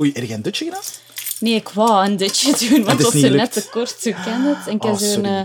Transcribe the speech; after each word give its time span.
Oei, 0.00 0.10
heb 0.14 0.24
jij 0.24 0.36
een 0.36 0.42
dutje 0.42 0.64
gedaan? 0.64 0.80
Nee, 1.40 1.54
ik 1.54 1.68
wou 1.68 2.06
een 2.06 2.16
dutje 2.16 2.54
doen, 2.68 2.84
want 2.84 3.02
het 3.02 3.12
was 3.12 3.22
net 3.22 3.52
te 3.52 3.68
kort, 3.70 3.96
zo 4.00 4.10
ken 4.24 4.42
het. 4.42 4.66
En 4.66 4.74
ik 4.74 4.82
heb 4.82 4.92
Oh, 4.92 4.98
zo'n 4.98 5.24
eh, 5.24 5.40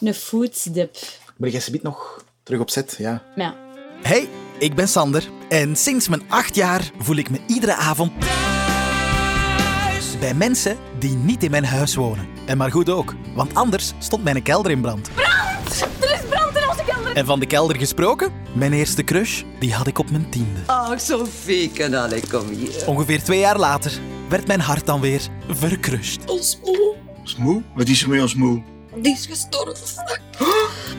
een 0.00 0.14
foodsdip. 0.14 0.96
Maar 1.36 1.48
jij 1.50 1.60
zit 1.60 1.82
nog 1.82 2.24
terug 2.42 2.60
op 2.60 2.70
zet, 2.70 2.94
ja. 2.98 3.22
Ja, 3.36 3.54
Hey, 4.02 4.28
ik 4.58 4.74
ben 4.74 4.88
Sander 4.88 5.28
en 5.48 5.76
sinds 5.76 6.08
mijn 6.08 6.22
acht 6.28 6.54
jaar 6.54 6.90
voel 6.98 7.16
ik 7.16 7.30
me 7.30 7.38
iedere 7.46 7.74
avond 7.74 8.12
thuis 8.20 10.18
bij 10.18 10.34
mensen 10.34 10.76
die 10.98 11.14
niet 11.16 11.42
in 11.42 11.50
mijn 11.50 11.64
huis 11.64 11.94
wonen. 11.94 12.28
En 12.46 12.56
maar 12.56 12.70
goed 12.70 12.88
ook, 12.90 13.14
want 13.34 13.54
anders 13.54 13.92
stond 13.98 14.24
mijn 14.24 14.42
kelder 14.42 14.70
in 14.70 14.80
brand. 14.80 15.08
Er 16.00 16.12
is 16.12 16.20
brand 16.28 16.56
in 16.56 16.68
onze 16.68 16.84
kelder. 16.86 17.05
En 17.16 17.26
van 17.26 17.40
de 17.40 17.46
kelder 17.46 17.76
gesproken, 17.76 18.32
mijn 18.52 18.72
eerste 18.72 19.04
crush, 19.04 19.42
die 19.58 19.74
had 19.74 19.86
ik 19.86 19.98
op 19.98 20.10
mijn 20.10 20.30
tiende. 20.30 20.60
Ach, 20.66 21.00
Sophie, 21.00 21.70
kanale, 21.70 22.20
kom 22.30 22.48
hier. 22.48 22.86
Ongeveer 22.86 23.22
twee 23.22 23.38
jaar 23.38 23.58
later 23.58 23.92
werd 24.28 24.46
mijn 24.46 24.60
hart 24.60 24.86
dan 24.86 25.00
weer 25.00 25.20
verkrust. 25.48 26.24
Ons 26.26 26.58
moe, 26.64 26.94
Smoe? 27.22 27.62
Wat 27.74 27.88
is 27.88 28.02
er 28.02 28.08
met 28.08 28.20
ons 28.20 28.34
moe? 28.34 28.62
die 28.96 29.12
is 29.12 29.26
gestorven. 29.26 30.04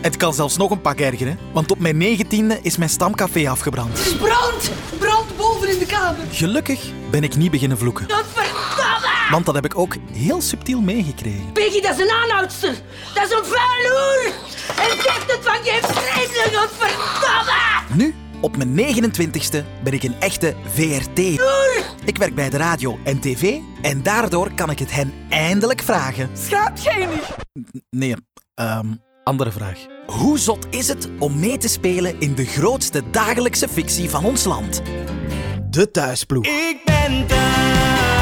Het 0.01 0.17
kan 0.17 0.33
zelfs 0.33 0.57
nog 0.57 0.71
een 0.71 0.81
pak 0.81 0.99
ergeren, 0.99 1.37
want 1.53 1.71
op 1.71 1.79
mijn 1.79 1.97
negentiende 1.97 2.59
is 2.61 2.77
mijn 2.77 2.89
stamcafé 2.89 3.49
afgebrand. 3.49 3.99
Er 3.99 4.05
is 4.05 4.15
brand. 4.15 4.71
Brand 4.99 5.37
boven 5.37 5.69
in 5.69 5.79
de 5.79 5.85
kamer. 5.85 6.25
Gelukkig 6.31 6.91
ben 7.11 7.23
ik 7.23 7.35
niet 7.35 7.51
beginnen 7.51 7.77
vloeken, 7.77 8.07
Dat. 8.07 8.25
Want 9.31 9.45
dat 9.45 9.55
heb 9.55 9.65
ik 9.65 9.77
ook 9.77 9.95
heel 10.11 10.41
subtiel 10.41 10.81
meegekregen. 10.81 11.51
Peggy, 11.53 11.81
dat 11.81 11.99
is 11.99 12.03
een 12.03 12.11
aanhoudster. 12.11 12.75
Dat 13.13 13.23
is 13.23 13.31
een 13.31 13.45
vuile 13.45 13.89
hoer. 13.89 14.33
En 14.67 15.01
zegt 15.01 15.31
het 15.31 15.39
van 15.41 15.63
je 15.63 15.79
vreselijk, 15.81 16.53
dat 16.53 16.69
verdamme. 16.77 18.03
Nu, 18.03 18.15
op 18.41 18.57
mijn 18.57 18.95
29ste, 18.95 19.63
ben 19.83 19.93
ik 19.93 20.03
een 20.03 20.15
echte 20.19 20.55
VRT. 20.73 21.19
Ik 22.05 22.17
werk 22.17 22.35
bij 22.35 22.49
de 22.49 22.57
radio 22.57 22.97
en 23.03 23.19
tv 23.19 23.57
en 23.81 24.03
daardoor 24.03 24.53
kan 24.53 24.69
ik 24.69 24.79
het 24.79 24.91
hen 24.91 25.13
eindelijk 25.29 25.81
vragen. 25.81 26.29
Schaamt 26.47 26.83
jij 26.83 27.05
niet? 27.05 27.83
Nee, 27.89 28.15
ehm, 28.53 28.87
andere 29.23 29.51
vraag. 29.51 29.77
Hoe 30.05 30.39
zot 30.39 30.67
is 30.69 30.87
het 30.87 31.09
om 31.19 31.39
mee 31.39 31.57
te 31.57 31.67
spelen 31.67 32.19
in 32.19 32.35
de 32.35 32.45
grootste 32.45 33.09
dagelijkse 33.11 33.67
fictie 33.67 34.09
van 34.09 34.25
ons 34.25 34.43
land? 34.43 34.81
De 35.69 35.91
thuisploeg. 35.91 36.45
Ik 36.45 36.81
ben 36.85 37.27
thuis, 37.27 38.16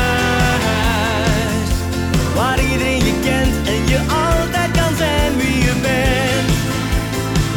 waar 2.36 2.64
iedereen 2.64 3.04
je 3.06 3.20
kent 3.24 3.68
en 3.68 3.88
je 3.88 4.00
altijd 4.00 4.72
kan 4.72 4.96
zijn 4.96 5.38
wie 5.38 5.58
je 5.68 5.74
bent. 5.82 6.54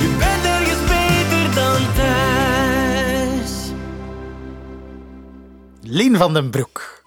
Je 0.03 0.17
bent 0.19 0.45
ergens 0.45 0.83
beter 0.93 1.55
dan 1.55 1.95
thuis. 1.95 3.53
Lien 5.83 6.17
van 6.17 6.33
den 6.33 6.51
Broek. 6.51 7.03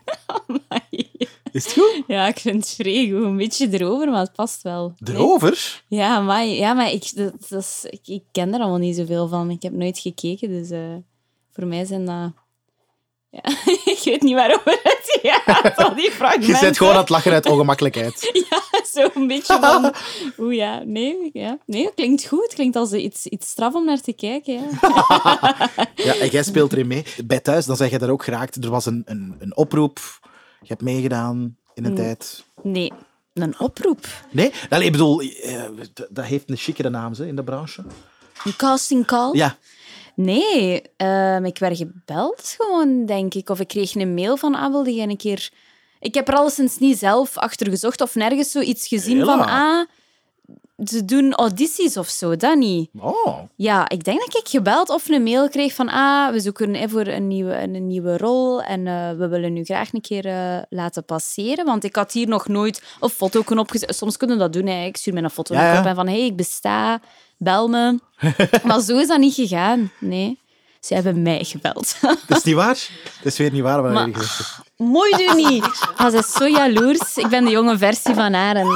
Is 1.52 1.64
het 1.66 1.74
goed? 1.74 2.04
ja, 2.08 2.28
ik 2.28 2.40
vind 2.40 2.56
het 2.56 2.74
vrij 2.76 3.10
goed. 3.10 3.24
Een 3.24 3.38
beetje 3.38 3.68
erover, 3.72 4.10
maar 4.10 4.20
het 4.20 4.34
past 4.34 4.62
wel. 4.62 4.94
Nee? 4.98 5.16
Erover? 5.16 5.84
Ja, 5.88 6.20
maar, 6.20 6.46
ja, 6.46 6.74
maar 6.74 6.92
ik, 6.92 7.16
dat, 7.16 7.34
dat 7.50 7.62
is, 7.62 7.86
ik, 7.90 8.08
ik 8.08 8.24
ken 8.32 8.54
er 8.54 8.60
allemaal 8.60 8.78
niet 8.78 8.96
zoveel 8.96 9.28
van. 9.28 9.50
Ik 9.50 9.62
heb 9.62 9.74
nooit 9.74 10.00
gekeken, 10.00 10.50
dus 10.50 10.70
eh, 10.70 10.96
voor 11.52 11.66
mij 11.68 11.86
zijn 11.86 12.06
dat... 12.06 12.32
Ja, 13.32 13.42
ik 13.94 14.02
weet 14.04 14.22
niet 14.22 14.36
waarover 14.36 14.80
het 14.84 15.20
gaat, 15.22 15.78
al 15.78 15.96
die 15.96 16.12
fragmenten. 16.20 16.54
Je 16.54 16.60
bent 16.62 16.78
gewoon 16.78 16.94
aan 16.94 17.00
het 17.00 17.10
lachen 17.10 17.32
uit 17.32 17.46
ongemakkelijkheid. 17.46 18.30
Ja, 18.50 18.84
zo 18.92 19.10
een 19.14 19.28
beetje 19.28 19.58
van... 19.60 19.94
Oeh 20.38 20.56
ja, 20.56 20.82
nee, 20.86 21.30
ja. 21.34 21.58
nee, 21.66 21.94
klinkt 21.96 22.26
goed. 22.26 22.44
Het 22.44 22.54
klinkt 22.54 22.76
als 22.76 22.94
iets, 22.94 23.26
iets 23.26 23.50
straf 23.50 23.74
om 23.74 23.86
naar 23.86 24.02
te 24.02 24.14
kijken. 24.14 24.54
Ja. 24.54 25.70
Ja, 25.96 26.16
en 26.16 26.28
jij 26.28 26.44
speelt 26.44 26.72
erin 26.72 26.88
mee. 26.88 27.06
Bij 27.26 27.40
thuis, 27.40 27.66
dan 27.66 27.76
zeg 27.76 27.90
je 27.90 27.98
daar 27.98 28.10
ook 28.10 28.24
geraakt. 28.24 28.64
Er 28.64 28.70
was 28.70 28.86
een, 28.86 29.02
een, 29.06 29.36
een 29.40 29.56
oproep. 29.56 30.00
Je 30.62 30.68
hebt 30.68 30.82
meegedaan 30.82 31.58
in 31.74 31.86
een 31.86 31.96
tijd. 31.96 32.44
Nee, 32.62 32.92
een 33.34 33.60
oproep. 33.60 34.08
Nee? 34.32 34.52
Allee, 34.70 34.86
ik 34.86 34.92
bedoel, 34.92 35.22
eh, 35.22 35.64
dat 36.10 36.26
heeft 36.26 36.50
een 36.50 36.58
chicere 36.58 36.90
naam 36.90 37.14
hè, 37.18 37.26
in 37.28 37.36
de 37.36 37.44
branche. 37.44 37.84
Een 38.44 38.56
casting 38.56 39.06
call? 39.06 39.36
Ja. 39.36 39.58
Nee, 40.16 40.82
ehm, 40.98 41.46
ik 41.46 41.58
werd 41.58 41.78
gebeld 41.78 42.56
gewoon, 42.58 43.06
denk 43.06 43.34
ik. 43.34 43.50
Of 43.50 43.60
ik 43.60 43.68
kreeg 43.68 43.96
een 43.96 44.14
mail 44.14 44.38
van, 44.38 44.56
ah, 44.56 44.72
wilde 44.72 44.94
jij 44.94 45.08
een 45.08 45.18
keer... 45.18 45.50
Ik 46.00 46.14
heb 46.14 46.28
er 46.28 46.36
alleszins 46.36 46.78
niet 46.78 46.98
zelf 46.98 47.38
achter 47.38 47.70
gezocht 47.70 48.02
of 48.02 48.16
nergens 48.16 48.52
zoiets 48.52 48.88
gezien 48.88 49.18
Hela. 49.18 49.38
van, 49.38 49.48
ah, 49.48 49.88
ze 50.88 51.06
doen 51.06 51.34
audities 51.34 51.98
of 51.98 52.08
zo, 52.08 52.36
dat 52.36 52.58
niet. 52.58 52.90
Oh. 53.00 53.40
Ja, 53.56 53.90
ik 53.90 54.04
denk 54.04 54.20
dat 54.20 54.36
ik 54.36 54.48
gebeld 54.48 54.90
of 54.90 55.10
een 55.10 55.24
mail 55.24 55.50
kreeg 55.50 55.74
van 55.74 55.90
ah, 55.90 56.32
we 56.32 56.40
zoeken 56.40 56.74
hè, 56.74 56.90
voor 56.90 57.08
een 57.08 57.28
nieuwe, 57.28 57.62
een 57.62 57.88
nieuwe 57.88 58.18
rol 58.18 58.62
en 58.62 58.88
eh, 58.88 59.12
we 59.12 59.28
willen 59.28 59.58
u 59.58 59.64
graag 59.64 59.94
een 59.94 60.02
keer 60.02 60.26
eh, 60.26 60.58
laten 60.70 61.06
passeren. 61.06 61.66
Want 61.66 61.84
ik 61.84 61.96
had 61.96 62.12
hier 62.12 62.28
nog 62.28 62.48
nooit 62.48 62.84
een 63.00 63.10
foto 63.10 63.44
opgezet. 63.56 63.96
Soms 63.96 64.18
kunnen 64.18 64.38
we 64.38 64.44
dat 64.44 64.54
doen. 64.54 64.66
Hè. 64.66 64.86
Ik 64.86 64.98
stuur 64.98 65.14
mij 65.14 65.24
een 65.24 65.30
foto 65.30 65.54
Ja, 65.54 65.74
ja. 65.74 65.80
op 65.80 65.86
en 65.86 65.96
van 65.96 66.08
hey, 66.08 66.26
ik 66.26 66.36
besta, 66.36 67.02
bel 67.44 67.68
me. 67.68 68.00
maar 68.68 68.82
zo 68.82 68.98
is 68.98 69.08
dat 69.08 69.20
niet 69.20 69.34
gegaan. 69.34 69.92
Nee, 70.00 70.40
ze 70.80 70.94
hebben 70.94 71.22
mij 71.22 71.44
gebeld. 71.44 71.96
Dat 72.28 72.38
is 72.38 72.44
niet 72.44 72.56
waar. 72.56 72.88
Dat 73.24 73.32
is 73.32 73.38
weer 73.38 73.52
niet 73.52 73.62
waar 73.62 73.82
wat 73.82 73.92
Maar- 73.94 74.08
gezegd 74.14 74.38
hebt. 74.38 74.70
Mooi 74.78 75.12
doe 75.12 75.34
niet. 75.36 75.66
Ah, 75.96 76.12
ze 76.12 76.18
is 76.18 76.32
zo 76.32 76.48
jaloers. 76.48 77.18
Ik 77.18 77.28
ben 77.28 77.46
de 77.46 77.52
jonge 77.52 77.78
versie 77.78 78.14
van 78.14 78.34
haar. 78.34 78.56
En... 78.56 78.68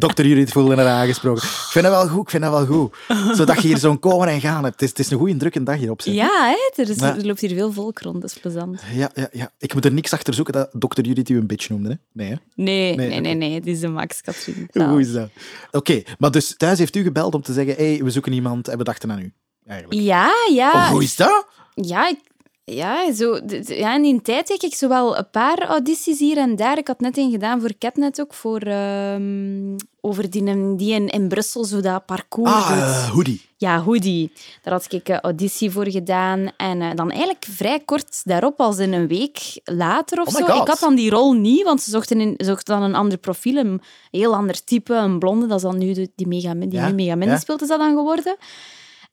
Dokter 0.00 0.26
Judith 0.26 0.52
voelde 0.52 0.74
er 0.74 0.86
aangesproken. 0.86 1.42
Ik 1.42 1.48
vind 1.48 1.84
dat 1.84 1.94
wel 1.94 2.08
goed, 2.08 2.22
ik 2.22 2.30
vind 2.30 2.42
dat 2.42 2.52
wel 2.52 2.66
goed. 2.66 2.96
Zodat 3.36 3.62
je 3.62 3.68
hier 3.68 3.78
zo'n 3.78 3.98
komen 3.98 4.28
en 4.28 4.40
gaan 4.40 4.64
hebt. 4.64 4.80
Het 4.80 4.82
is, 4.82 4.88
het 4.88 4.98
is 4.98 5.10
een 5.10 5.18
goede 5.18 5.36
drukke 5.36 5.62
dag 5.62 5.76
hier 5.76 5.90
op 5.90 6.02
zit. 6.02 6.14
Ja, 6.14 6.28
hè, 6.48 6.82
er, 6.82 6.90
is, 6.90 6.96
Ja. 6.96 7.16
er 7.16 7.26
loopt 7.26 7.40
hier 7.40 7.54
veel 7.54 7.72
volk 7.72 7.98
rond. 8.00 8.20
Dat 8.20 8.30
is 8.30 8.38
plezant. 8.38 8.80
Ja, 8.92 9.10
ja, 9.14 9.28
ja. 9.32 9.50
Ik 9.58 9.74
moet 9.74 9.84
er 9.84 9.92
niks 9.92 10.12
achter 10.12 10.34
zoeken 10.34 10.52
dat 10.54 10.68
dokter 10.72 11.04
Judith 11.04 11.28
u 11.28 11.36
een 11.36 11.46
bitch 11.46 11.68
noemde. 11.68 11.88
Hè? 11.88 11.94
Nee, 12.12 12.28
hè? 12.30 12.34
Nee, 12.54 12.96
Nee, 12.96 13.08
nee, 13.08 13.20
nee, 13.20 13.34
nee. 13.34 13.54
Het 13.54 13.66
is 13.66 13.80
de 13.80 13.88
Max, 13.88 14.20
Katrien. 14.20 14.68
Hoe 14.72 15.00
is 15.00 15.12
dat? 15.12 15.28
Oké, 15.70 16.02
maar 16.18 16.30
dus 16.30 16.54
thuis 16.56 16.78
heeft 16.78 16.96
u 16.96 17.02
gebeld 17.02 17.34
om 17.34 17.42
te 17.42 17.52
zeggen 17.52 17.74
hey, 17.74 18.00
we 18.04 18.10
zoeken 18.10 18.32
iemand 18.32 18.68
en 18.68 18.78
we 18.78 18.84
dachten 18.84 19.10
aan 19.10 19.18
u. 19.20 19.32
Eigenlijk. 19.66 20.00
Ja, 20.00 20.30
ja. 20.52 20.70
Oh, 20.72 20.88
hoe 20.88 21.02
is 21.02 21.16
dat? 21.16 21.46
Ja, 21.74 22.08
ik- 22.08 22.28
ja, 22.64 23.12
zo, 23.12 23.40
ja, 23.66 23.94
in 23.94 24.02
die 24.02 24.22
tijd 24.22 24.46
deed 24.48 24.62
ik 24.62 24.74
zo 24.74 24.88
wel 24.88 25.18
een 25.18 25.30
paar 25.30 25.62
audities 25.66 26.18
hier 26.18 26.36
en 26.36 26.56
daar. 26.56 26.78
Ik 26.78 26.86
had 26.86 27.00
net 27.00 27.16
een 27.18 27.30
gedaan 27.30 27.60
voor 27.60 27.72
Catnet 27.78 28.20
ook, 28.20 28.34
voor, 28.34 28.60
ehm, 28.60 29.76
over 30.00 30.30
die, 30.30 30.76
die 30.76 30.92
in, 30.94 31.08
in 31.08 31.28
Brussel 31.28 31.64
zo 31.64 31.80
dat 31.80 32.06
parcours 32.06 32.50
Ah, 32.52 32.70
eh, 32.70 33.10
hoodie. 33.10 33.48
Ja, 33.56 33.82
Hoodie. 33.82 34.32
Daar 34.62 34.72
had 34.72 34.92
ik 34.92 35.08
een 35.08 35.20
auditie 35.20 35.70
voor 35.70 35.90
gedaan. 35.90 36.50
En 36.56 36.82
eh, 36.82 36.90
dan 36.94 37.10
eigenlijk 37.10 37.44
vrij 37.50 37.80
kort 37.80 38.20
daarop, 38.24 38.60
als 38.60 38.78
in 38.78 38.92
een 38.92 39.06
week 39.08 39.60
later 39.64 40.20
of 40.20 40.26
Oh 40.26 40.34
zo. 40.34 40.44
God. 40.46 40.60
Ik 40.62 40.68
had 40.68 40.78
dan 40.78 40.94
die 40.94 41.10
rol 41.10 41.32
niet, 41.32 41.62
want 41.64 41.80
ze 41.82 41.90
zochten, 41.90 42.20
in, 42.20 42.34
zochten 42.36 42.74
dan 42.74 42.82
een 42.82 42.94
ander 42.94 43.18
profiel, 43.18 43.56
een 43.56 43.80
heel 44.10 44.34
ander 44.34 44.64
type, 44.64 44.94
een 44.94 45.18
blonde. 45.18 45.46
Dat 45.46 45.56
is 45.56 45.62
dan 45.62 45.78
nu 45.78 45.92
de- 45.92 46.10
die 46.16 46.26
mega, 46.26 46.54
die 46.54 46.70
Ja, 46.72 46.90
nu 46.90 47.02
ja. 47.02 47.38
speelt, 47.38 47.62
is 47.62 47.68
dat 47.68 47.78
dan 47.78 47.94
geworden. 47.94 48.36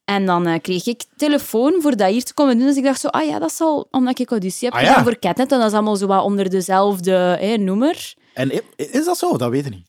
En 0.07 0.25
dan 0.25 0.47
eh, 0.47 0.62
kreeg 0.62 0.85
ik 0.85 1.03
telefoon 1.18 1.73
voor 1.81 1.95
dat 1.95 2.09
hier 2.09 2.23
te 2.23 2.34
komen 2.34 2.57
doen. 2.57 2.68
Dus 2.68 2.75
ik 2.75 2.84
dacht 2.84 3.00
zo, 3.00 3.07
ah 3.07 3.28
ja, 3.28 3.40
dat 3.40 3.53
zal 3.53 3.88
omdat 3.91 4.19
ik 4.19 4.29
auditie 4.29 4.68
heb 4.68 4.78
Ah 4.78 4.84
ja. 4.84 5.03
voor 5.03 5.19
Catnet. 5.19 5.51
En 5.51 5.57
dat 5.57 5.68
is 5.68 5.73
allemaal 5.73 5.95
zo 5.95 6.07
wat 6.07 6.23
onder 6.23 6.50
dezelfde 6.50 7.56
noemer. 7.59 8.13
En 8.34 8.51
is 8.75 9.06
dat 9.06 9.18
zo? 9.18 9.38
Dat 9.38 9.50
weet 9.50 9.66
ik 9.66 9.72
niet. 9.72 9.88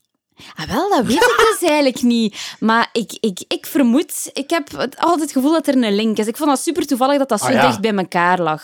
Ah, 0.55 0.69
wel, 0.71 0.89
dat 0.91 1.05
weet 1.05 1.17
ik 1.17 1.56
dus 1.61 1.69
eigenlijk 1.69 2.03
niet. 2.03 2.56
Maar 2.61 2.89
ik, 2.93 3.17
ik, 3.21 3.45
ik 3.49 3.67
vermoed... 3.67 4.31
Ik 4.33 4.51
heb 4.51 4.69
altijd 4.97 5.21
het 5.21 5.33
gevoel 5.33 5.53
dat 5.53 5.67
er 5.67 5.83
een 5.83 5.95
link 5.95 6.19
is. 6.19 6.27
Ik 6.27 6.37
vond 6.37 6.50
dat 6.50 6.61
super 6.61 6.87
toevallig 6.87 7.19
dat 7.19 7.29
dat 7.29 7.41
zo 7.41 7.47
Ah, 7.47 7.53
ja. 7.53 7.67
dicht 7.67 7.81
bij 7.81 7.95
elkaar 7.95 8.41
lag. 8.41 8.62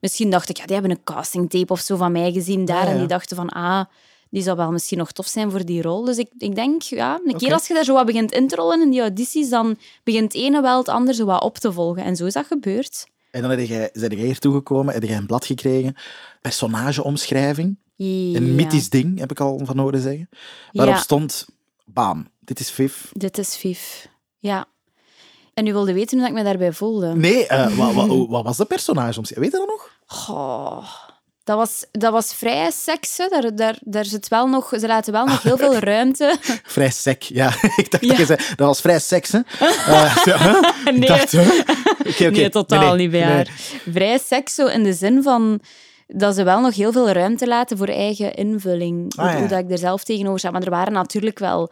Misschien 0.00 0.30
dacht 0.30 0.48
ik, 0.48 0.56
ja, 0.56 0.64
die 0.64 0.74
hebben 0.74 0.90
een 0.92 1.04
castingtape 1.04 1.72
of 1.72 1.80
zo 1.80 1.96
van 1.96 2.12
mij 2.12 2.32
gezien 2.32 2.64
daar. 2.64 2.84
Ja. 2.84 2.90
En 2.90 2.98
die 2.98 3.06
dachten 3.06 3.36
van, 3.36 3.48
ah, 3.48 3.84
die 4.34 4.42
zou 4.42 4.56
wel 4.56 4.70
misschien 4.72 4.98
nog 4.98 5.12
tof 5.12 5.26
zijn 5.26 5.50
voor 5.50 5.64
die 5.64 5.82
rol. 5.82 6.04
Dus 6.04 6.16
ik, 6.18 6.30
ik 6.38 6.54
denk, 6.54 6.82
ja, 6.82 7.20
een 7.24 7.36
keer 7.36 7.52
als 7.52 7.66
je 7.66 7.74
daar 7.74 7.84
zo 7.84 7.94
wat 7.94 8.06
begint 8.06 8.32
in 8.32 8.48
te 8.48 8.56
rollen 8.56 8.82
in 8.82 8.90
die 8.90 9.00
audities, 9.00 9.48
dan 9.48 9.76
begint 10.04 10.32
het 10.32 10.42
ene 10.42 10.60
wel 10.62 10.78
het 10.78 10.88
andere 10.88 11.16
zo 11.16 11.24
wat 11.24 11.42
op 11.42 11.58
te 11.58 11.72
volgen. 11.72 12.04
En 12.04 12.16
zo 12.16 12.26
is 12.26 12.32
dat 12.32 12.46
gebeurd. 12.46 13.06
En 13.30 13.42
dan 13.42 13.56
ben 13.56 13.64
jij, 13.64 13.90
ben 13.92 14.16
jij 14.16 14.24
hier 14.26 14.38
toegekomen, 14.38 14.94
heb 14.94 15.02
jij 15.02 15.16
een 15.16 15.26
blad 15.26 15.46
gekregen, 15.46 15.94
personageomschrijving, 16.40 17.76
Ja. 17.96 18.36
een 18.38 18.54
mythisch 18.54 18.88
ding, 18.90 19.18
heb 19.18 19.30
ik 19.30 19.40
al 19.40 19.60
van 19.64 19.78
horen 19.78 20.00
zeggen, 20.00 20.28
waarop 20.72 20.94
Ja. 20.94 21.00
stond, 21.00 21.46
bam, 21.84 22.28
dit 22.40 22.60
is 22.60 22.70
Viv. 22.70 22.94
Dit 23.12 23.38
is 23.38 23.56
Viv. 23.56 23.80
Ja. 24.38 24.64
En 25.54 25.66
u 25.66 25.72
wilde 25.72 25.92
weten 25.92 26.18
hoe 26.18 26.26
ik 26.28 26.32
me 26.34 26.42
daarbij 26.42 26.72
voelde? 26.72 27.14
Nee, 27.14 27.46
eh, 27.46 27.76
wat, 27.76 27.94
wat, 27.94 28.08
wat 28.28 28.44
was 28.44 28.56
de 28.56 28.64
personageomschrijving? 28.64 29.52
Weet 29.52 29.60
je 29.60 29.66
dat 29.66 29.76
nog? 29.76 29.90
Goh, 30.06 30.84
dat 31.44 31.56
was, 31.56 31.84
dat 31.90 32.12
was 32.12 32.34
vrij 32.34 32.70
seks. 32.70 33.16
hè. 33.18 33.28
Daar, 33.28 33.54
daar, 33.56 33.76
daar 33.80 34.04
zit 34.04 34.28
wel 34.28 34.46
nog, 34.48 34.72
ze 34.78 34.86
laten 34.86 35.12
wel 35.12 35.24
nog 35.26 35.42
heel 35.42 35.56
veel 35.56 35.78
ruimte. 35.92 36.36
Vrij 36.62 36.90
sec, 36.90 37.22
ja. 37.22 37.48
ik 37.76 37.90
dacht 37.90 38.02
Ja. 38.04 38.08
dat 38.08 38.16
je 38.18 38.24
zei, 38.24 38.38
dat 38.56 38.66
was 38.66 38.80
vrij 38.80 38.98
seks, 38.98 39.32
hè? 39.32 39.38
Eh, 39.58 40.16
huh? 40.24 40.62
Nee. 40.84 41.00
dacht, 41.08 41.30
huh? 41.30 42.30
Nee, 42.30 42.50
totaal 42.50 42.78
Nee, 42.80 42.88
nee, 42.88 42.96
niet 42.98 43.10
bij 43.10 43.22
haar. 43.22 43.48
Vrij 43.92 44.18
seks, 44.18 44.54
zo 44.54 44.66
in 44.66 44.82
de 44.82 44.92
zin 44.92 45.22
van 45.22 45.60
dat 46.06 46.34
ze 46.34 46.42
wel 46.42 46.60
nog 46.60 46.74
heel 46.74 46.92
veel 46.92 47.08
ruimte 47.10 47.46
laten 47.46 47.76
voor 47.78 47.88
eigen 47.88 48.34
invulling. 48.34 49.12
Ah, 49.16 49.24
hoe, 49.24 49.32
ja. 49.34 49.38
hoe 49.38 49.48
dat 49.48 49.58
ik 49.58 49.70
er 49.70 49.78
zelf 49.78 50.04
tegenover 50.04 50.38
sta. 50.38 50.50
Maar 50.50 50.62
er 50.62 50.70
waren 50.70 50.92
natuurlijk 50.92 51.38
wel 51.38 51.70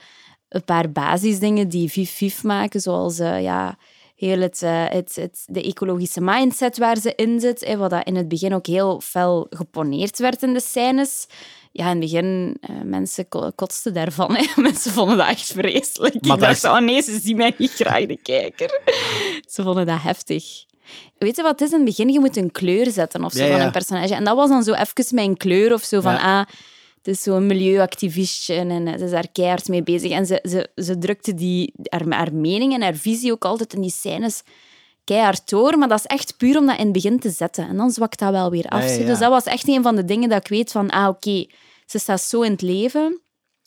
een 0.49 0.65
paar 0.65 0.91
basisdingen 0.93 1.69
die 1.69 1.91
vief-vief 1.91 2.43
maken, 2.43 2.81
zoals... 2.81 3.19
eh, 3.19 3.43
ja, 3.43 3.77
heel 4.17 4.41
het, 4.41 4.63
eh, 4.63 4.85
het, 4.89 5.17
het, 5.17 5.43
de 5.47 5.63
ecologische 5.63 6.21
mindset 6.21 6.79
waar 6.79 6.97
ze 6.99 7.13
in 7.17 7.41
zit, 7.41 7.65
hè, 7.65 7.77
wat 7.77 7.91
dat 7.91 8.07
in 8.07 8.17
het 8.17 8.29
begin 8.29 8.55
ook 8.55 8.67
heel 8.67 9.01
fel 9.01 9.47
geponeerd 9.51 10.19
werd 10.19 10.43
in 10.43 10.53
de 10.53 10.61
scènes. 10.61 11.27
Ja, 11.73 11.85
in 11.85 11.91
het 11.91 11.99
begin, 12.01 12.57
eh, 12.61 12.71
mensen 12.85 13.29
ko- 13.29 13.51
kotsten 13.55 13.95
daarvan. 13.95 14.35
Hè. 14.37 14.63
Mensen 14.63 14.93
vonden 14.93 15.17
dat 15.17 15.29
echt 15.29 15.53
vreselijk. 15.53 16.13
Maar 16.15 16.23
ik 16.23 16.29
dat 16.29 16.41
dacht, 16.41 16.65
is- 16.65 16.65
oh 16.71 16.79
nee, 16.79 17.03
ze 17.03 17.19
zien 17.23 17.37
mij 17.37 17.55
niet 17.59 17.71
graag, 17.71 18.07
de 18.07 18.17
kijker. 18.23 18.81
Ze 19.49 19.63
vonden 19.63 19.87
dat 19.87 20.03
heftig. 20.03 20.45
Weet 21.19 21.37
je 21.37 21.43
wat 21.43 21.51
het 21.51 21.61
is? 21.61 21.71
In 21.71 21.77
het 21.77 21.85
begin, 21.85 22.09
je 22.09 22.21
moet 22.21 22.37
een 22.37 22.51
kleur 22.51 22.91
zetten 22.91 23.25
of 23.25 23.33
zo 23.33 23.45
Ja, 23.45 23.51
van 23.51 23.61
een 23.61 23.71
personage. 23.73 24.15
En 24.15 24.25
dat 24.25 24.37
was 24.37 24.49
dan 24.49 24.63
zo 24.63 24.73
even 24.73 25.15
mijn 25.15 25.37
kleur 25.37 25.73
of 25.73 25.83
zo 25.83 26.01
van, 26.01 26.13
Ja. 26.13 26.41
ah, 26.41 26.47
het 27.03 27.15
is 27.15 27.23
zo'n 27.23 27.47
milieuactivistje 27.47 28.55
en 28.55 28.87
eh, 28.87 28.99
ze 28.99 29.05
is 29.05 29.11
daar 29.11 29.29
keihard 29.33 29.69
mee 29.69 29.83
bezig. 29.83 30.11
En 30.11 30.27
ze, 30.27 30.39
ze, 30.43 30.83
ze 30.83 30.99
drukte 30.99 31.35
die, 31.35 31.73
haar, 31.83 32.09
haar 32.09 32.35
mening 32.35 32.75
en 32.75 32.83
haar 32.83 32.95
visie 32.95 33.33
ook 33.33 33.45
altijd 33.45 33.75
in 33.75 33.81
die 33.81 33.91
scènes 33.91 34.43
keihard 35.05 35.49
door. 35.49 35.79
Maar 35.79 35.89
dat 35.89 35.99
is 35.99 36.07
echt 36.07 36.37
puur 36.37 36.59
om 36.59 36.67
dat 36.67 36.79
in 36.79 36.85
het 36.85 36.93
begin 36.93 37.19
te 37.19 37.31
zetten. 37.31 37.69
En 37.69 37.77
dan 37.77 37.91
zwakt 37.91 38.19
dat 38.19 38.31
wel 38.31 38.51
weer 38.51 38.69
af. 38.69 38.85
Ja, 38.85 38.91
ja. 38.91 39.07
Dus 39.07 39.19
dat 39.19 39.31
was 39.31 39.45
echt 39.45 39.69
een 39.69 39.83
van 39.83 39.97
de 39.97 40.05
dingen 40.05 40.29
dat 40.29 40.41
ik 40.41 40.49
weet 40.49 40.73
van, 40.73 40.91
ah, 40.91 41.09
oké, 41.09 41.47
ze 41.87 41.99
staat 41.99 42.21
zo 42.21 42.43
in 42.43 42.51
het 42.51 42.63
leven. 42.63 43.21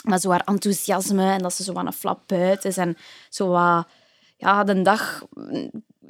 Maar 0.04 0.20
zo 0.20 0.30
haar 0.30 0.44
enthousiasme 0.46 1.32
en 1.32 1.42
dat 1.42 1.54
ze 1.54 1.64
zo 1.64 1.74
aan 1.74 1.86
een 1.86 1.94
flap 1.94 2.24
buiten 2.26 2.70
is 2.70 2.78
en 2.78 2.98
zo 3.30 3.48
wat... 3.48 3.88
Ja, 4.38 4.64
de 4.64 4.82
dag 4.82 5.24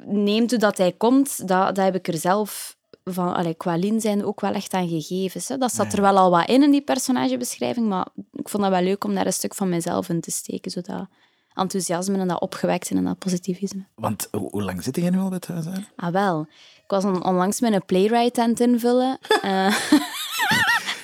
neemt 0.00 0.50
hoe 0.50 0.58
dat 0.58 0.78
hij 0.78 0.92
komt, 0.92 1.48
dat, 1.48 1.74
dat 1.74 1.84
heb 1.84 1.94
ik 1.94 2.08
er 2.08 2.18
zelf 2.18 2.75
van, 3.10 3.34
allee, 3.34 3.54
qua 3.54 3.78
zijn 4.00 4.24
ook 4.24 4.40
wel 4.40 4.52
echt 4.52 4.72
aan 4.72 4.88
gegeven. 4.88 5.40
Hè. 5.46 5.56
Dat 5.58 5.74
zat 5.74 5.92
er 5.92 6.00
wel 6.00 6.16
al 6.16 6.30
wat 6.30 6.48
in, 6.48 6.62
in 6.62 6.70
die 6.70 6.82
personagebeschrijving, 6.82 7.86
maar 7.88 8.06
ik 8.32 8.48
vond 8.48 8.62
dat 8.62 8.72
wel 8.72 8.82
leuk 8.82 9.04
om 9.04 9.14
daar 9.14 9.26
een 9.26 9.32
stuk 9.32 9.54
van 9.54 9.68
mezelf 9.68 10.08
in 10.08 10.20
te 10.20 10.30
steken. 10.30 10.70
Zo 10.70 10.80
dat 10.80 11.06
enthousiasme 11.54 12.18
en 12.18 12.28
dat 12.28 12.40
opgewekte 12.40 12.94
en 12.94 13.04
dat 13.04 13.18
positivisme. 13.18 13.86
Want 13.94 14.28
hoe, 14.30 14.62
lang 14.62 14.82
zit 14.82 14.96
jij 14.96 15.10
nu 15.10 15.18
al 15.18 15.28
bij 15.28 15.36
het 15.36 15.46
huis? 15.46 15.64
Hè? 15.64 15.72
Ah, 15.96 16.12
wel. 16.12 16.40
Ik 16.76 16.90
was 16.90 17.04
on- 17.04 17.24
onlangs 17.24 17.60
een 17.60 17.84
playwright 17.86 18.38
aan 18.38 18.50
het 18.50 18.60
invullen. 18.60 19.18
Eh, 19.42 19.76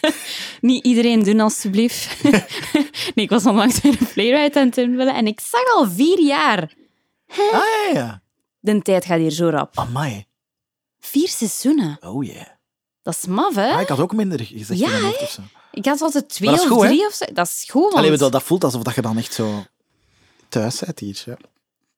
niet 0.60 0.84
iedereen 0.84 1.22
doen, 1.22 1.40
alstublieft. 1.40 2.22
nee, 3.14 3.24
ik 3.24 3.30
was 3.30 3.46
onlangs 3.46 3.84
een 3.84 3.98
playwright 4.14 4.56
aan 4.56 4.66
het 4.66 4.76
invullen 4.76 5.14
en 5.14 5.26
ik 5.26 5.40
zag 5.40 5.74
al 5.74 5.86
vier 5.90 6.20
jaar. 6.20 6.74
Ah, 7.28 7.36
ja, 7.52 7.90
ja. 7.92 8.22
De 8.60 8.82
tijd 8.82 9.04
gaat 9.04 9.18
hier 9.18 9.30
zo 9.30 9.48
rap. 9.48 9.78
Amai. 9.78 10.26
Vier 11.04 11.28
seizoenen. 11.28 11.98
Oh, 12.00 12.24
yeah. 12.24 12.46
Dat 13.02 13.14
is 13.14 13.26
maf, 13.26 13.54
hè? 13.54 13.72
Ah, 13.72 13.80
ik 13.80 13.88
had 13.88 13.98
ook 13.98 14.14
minder 14.14 14.44
gezegd 14.44 14.80
Ja, 14.80 14.96
in 14.96 15.04
of 15.04 15.30
zo. 15.30 15.42
Ik 15.72 15.84
had 15.84 16.00
altijd 16.00 16.28
twee 16.28 16.50
dat 16.50 16.58
is 16.58 16.64
of 16.64 16.70
goed, 16.70 16.82
hè? 16.82 16.88
drie 16.88 17.06
of 17.06 17.12
zo. 17.12 17.24
Dat 17.32 17.46
is 17.46 17.64
goed, 17.70 17.82
want... 17.82 17.94
Allee, 17.94 18.16
dat 18.16 18.42
voelt 18.42 18.64
alsof 18.64 18.82
dat 18.82 18.94
je 18.94 19.02
dan 19.02 19.18
echt 19.18 19.34
zo 19.34 19.64
thuis 20.48 20.80
bent 20.80 20.98
hier. 20.98 21.22
Ja. 21.24 21.36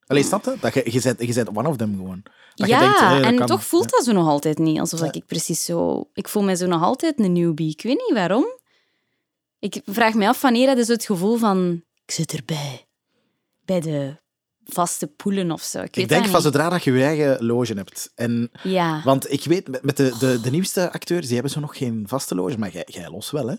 Allee, 0.06 0.22
snap 0.22 0.44
je? 0.44 0.56
Dat 0.60 0.74
je, 0.74 0.92
je, 0.92 1.00
bent, 1.00 1.20
je 1.20 1.34
bent 1.34 1.56
one 1.56 1.68
of 1.68 1.76
them 1.76 1.96
gewoon. 1.96 2.22
Dat 2.54 2.68
ja, 2.68 2.80
je 2.80 2.84
denkt, 2.84 3.00
eh, 3.00 3.10
dat 3.10 3.22
en 3.24 3.36
kan. 3.36 3.46
toch 3.46 3.64
voelt 3.64 3.84
Ja. 3.84 3.90
dat 3.90 4.04
zo 4.04 4.12
nog 4.12 4.28
altijd 4.28 4.58
niet. 4.58 4.78
Alsof 4.80 5.00
dat 5.00 5.16
ik 5.16 5.26
precies 5.26 5.64
zo... 5.64 6.08
Ik 6.14 6.28
voel 6.28 6.42
me 6.42 6.56
zo 6.56 6.66
nog 6.66 6.82
altijd 6.82 7.18
een 7.20 7.32
newbie. 7.32 7.70
Ik 7.70 7.82
weet 7.82 7.98
niet 7.98 8.12
waarom. 8.12 8.46
Ik 9.58 9.80
vraag 9.86 10.14
me 10.14 10.28
af, 10.28 10.40
wanneer 10.40 10.76
je 10.76 10.84
zo 10.84 10.92
het 10.92 11.04
gevoel 11.04 11.36
van... 11.36 11.82
Ik 12.06 12.10
zit 12.14 12.32
erbij. 12.32 12.86
Bij 13.64 13.80
de 13.80 14.16
vaste 14.66 15.06
poelen 15.06 15.50
of 15.50 15.62
zo. 15.62 15.81
Ik, 15.90 16.08
denk 16.08 16.26
van 16.26 16.43
zodra 16.43 16.69
dat 16.69 16.84
je 16.84 16.93
je 16.93 17.05
eigen 17.05 17.44
loge 17.44 17.72
hebt. 17.75 18.12
En, 18.14 18.50
Ja. 18.62 19.02
want 19.05 19.32
ik 19.32 19.44
weet, 19.44 19.82
met- 19.82 19.96
de, 19.96 20.14
de, 20.19 20.40
de 20.43 20.50
nieuwste 20.50 20.93
acteurs, 20.93 21.25
die 21.25 21.34
hebben 21.34 21.52
zo 21.52 21.61
nog 21.61 21.76
geen 21.76 22.05
vaste 22.08 22.34
loge. 22.34 22.58
Maar 22.58 22.72
jij, 22.72 22.87
jij 22.87 23.11
los 23.11 23.31
wel, 23.31 23.49
hè? 23.49 23.55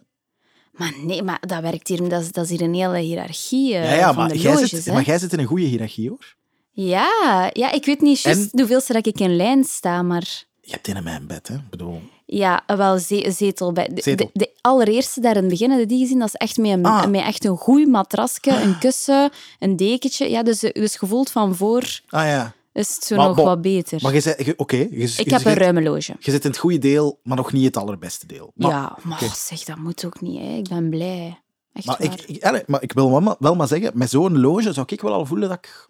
Maar 0.72 0.94
nee, 1.04 1.24
maar 1.24 1.40
dat 1.48 1.62
werkt 1.62 1.88
hier... 1.88 2.10
Dat 2.10 2.22
is, 2.22 2.31
dat 2.31 2.44
is 2.44 2.50
hier 2.50 2.62
een 2.62 2.74
hele 2.74 2.98
hiërarchie 3.00 3.75
eh, 3.75 3.84
ja, 3.90 3.96
ja, 3.96 4.06
van 4.07 4.16
maar, 4.16 4.28
de 4.34 4.40
jij 4.40 4.54
loges, 4.54 4.69
zit, 4.69 4.86
hè. 4.86 4.94
maar 4.94 5.04
jij 5.04 5.18
zit 5.19 5.34
in 5.34 5.40
een 5.40 5.46
goede 5.46 5.66
hiërarchie, 5.66 6.10
hoor. 6.10 6.36
Ja, 6.72 7.50
ja, 7.54 7.72
ik 7.72 7.86
weet 7.86 8.02
niet 8.02 8.22
juist 8.22 8.52
En- 8.54 8.60
hoeveelste 8.60 8.94
dat 8.94 9.06
ik 9.06 9.19
in 9.19 9.36
lijn 9.36 9.63
sta, 9.63 10.02
maar... 10.02 10.44
Je 10.62 10.72
hebt 10.72 10.88
in 10.88 11.04
mijn 11.04 11.28
bed, 11.28 11.48
hè? 11.48 11.56
Ik 11.56 11.69
bedoel... 11.69 12.02
Ja, 12.25 12.63
wel 12.66 12.98
ze- 13.00 13.31
zetel. 13.38 13.72
Bij. 13.72 13.89
De, 13.94 14.01
Zetel. 14.01 14.30
De, 14.33 14.39
de 14.39 14.51
allereerste 14.62 15.19
daar 15.22 15.36
in 15.36 15.42
het 15.42 15.50
begin, 15.50 15.88
die 15.88 16.00
gezien? 16.00 16.19
Dat 16.19 16.27
is 16.27 16.33
echt 16.33 16.57
met 16.57 16.72
een, 16.72 16.86
Ah. 16.86 17.07
met 17.07 17.22
echt 17.22 17.45
een 17.45 17.57
goed 17.57 17.88
matrasje, 17.88 18.62
een 18.62 18.77
kussen, 18.80 19.31
een 19.60 19.75
dekentje. 19.75 20.30
Ja, 20.30 20.44
dus, 20.44 20.60
dus 20.60 20.95
gevoeld 20.95 21.31
van 21.31 21.56
voor 21.56 22.00
Ah 22.10 22.25
ja. 22.25 22.54
is 22.74 22.95
het 22.95 23.04
zo 23.04 23.16
Maar 23.16 23.27
nog 23.27 23.36
wat 23.44 23.62
beter. 23.62 24.00
Maar 24.01 24.13
je 24.13 24.22
je- 24.38 24.54
Oké. 24.57 24.75
ik 24.77 25.25
je 25.30 25.33
heb 25.33 25.45
een 25.45 25.54
ruime 25.54 25.81
loge. 25.81 26.16
Je 26.19 26.31
zit 26.31 26.44
in 26.44 26.50
het 26.50 26.60
goede 26.60 26.77
deel, 26.77 27.19
maar 27.24 27.38
nog 27.38 27.51
niet 27.51 27.66
het 27.66 27.77
allerbeste 27.77 28.28
deel. 28.28 28.51
Maar, 28.56 28.71
ja, 28.71 28.98
maar 29.04 29.19
zeg, 29.36 29.63
dat 29.63 29.78
moet 29.78 30.06
ook 30.06 30.21
niet. 30.21 30.39
Hè. 30.39 30.56
Ik 30.57 30.68
ben 30.69 30.89
blij. 30.89 31.39
Echt 31.74 31.86
Maar 31.86 31.98
waar. 32.00 32.56
ik, 32.56 32.68
maar 32.68 32.81
ik 32.83 32.94
wil 32.94 33.10
wel 33.12 33.21
maar, 33.21 33.36
wel 33.39 33.56
maar 33.56 33.68
zeggen, 33.68 33.92
met 33.94 34.10
zo'n 34.10 34.39
loge 34.39 34.74
zou 34.74 34.86
ik 34.89 35.01
wel 35.01 35.13
al 35.13 35.25
voelen 35.25 35.50
dat 35.50 35.57
ik, 35.57 35.88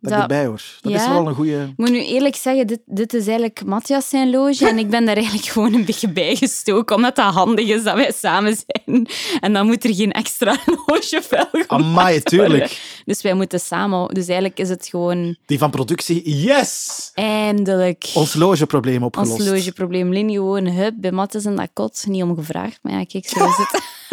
dat 0.00 0.10
ik 0.12 0.18
Dat- 0.18 0.20
erbij 0.30 0.46
hoor. 0.46 0.62
Dat 0.80 0.92
is 0.92 1.06
wel 1.08 1.26
een 1.28 1.34
goede... 1.34 1.62
Ik 1.62 1.76
moet 1.76 1.90
nu 1.90 2.04
eerlijk 2.04 2.36
zeggen, 2.36 2.66
dit, 2.66 2.80
dit 2.86 3.14
is 3.14 3.26
eigenlijk 3.26 3.64
Matthias 3.64 4.08
zijn 4.08 4.30
loge 4.30 4.68
en 4.68 4.78
ik 4.78 4.90
ben 4.90 5.04
daar 5.04 5.16
eigenlijk 5.16 5.46
gewoon 5.46 5.74
een 5.74 5.84
beetje 5.84 6.08
bijgestoken, 6.08 6.96
omdat 6.96 7.16
dat 7.16 7.34
handig 7.34 7.66
is 7.68 7.82
dat 7.82 7.94
wij 7.94 8.12
samen 8.16 8.56
zijn. 8.66 9.06
En 9.40 9.52
dan 9.52 9.66
moet 9.66 9.84
er 9.84 9.94
geen 9.94 10.12
extra 10.12 10.56
logevel 10.86 11.46
gemaakt 11.52 11.70
Amai, 11.70 11.94
worden. 11.94 12.22
tuurlijk. 12.24 13.02
Dus 13.04 13.22
wij 13.22 13.34
moeten 13.34 13.60
samen... 13.60 14.14
Dus 14.14 14.26
eigenlijk 14.26 14.58
is 14.58 14.68
het 14.68 14.86
gewoon 14.90 15.36
Die 15.46 15.58
van 15.58 15.70
productie, 15.70 16.40
yes! 16.44 17.10
eindelijk 17.14 18.10
Ons 18.14 18.34
logeprobleem 18.34 19.02
ons 19.02 19.04
opgelost. 19.04 19.48
logeprobleem. 19.48 20.12
Lin 20.12 20.30
gewoon, 20.30 20.66
hup, 20.66 20.94
bij 20.96 21.12
Matthias 21.12 21.44
en 21.44 21.56
dat 21.56 21.68
kot. 21.72 22.04
Niet 22.08 22.22
om 22.22 22.34
gevraagd, 22.34 22.78
maar 22.82 22.92
ja, 22.92 23.04
kijk, 23.04 23.28
zo 23.28 23.44
is 23.48 23.56
het. 23.56 23.82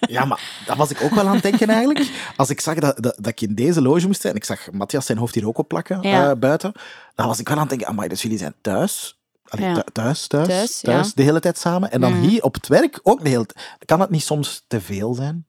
Ja, 0.00 0.24
maar 0.24 0.62
dat 0.66 0.76
was 0.76 0.90
ik 0.90 1.02
ook 1.02 1.14
wel 1.14 1.26
aan 1.26 1.34
het 1.34 1.42
denken 1.42 1.68
eigenlijk. 1.68 2.10
Als 2.36 2.50
ik 2.50 2.60
zag 2.60 2.74
dat, 2.74 3.02
dat, 3.02 3.14
dat 3.16 3.26
ik 3.26 3.40
in 3.40 3.54
deze 3.54 3.82
loge 3.82 4.06
moest 4.06 4.20
zijn, 4.20 4.32
en 4.32 4.38
ik 4.38 4.44
zag 4.44 4.70
Matthias 4.70 5.06
zijn 5.06 5.18
hoofd 5.18 5.34
hier 5.34 5.46
ook 5.46 5.58
op 5.58 5.68
plakken 5.68 6.02
Ja. 6.02 6.30
eh, 6.30 6.36
buiten, 6.38 6.72
dan 7.14 7.26
was 7.26 7.38
ik 7.38 7.46
wel 7.48 7.56
aan 7.56 7.60
het 7.62 7.70
denken, 7.70 7.88
amai, 7.88 8.08
dus 8.08 8.22
jullie 8.22 8.38
zijn 8.38 8.54
thuis... 8.60 9.16
Allee, 9.48 9.66
Ja. 9.68 9.74
thu- 9.74 9.82
thuis, 9.92 10.26
thuis, 10.26 10.46
Thuis, 10.48 10.80
thuis, 10.80 11.06
ja. 11.06 11.12
de 11.14 11.22
hele 11.22 11.40
tijd 11.40 11.58
samen. 11.58 11.90
En 11.90 12.00
dan 12.00 12.12
Mhm. 12.12 12.28
hier 12.28 12.42
op 12.42 12.54
het 12.54 12.66
werk 12.68 13.00
ook 13.02 13.22
de 13.22 13.28
hele 13.28 13.46
tijd. 13.46 13.66
Kan 13.84 13.98
dat 13.98 14.10
niet 14.10 14.22
soms 14.22 14.64
te 14.66 14.80
veel 14.80 15.14
zijn? 15.14 15.46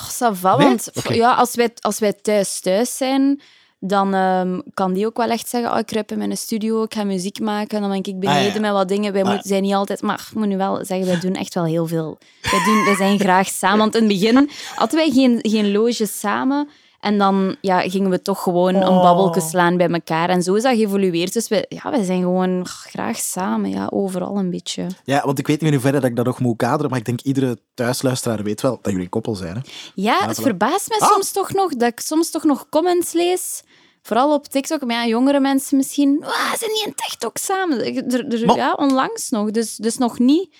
Oh, 0.00 0.08
ça 0.08 0.36
va, 0.38 0.56
Nee? 0.56 0.66
want 0.66 0.90
ja, 1.08 1.34
als, 1.34 1.54
wij, 1.54 1.70
als 1.80 1.98
wij 1.98 2.12
thuis 2.12 2.60
thuis 2.60 2.96
zijn, 2.96 3.40
dan 3.84 4.14
ehm, 4.14 4.60
kan 4.74 4.92
die 4.92 5.06
ook 5.06 5.16
wel 5.16 5.30
echt 5.30 5.48
zeggen, 5.48 5.72
oh, 5.72 5.78
ik 5.78 5.86
kruip 5.86 6.12
in 6.12 6.18
mijn 6.18 6.36
studio, 6.36 6.82
ik 6.82 6.94
ga 6.94 7.04
muziek 7.04 7.40
maken, 7.40 7.80
dan 7.80 7.90
ben 7.90 7.98
ik 7.98 8.20
beneden 8.20 8.48
Ah, 8.48 8.54
ja. 8.54 8.60
met 8.60 8.72
wat 8.72 8.88
dingen. 8.88 9.12
Wij 9.12 9.22
Ah. 9.22 9.28
moeten, 9.28 9.48
zijn 9.48 9.62
niet 9.62 9.74
altijd... 9.74 10.02
Maar 10.02 10.26
ik 10.30 10.34
moet 10.38 10.46
nu 10.46 10.56
wel 10.56 10.84
zeggen, 10.84 11.06
wij 11.06 11.20
doen 11.20 11.34
echt 11.34 11.54
wel 11.54 11.64
heel 11.64 11.86
veel. 11.86 12.18
Wij, 12.42 12.62
doen, 12.64 12.84
wij 12.84 12.94
zijn 12.96 13.18
graag 13.18 13.48
samen. 13.48 13.78
Want 13.78 13.94
in 13.94 14.02
het 14.08 14.12
begin 14.12 14.50
hadden 14.74 14.98
wij 14.98 15.10
geen, 15.10 15.38
geen 15.42 15.72
loge 15.72 16.06
samen. 16.06 16.68
En 17.02 17.18
dan 17.18 17.56
ja, 17.60 17.80
gingen 17.80 18.10
we 18.10 18.22
toch 18.22 18.42
gewoon 18.42 18.74
een 18.74 18.88
Oh. 18.88 19.02
babbelje 19.02 19.40
slaan 19.40 19.76
bij 19.76 19.88
elkaar. 19.88 20.28
En 20.28 20.42
zo 20.42 20.54
is 20.54 20.62
dat 20.62 20.74
geëvolueerd. 20.76 21.32
Dus 21.32 21.48
wij, 21.48 21.64
ja, 21.68 21.90
wij 21.90 22.04
zijn 22.04 22.20
gewoon 22.20 22.58
oh, 22.60 22.64
graag 22.64 23.16
samen. 23.16 23.70
Ja, 23.70 23.86
overal 23.90 24.36
een 24.36 24.50
beetje. 24.50 24.86
Ja, 25.04 25.22
want 25.24 25.38
ik 25.38 25.46
weet 25.46 25.56
niet 25.60 25.66
in 25.68 25.74
hoeverre 25.74 26.00
dat 26.00 26.10
ik 26.10 26.16
dat 26.16 26.24
nog 26.24 26.40
moet 26.40 26.56
kaderen, 26.56 26.90
maar 26.90 26.98
ik 26.98 27.04
denk 27.04 27.20
iedere 27.20 27.58
thuisluisteraar 27.74 28.42
weet 28.42 28.60
wel 28.60 28.72
dat 28.82 28.84
jullie 28.84 29.02
een 29.02 29.08
koppel 29.08 29.34
zijn. 29.34 29.54
Hè? 29.54 29.60
Ja, 29.94 30.26
het 30.26 30.40
voilà. 30.40 30.42
verbaast 30.42 30.88
me 30.88 30.96
Ah. 30.98 31.08
soms 31.10 31.32
toch 31.32 31.52
nog 31.52 31.74
dat 31.74 31.88
ik 31.92 32.00
soms 32.00 32.30
toch 32.30 32.44
nog 32.44 32.66
comments 32.70 33.12
lees. 33.12 33.62
Vooral 34.02 34.34
op 34.34 34.46
TikTok, 34.46 34.84
maar 34.84 34.96
ja, 34.96 35.06
jongere 35.06 35.40
mensen 35.40 35.76
misschien. 35.76 36.16
Wauw, 36.20 36.56
zijn 36.58 36.70
die 36.72 36.84
in 36.86 36.94
TikTok 36.94 37.36
samen? 37.36 37.78
Er, 38.12 38.26
er- 38.40 38.46
Maar- 38.46 38.56
ja, 38.56 38.72
onlangs 38.72 39.28
nog. 39.30 39.50
Dus, 39.50 39.76
dus 39.76 39.96
nog 39.98 40.18
niet 40.18 40.54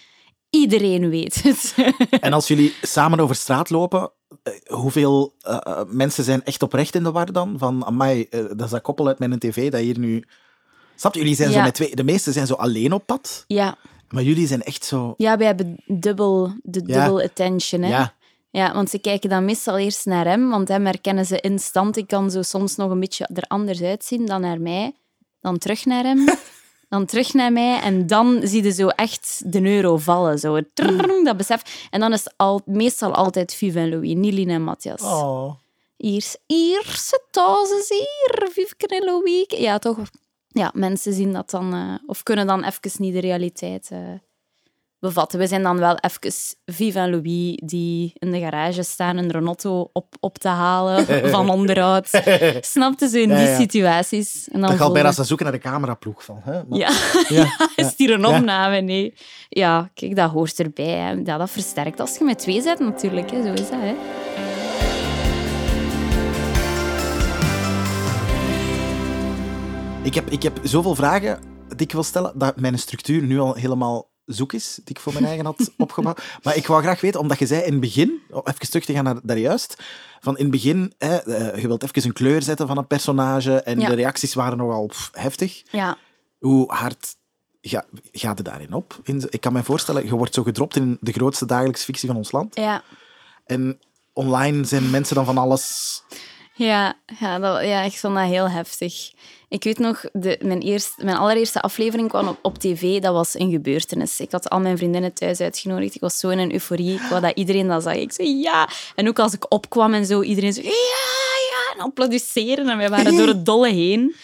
iedereen 0.51 1.09
weet 1.11 1.43
het. 1.43 1.75
En 2.21 2.33
als 2.33 2.49
jullie 2.49 2.75
samen 2.83 3.21
over 3.21 3.35
straat 3.35 3.71
lopen, 3.71 4.13
hoeveel 4.67 5.35
eh, 5.41 5.59
eh, 5.63 5.81
mensen 5.87 6.25
zijn 6.25 6.45
echt 6.45 6.63
oprecht 6.63 6.95
in 6.95 7.03
de 7.03 7.11
war 7.11 7.33
dan? 7.33 7.55
Van, 7.59 7.85
amai, 7.85 8.27
eh, 8.31 8.41
dat 8.41 8.61
is 8.61 8.71
dat 8.71 8.81
koppel 8.83 9.07
uit 9.07 9.19
mijn 9.19 9.39
tv 9.39 9.71
dat 9.71 9.81
hier 9.81 9.99
nu... 9.99 10.25
Snap 10.97 11.15
je? 11.15 11.21
Jullie 11.21 11.35
zijn 11.35 11.53
zo 11.53 11.61
met 11.63 11.75
twee... 11.75 11.97
De 11.97 12.05
meesten 12.05 12.33
zijn 12.33 12.47
zo 12.47 12.55
alleen 12.55 12.93
op 12.93 13.07
pad, 13.07 13.45
ja. 13.47 13.77
maar 14.09 14.23
jullie 14.23 14.47
zijn 14.47 14.63
echt 14.63 14.85
zo... 14.85 15.15
ja, 15.17 15.37
wij 15.37 15.47
hebben 15.47 15.83
dubbel, 15.87 16.55
de 16.63 16.83
Ja. 16.87 17.01
dubbel 17.01 17.23
attention. 17.23 17.83
Hè? 17.83 17.89
Ja, 17.89 18.15
Ja, 18.51 18.75
want 18.75 18.91
ze 18.91 18.99
kijken 18.99 19.31
dan 19.31 19.45
meestal 19.45 19.79
eerst 19.79 20.07
naar 20.07 20.27
hem, 20.27 20.51
want 20.51 20.69
hem 20.69 20.85
herkennen 20.87 21.27
ze 21.27 21.41
instant. 21.41 21.97
Ik 21.97 22.07
kan 22.07 22.31
zo 22.31 22.43
soms 22.43 22.77
nog 22.77 22.91
een 22.91 23.01
beetje 23.01 23.29
er 23.35 23.45
anders 23.49 23.83
uitzien 23.83 24.27
dan 24.27 24.41
naar 24.41 24.61
mij. 24.61 24.95
Dan 25.41 25.59
terug 25.59 25.85
naar 25.85 26.05
hem, 26.05 26.25
dan 26.93 27.07
terug 27.07 27.33
naar 27.33 27.53
mij. 27.53 27.81
En 27.81 28.07
dan 28.07 28.41
zie 28.43 28.63
je 28.63 28.73
zo 28.73 28.89
echt 28.89 29.43
de 29.53 29.63
euro 29.63 29.97
vallen. 29.97 30.39
Zo. 30.39 30.61
Dat 31.25 31.37
besef. 31.37 31.87
En 31.91 32.01
dan 32.01 32.13
is 32.13 32.25
het 32.25 32.35
al, 32.37 32.61
meestal 32.65 33.15
altijd 33.15 33.55
Viv 33.55 33.75
en 33.75 33.89
Louis, 33.89 34.15
niet 34.15 34.49
en 34.49 34.63
Matthias. 34.63 35.03
Oh. 35.03 35.55
Hier, 35.97 36.37
is 37.81 37.89
hier, 37.89 38.49
Vivke 38.53 38.87
en 38.87 39.05
Louis. 39.05 39.45
Ja, 39.49 39.79
toch. 39.79 39.99
Ja, 40.49 40.71
mensen 40.75 41.13
zien 41.13 41.33
dat 41.33 41.51
dan, 41.51 41.99
of 42.07 42.23
kunnen 42.23 42.47
dan 42.47 42.65
even 42.65 42.91
niet 42.99 43.13
de 43.13 43.21
realiteit 43.21 43.91
bevatten. 45.03 45.39
We 45.39 45.47
zijn 45.47 45.63
dan 45.63 45.79
wel 45.79 45.97
even 45.97 46.33
Viv 46.65 46.95
en 46.95 47.11
Louis 47.11 47.61
die 47.65 48.13
in 48.15 48.31
de 48.31 48.39
garage 48.41 48.83
staan 48.83 49.17
een 49.17 49.31
Renotto 49.31 49.91
op, 49.93 50.15
op 50.21 50.39
te 50.39 50.49
halen 50.49 51.07
van 51.35 51.51
onderhoud. 51.51 52.09
Snapte 52.61 53.09
ze 53.09 53.21
in 53.21 53.29
die 53.29 53.39
ja. 53.39 53.57
situaties? 53.59 54.49
En 54.53 54.61
dan 54.61 54.71
Dat 54.71 54.79
gaat 54.79 54.93
bijna 54.93 55.13
ze 55.13 55.25
zoeken 55.25 55.47
naar 55.47 55.55
de 55.55 55.61
cameraploeg 55.61 56.25
van. 56.25 56.41
Hè? 56.43 56.65
Maar- 56.69 56.79
Ja, 56.79 56.91
Ja, 57.29 57.47
is 57.77 57.93
hier 57.97 58.11
een 58.11 58.27
opname? 58.27 58.81
Nee. 58.81 59.15
Ja, 59.49 59.91
kijk, 59.95 60.17
dat 60.17 60.31
hoort 60.31 60.59
erbij. 60.59 60.85
Hè. 60.85 61.11
Ja, 61.11 61.39
dat 61.39 61.51
versterkt 61.51 62.01
als 62.01 62.19
je 62.19 62.25
met 62.25 62.39
twee 62.39 62.63
bent 62.63 62.79
natuurlijk. 62.79 63.31
Hè. 63.31 63.43
Zo 63.43 63.53
is 63.53 63.71
dat. 63.71 63.79
Hè. 63.81 63.95
Ik 70.03 70.15
heb, 70.15 70.31
ik 70.31 70.43
heb 70.43 70.59
zoveel 70.63 70.95
vragen 70.95 71.39
die 71.69 71.87
ik 71.87 71.93
wil 71.93 72.03
stellen, 72.03 72.33
dat 72.39 72.61
mijn 72.61 72.79
structuur 72.79 73.23
nu 73.23 73.41
al 73.41 73.55
helemaal 73.55 74.11
zoek 74.25 74.53
is, 74.53 74.75
die 74.75 74.95
ik 74.95 75.01
voor 75.01 75.13
mijn 75.13 75.25
eigen 75.25 75.45
had 75.45 75.71
opgebouwd. 75.79 76.23
Maar 76.43 76.57
ik 76.57 76.67
wou 76.67 76.83
graag 76.83 77.01
weten, 77.01 77.21
omdat 77.21 77.39
je 77.39 77.47
zei 77.47 77.63
in 77.63 77.73
het 77.73 77.81
begin, 77.81 78.21
om 78.31 78.41
even 78.45 78.71
terug 78.71 78.85
te 78.85 78.93
gaan 78.93 79.05
naar 79.05 79.17
daar 79.23 79.39
juist, 79.39 79.83
van 80.21 80.37
in 80.37 80.43
het 80.43 80.53
begin, 80.53 80.93
hè, 80.99 81.17
eh, 81.17 81.61
je 81.61 81.67
wilt 81.67 81.83
even 81.83 82.05
een 82.05 82.13
kleur 82.13 82.43
zetten 82.43 82.67
van 82.67 82.79
een 82.79 82.87
personage 82.87 83.63
en 83.63 83.81
Ja. 83.81 83.89
de 83.89 83.95
reacties 83.95 84.35
waren 84.35 84.59
nogal 84.59 84.87
pff, 84.87 85.11
heftig. 85.13 85.63
Ja. 85.71 85.97
Hoe 86.39 86.73
hard 86.73 87.17
ga, 87.61 87.85
gaat 88.13 88.39
het 88.39 88.47
daarin 88.47 88.73
op? 88.73 89.01
Ik 89.31 89.41
kan 89.41 89.53
me 89.53 89.63
voorstellen, 89.63 90.05
je 90.05 90.17
wordt 90.17 90.35
zo 90.35 90.43
gedropt 90.43 90.77
in 90.77 90.99
de 91.01 91.13
grootste 91.13 91.47
dagelijkse 91.47 91.85
fictie 91.85 92.09
van 92.09 92.17
ons 92.17 92.33
land. 92.33 92.55
Ja. 92.57 92.83
En 93.47 93.79
online 94.13 94.65
zijn 94.65 94.91
mensen 94.91 95.15
dan 95.15 95.25
van 95.25 95.39
alles... 95.39 96.03
Ja, 96.65 96.95
ja, 97.21 97.61
ja, 97.61 97.83
ik 97.83 97.93
vond 97.93 98.15
dat 98.15 98.25
heel 98.25 98.49
heftig. 98.51 99.11
Ik 99.49 99.65
weet 99.65 99.79
nog, 99.79 100.05
de, 100.13 100.39
mijn, 100.43 100.61
eerste, 100.61 101.05
mijn 101.05 101.17
allereerste 101.17 101.61
aflevering 101.61 102.09
kwam 102.09 102.29
op, 102.29 102.39
op 102.43 102.59
tv. 102.59 103.01
Dat 103.01 103.13
was 103.13 103.39
een 103.39 103.51
gebeurtenis. 103.51 104.21
Ik 104.21 104.33
had 104.33 104.51
al 104.51 104.61
mijn 104.61 104.77
vriendinnen 104.77 105.13
thuis 105.13 105.41
uitgenodigd. 105.41 105.95
Ik 105.95 106.01
was 106.01 106.19
zo 106.19 106.29
in 106.29 106.39
een 106.39 106.53
euforie. 106.53 106.95
Ik 106.95 107.01
wou 107.09 107.21
dat 107.21 107.37
iedereen 107.37 107.69
dat 107.69 107.83
zag. 107.83 107.95
Ik 107.95 108.13
zei 108.13 108.41
ja. 108.41 108.69
En 108.95 109.09
ook 109.09 109.19
als 109.19 109.33
ik 109.33 109.53
opkwam 109.53 109.95
en 109.95 110.07
zo, 110.07 110.23
iedereen 110.23 110.53
zei 110.53 110.67
ja, 110.67 110.73
ja. 111.51 111.75
En 111.75 111.81
applaudisseren. 111.81 112.69
En 112.69 112.77
wij 112.77 112.89
waren 112.89 113.17
door 113.17 113.27
het 113.27 113.47
dolle 113.47 113.71
heen. 113.73 114.15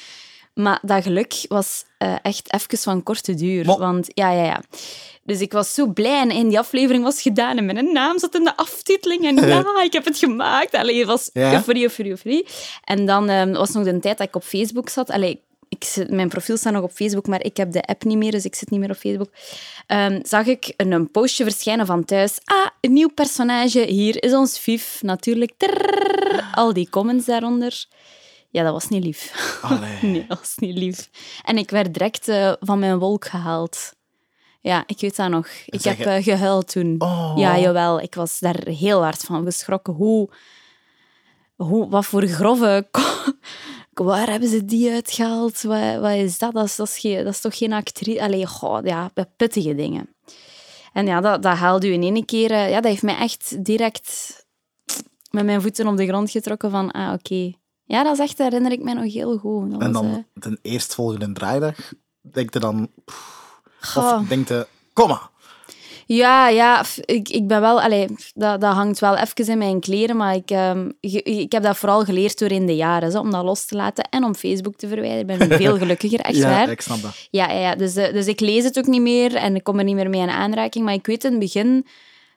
Maar 0.58 0.78
dat 0.82 1.02
geluk 1.02 1.44
was 1.48 1.84
eh, 1.98 2.14
echt 2.22 2.52
even 2.52 2.78
van 2.78 3.02
korte 3.02 3.34
duur. 3.34 3.64
Want 3.64 4.08
ja, 4.14 4.30
ja, 4.30 4.44
ja. 4.44 4.62
Dus 5.22 5.40
ik 5.40 5.52
was 5.52 5.74
zo 5.74 5.86
blij 5.86 6.20
en 6.20 6.30
in 6.30 6.48
die 6.48 6.58
aflevering 6.58 7.04
was 7.04 7.22
gedaan 7.22 7.56
en 7.56 7.64
mijn 7.64 7.92
naam 7.92 8.18
zat 8.18 8.34
in 8.34 8.44
de 8.44 8.56
aftiteling 8.56 9.24
en 9.24 9.34
ja, 9.48 9.82
ik 9.82 9.92
heb 9.92 10.04
het 10.04 10.18
gemaakt. 10.18 10.74
Allee, 10.74 10.98
het 10.98 11.06
was 11.06 11.30
Ja? 11.32 11.52
euforie, 11.52 11.82
euforie, 11.82 12.10
euforie. 12.10 12.46
En 12.84 13.06
dan 13.06 13.28
ehm, 13.28 13.52
was 13.52 13.70
nog 13.70 13.84
de 13.84 13.98
tijd 13.98 14.18
dat 14.18 14.26
ik 14.26 14.36
op 14.36 14.42
Facebook 14.42 14.88
zat. 14.88 15.10
Allee, 15.10 15.40
ik 15.68 15.84
zit, 15.84 16.10
mijn 16.10 16.28
profiel 16.28 16.56
staat 16.56 16.72
nog 16.72 16.82
op 16.82 16.92
Facebook, 16.92 17.26
maar 17.26 17.44
ik 17.44 17.56
heb 17.56 17.72
de 17.72 17.82
app 17.82 18.04
niet 18.04 18.18
meer, 18.18 18.30
dus 18.30 18.44
ik 18.44 18.54
zit 18.54 18.70
niet 18.70 18.80
meer 18.80 18.90
op 18.90 18.96
Facebook. 18.96 19.30
Ehm, 19.86 20.20
zag 20.22 20.46
ik 20.46 20.72
een, 20.76 20.92
een 20.92 21.10
postje 21.10 21.44
verschijnen 21.44 21.86
van 21.86 22.04
thuis. 22.04 22.38
Ah, 22.44 22.66
een 22.80 22.92
nieuw 22.92 23.10
personage. 23.14 23.80
Hier 23.80 24.22
is 24.22 24.32
ons 24.32 24.58
Viv. 24.58 25.00
Natuurlijk. 25.00 25.52
Al 26.52 26.72
die 26.72 26.88
comments 26.90 27.26
daaronder. 27.26 27.86
Ja, 28.50 28.62
dat 28.62 28.72
was 28.72 28.88
niet 28.88 29.04
lief. 29.04 29.32
Allee. 29.62 29.98
Nee, 30.12 30.26
dat 30.26 30.38
was 30.38 30.54
niet 30.56 30.76
lief. 30.78 31.10
En 31.44 31.58
ik 31.58 31.70
werd 31.70 31.92
direct 31.94 32.28
eh, 32.28 32.52
van 32.60 32.78
mijn 32.78 32.98
wolk 32.98 33.24
gehaald. 33.24 33.92
Ja, 34.60 34.82
ik 34.86 35.00
weet 35.00 35.16
dat 35.16 35.28
nog. 35.30 35.46
Ik 35.66 35.80
zeg 35.80 35.96
heb 35.96 36.06
je- 36.06 36.12
eh, 36.12 36.22
gehuild 36.22 36.72
toen. 36.72 36.94
Oh. 36.98 37.32
Ja, 37.36 37.58
jawel. 37.58 38.00
Ik 38.00 38.14
was 38.14 38.38
daar 38.38 38.66
heel 38.68 39.02
hard 39.02 39.20
van 39.22 39.44
geschrokken. 39.44 39.94
Hoe, 39.94 40.30
hoe, 41.56 41.88
wat 41.88 42.06
voor 42.06 42.26
grove... 42.26 42.88
Waar 43.92 44.30
hebben 44.30 44.48
ze 44.48 44.64
die 44.64 44.90
uitgehaald? 44.92 45.62
Wat, 45.62 45.96
wat 46.00 46.12
is 46.12 46.38
dat? 46.38 46.52
Dat 46.52 46.64
is, 46.64 46.76
dat, 46.76 46.88
is 46.88 46.98
geen, 46.98 47.24
dat 47.24 47.32
is 47.34 47.40
toch 47.40 47.56
geen 47.58 47.72
actrice? 47.72 48.22
Allee, 48.22 48.46
goh, 48.46 48.84
ja, 48.84 49.10
pittige 49.36 49.74
dingen. 49.74 50.14
En 50.92 51.06
ja, 51.06 51.20
dat, 51.20 51.42
dat 51.42 51.56
haalde 51.56 51.88
u 51.88 51.92
in 51.92 52.02
één 52.02 52.24
keer... 52.24 52.50
eh, 52.50 52.68
Ja, 52.70 52.74
dat 52.80 52.90
heeft 52.90 53.02
mij 53.02 53.16
echt 53.16 53.64
direct 53.64 54.36
met 55.30 55.44
mijn 55.44 55.62
voeten 55.62 55.86
op 55.86 55.96
de 55.96 56.06
grond 56.06 56.30
getrokken 56.30 56.70
van... 56.70 56.90
Ah, 56.90 57.12
oké. 57.12 57.52
Ja, 57.88 58.02
dat 58.02 58.12
is 58.12 58.18
echt, 58.18 58.38
herinner 58.38 58.72
ik 58.72 58.82
mij 58.82 58.94
nog 58.94 59.12
heel 59.12 59.38
goed. 59.38 59.70
Dat 59.70 59.80
En 59.80 59.92
was, 59.92 60.02
eh, 60.02 60.10
dan 60.34 60.52
de 60.52 60.58
eerstvolgende 60.62 61.32
draaidag, 61.32 61.92
denk 62.20 62.52
je 62.52 62.58
dan... 62.58 62.88
goh. 63.80 64.20
Of 64.20 64.28
denk 64.28 64.48
je, 64.48 64.66
kom 64.92 65.08
maar. 65.08 65.28
Ja, 66.06 66.48
ja, 66.48 66.84
ik, 67.04 67.28
ik 67.28 67.46
ben 67.46 67.60
wel... 67.60 67.80
Allee, 67.80 68.06
dat, 68.34 68.60
dat 68.60 68.74
hangt 68.74 68.98
wel 68.98 69.16
even 69.16 69.46
in 69.46 69.58
mijn 69.58 69.80
kleren, 69.80 70.16
maar 70.16 70.34
ik, 70.34 70.50
ehm, 70.50 70.90
ik 71.00 71.52
heb 71.52 71.62
dat 71.62 71.76
vooral 71.76 72.04
geleerd 72.04 72.38
door 72.38 72.50
in 72.50 72.66
de 72.66 72.76
jaren, 72.76 73.10
zo, 73.10 73.20
om 73.20 73.30
dat 73.30 73.44
los 73.44 73.64
te 73.64 73.76
laten 73.76 74.04
en 74.10 74.24
om 74.24 74.34
Facebook 74.34 74.76
te 74.76 74.88
verwijderen. 74.88 75.40
Ik 75.40 75.48
ben 75.48 75.58
veel 75.58 75.78
gelukkiger, 75.84 76.20
echt 76.20 76.36
ja, 76.36 76.48
waar. 76.48 76.70
ik 76.70 76.80
snap 76.80 77.02
dat. 77.02 77.28
Ja, 77.30 77.50
ja, 77.50 77.60
ja. 77.60 77.74
Dus, 77.74 77.96
eh, 77.96 78.12
dus 78.12 78.26
ik 78.26 78.40
lees 78.40 78.64
het 78.64 78.78
ook 78.78 78.86
niet 78.86 79.00
meer 79.02 79.34
en 79.34 79.54
ik 79.54 79.64
kom 79.64 79.78
er 79.78 79.84
niet 79.84 79.94
meer 79.94 80.10
mee 80.10 80.20
in 80.20 80.30
aanraking. 80.30 80.84
Maar 80.84 80.94
ik 80.94 81.06
weet, 81.06 81.24
in 81.24 81.30
het 81.30 81.40
begin 81.40 81.86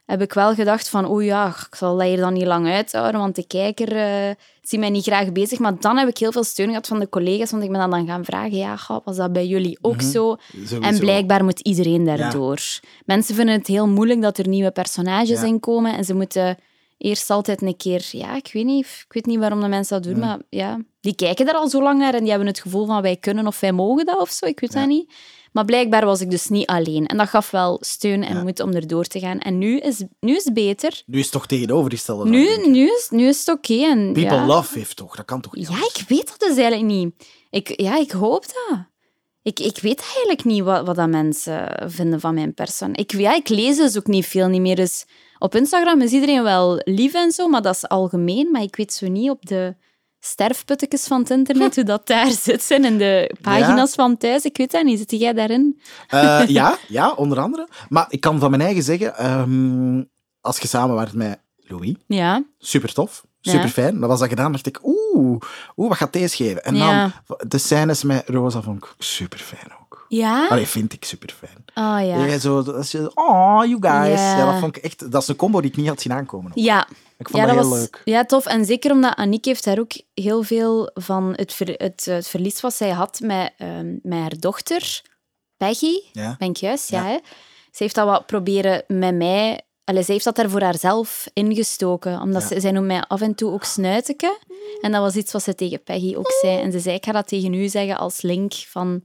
heb 0.06 0.22
ik 0.22 0.34
wel 0.34 0.54
gedacht 0.54 0.90
van, 0.90 1.06
oh 1.06 1.24
ja, 1.24 1.48
ik 1.48 1.76
zal 1.76 1.98
dat 1.98 2.08
hier 2.08 2.18
dan 2.18 2.34
niet 2.34 2.46
lang 2.46 2.68
uithouden, 2.68 3.22
want 3.22 3.36
de 3.36 3.48
kijker 3.48 3.96
eh 3.96 4.36
ziet 4.72 4.80
mij 4.80 4.90
niet 4.90 5.06
graag 5.06 5.32
bezig. 5.32 5.60
Maar 5.60 5.80
dan 5.80 5.98
heb 5.98 6.08
ik 6.08 6.18
heel 6.18 6.32
veel 6.32 6.44
steun 6.44 6.68
gehad 6.68 6.88
van 6.88 7.00
de 7.00 7.10
collega's, 7.10 7.52
want 7.52 7.64
ik 7.64 7.70
ben 7.72 7.80
dan, 7.80 7.90
dan 7.90 8.08
gaan 8.08 8.26
vragen, 8.26 8.58
ja, 8.58 8.78
goh, 8.78 9.06
was 9.06 9.16
dat 9.16 9.34
bij 9.34 9.48
jullie 9.48 9.78
ook 9.82 10.02
zo? 10.02 10.36
Sowieso. 10.52 10.80
En 10.80 11.00
blijkbaar 11.00 11.44
moet 11.44 11.60
iedereen 11.60 12.06
daardoor. 12.06 12.60
Mensen 13.06 13.36
vinden 13.36 13.56
het 13.56 13.68
heel 13.68 13.88
moeilijk 13.88 14.22
dat 14.22 14.38
er 14.38 14.48
nieuwe 14.48 14.72
personages 14.72 15.42
Ja. 15.42 15.48
in 15.48 15.60
komen 15.60 15.98
en 15.98 16.04
ze 16.04 16.14
moeten 16.14 16.58
eerst 16.98 17.30
altijd 17.30 17.62
een 17.62 17.78
keer... 17.78 18.08
Ja, 18.12 18.36
ik 18.36 18.50
weet 18.54 18.66
niet, 18.66 18.86
ik 18.86 19.14
weet 19.14 19.26
niet 19.26 19.40
waarom 19.40 19.62
de 19.62 19.68
mensen 19.68 20.02
dat 20.02 20.12
doen, 20.12 20.20
maar 20.20 20.40
ja, 20.50 20.80
die 21.02 21.16
kijken 21.16 21.46
daar 21.46 21.56
al 21.56 21.70
zo 21.70 21.82
lang 21.82 22.00
naar 22.00 22.14
en 22.14 22.20
die 22.20 22.30
hebben 22.30 22.48
het 22.48 22.60
gevoel 22.60 22.86
van 22.86 23.02
wij 23.02 23.16
kunnen 23.16 23.48
of 23.48 23.60
wij 23.60 23.72
mogen 23.72 24.06
dat 24.06 24.20
of 24.20 24.30
zo, 24.30 24.46
ik 24.46 24.60
weet 24.60 24.74
dat 24.74 24.88
niet. 24.88 25.14
Maar 25.52 25.66
blijkbaar 25.66 26.06
was 26.06 26.22
ik 26.22 26.30
dus 26.30 26.48
niet 26.48 26.68
alleen. 26.68 27.06
En 27.06 27.18
dat 27.18 27.30
gaf 27.30 27.52
wel 27.52 27.78
steun 27.82 28.24
en 28.24 28.44
moed 28.44 28.60
om 28.60 28.72
erdoor 28.72 29.06
te 29.06 29.20
gaan. 29.20 29.40
En 29.40 29.58
nu 29.58 29.78
is, 29.78 30.04
nu 30.20 30.36
is 30.36 30.44
het 30.44 30.54
beter. 30.54 31.02
Nu 31.06 31.18
is 31.18 31.24
het 31.24 31.34
toch 31.34 31.48
tegenovergestelde. 31.48 32.30
Nu, 32.30 32.68
nu, 32.68 32.86
is, 32.86 33.08
nu 33.10 33.28
is 33.28 33.40
het 33.40 33.48
oké. 33.48 33.74
en 33.74 34.14
People 34.14 34.36
ja. 34.36 34.46
love 34.46 34.78
heeft 34.78 34.96
toch? 34.96 35.16
Dat 35.16 35.26
kan 35.26 35.42
toch 35.42 35.56
niet? 35.56 35.68
Ja, 35.68 35.74
anders? 35.74 36.00
ik 36.00 36.08
weet 36.08 36.28
dat 36.28 36.40
dus 36.40 36.58
eigenlijk 36.58 36.84
niet. 36.84 37.14
Ik, 37.50 37.82
ja, 37.82 37.98
ik 37.98 38.12
hoop 38.12 38.46
dat. 38.46 38.80
Ik, 39.44 39.60
ik 39.60 39.80
weet 39.80 40.02
eigenlijk 40.02 40.44
niet 40.44 40.64
wat, 40.64 40.86
wat 40.86 40.96
dat 40.96 41.10
mensen 41.10 41.84
vinden 41.92 42.20
van 42.20 42.34
mijn 42.34 42.54
persoon. 42.54 42.96
Ik, 42.96 43.12
ja, 43.12 43.36
ik 43.36 43.50
lees 43.50 43.78
dus 43.78 43.98
ook 43.98 44.08
niet 44.08 44.26
veel 44.26 44.48
niet 44.48 44.62
meer. 44.62 44.76
Dus 44.76 45.06
op 45.38 45.56
Instagram 45.56 46.02
is 46.02 46.12
iedereen 46.12 46.44
wel 46.44 46.82
lief 46.84 47.14
en 47.14 47.32
zo, 47.32 47.48
maar 47.48 47.62
dat 47.62 47.76
is 47.76 47.88
algemeen. 47.88 48.52
Maar 48.52 48.62
ik 48.62 48.76
weet 48.76 48.94
zo 48.94 49.08
niet 49.08 49.30
op 49.30 49.46
de 49.46 49.76
sterfputtekes 50.24 51.08
van 51.08 51.20
het 51.20 51.30
internet 51.30 51.76
hoe 51.76 51.84
dat 51.84 52.08
daar 52.08 52.32
zit 52.44 52.64
zijn 52.64 52.86
en 52.86 52.98
de 52.98 53.36
pagina's 53.42 53.94
van 53.94 54.18
thuis. 54.18 54.44
Ik 54.44 54.58
weet 54.58 54.72
dat 54.72 54.84
niet. 54.84 54.98
Zit 55.00 55.12
jij 55.12 55.34
daarin? 55.34 55.82
Eh, 56.08 56.44
ja, 56.48 56.78
ja, 56.88 57.12
onder 57.12 57.40
andere. 57.40 57.68
Maar 57.90 58.06
ik 58.10 58.20
kan 58.22 58.40
van 58.40 58.50
mijn 58.50 58.62
eigen 58.62 58.84
zeggen, 58.84 59.18
ehm, 59.18 60.04
als 60.42 60.58
je 60.60 60.68
samenwerkt 60.68 61.14
met 61.14 61.40
Louis, 61.58 61.96
Ja. 62.08 62.44
super 62.60 62.94
tof, 62.94 63.26
Ja. 63.40 63.52
super 63.52 63.70
fijn. 63.70 64.00
Dat 64.00 64.10
was 64.10 64.20
dat 64.20 64.30
gedaan, 64.30 64.52
dacht 64.52 64.68
ik, 64.68 64.80
oeh, 64.84 65.42
oeh, 65.76 65.90
wat 65.90 65.98
gaat 65.98 66.14
deze 66.14 66.36
geven? 66.36 66.64
En 66.64 66.76
Ja. 66.76 67.12
dan 67.28 67.38
de 67.48 67.58
scènes 67.58 68.04
met 68.04 68.24
Rosa 68.30 68.62
vond 68.62 68.78
ik 68.78 68.94
super 68.98 69.40
fijn 69.40 69.72
ook. 69.82 70.06
Ja? 70.08 70.48
Allee, 70.48 70.68
vind 70.68 70.94
ik 70.94 71.06
super 71.06 71.36
fijn. 71.40 71.58
Oh 71.76 72.08
ja. 72.08 72.26
Ja, 72.26 72.38
zo, 72.40 72.64
dat 72.64 72.96
oh, 73.14 73.62
you 73.66 73.78
guys. 73.80 74.20
Ja. 74.20 74.38
Ja. 74.38 74.52
dat 74.52 74.60
vond 74.60 74.76
ik 74.78 74.84
echt, 74.84 75.12
dat 75.12 75.22
is 75.22 75.28
een 75.28 75.36
combo 75.36 75.62
die 75.62 75.70
ik 75.72 75.78
niet 75.78 75.88
had 75.88 76.02
zien 76.02 76.14
aankomen. 76.14 76.52
Ja. 76.56 76.88
Ik 77.22 77.30
vond 77.30 77.44
ja, 77.44 77.46
dat 77.46 77.56
dat 77.56 77.64
heel 77.64 77.74
was, 77.74 77.80
leuk. 77.80 78.02
Ja, 78.06 78.26
tof. 78.26 78.46
En 78.46 78.66
zeker 78.66 78.92
omdat 78.92 79.16
Aniek 79.16 79.46
heeft 79.46 79.64
daar 79.64 79.80
ook 79.80 79.92
heel 80.14 80.44
veel 80.44 80.92
van 80.94 81.34
het, 81.36 81.54
ver- 81.54 81.76
het, 81.78 82.06
het 82.06 82.28
verlies 82.28 82.62
wat 82.62 82.74
zij 82.74 82.90
had 82.90 83.20
met, 83.20 83.54
ehm, 83.58 83.98
met 84.02 84.20
haar 84.20 84.40
dochter, 84.40 85.02
Peggy. 85.58 86.00
Ja. 86.12 86.36
Ben 86.40 86.50
ik 86.50 86.58
juist? 86.58 86.90
Ja. 86.90 87.20
Ze 87.72 87.84
heeft 87.84 87.96
dat 87.96 88.08
wat 88.08 88.26
proberen 88.26 88.84
met 88.88 89.16
mij... 89.16 89.62
Allee, 89.84 90.04
ze 90.04 90.12
heeft 90.12 90.24
dat 90.24 90.36
daar 90.36 90.50
voor 90.50 90.62
haarzelf 90.62 91.28
ingestoken. 91.34 92.22
Omdat 92.22 92.44
ze, 92.44 92.60
zij 92.60 92.72
noemt 92.72 92.88
mij 92.88 93.04
af 93.08 93.22
en 93.22 93.36
toe 93.36 93.52
ook 93.52 93.64
snuiteke. 93.64 94.40
En 94.82 94.92
dat 94.92 95.02
was 95.02 95.16
iets 95.16 95.32
wat 95.32 95.44
ze 95.44 95.56
tegen 95.56 95.84
Peggy 95.84 96.16
ook 96.16 96.32
zei. 96.42 96.62
En 96.62 96.72
ze 96.72 96.80
zei, 96.80 96.96
ik 96.96 97.06
ga 97.06 97.12
dat 97.12 97.28
tegen 97.28 97.54
u 97.54 97.68
zeggen 97.68 97.98
als 97.98 98.22
link 98.22 98.54
van... 98.54 99.04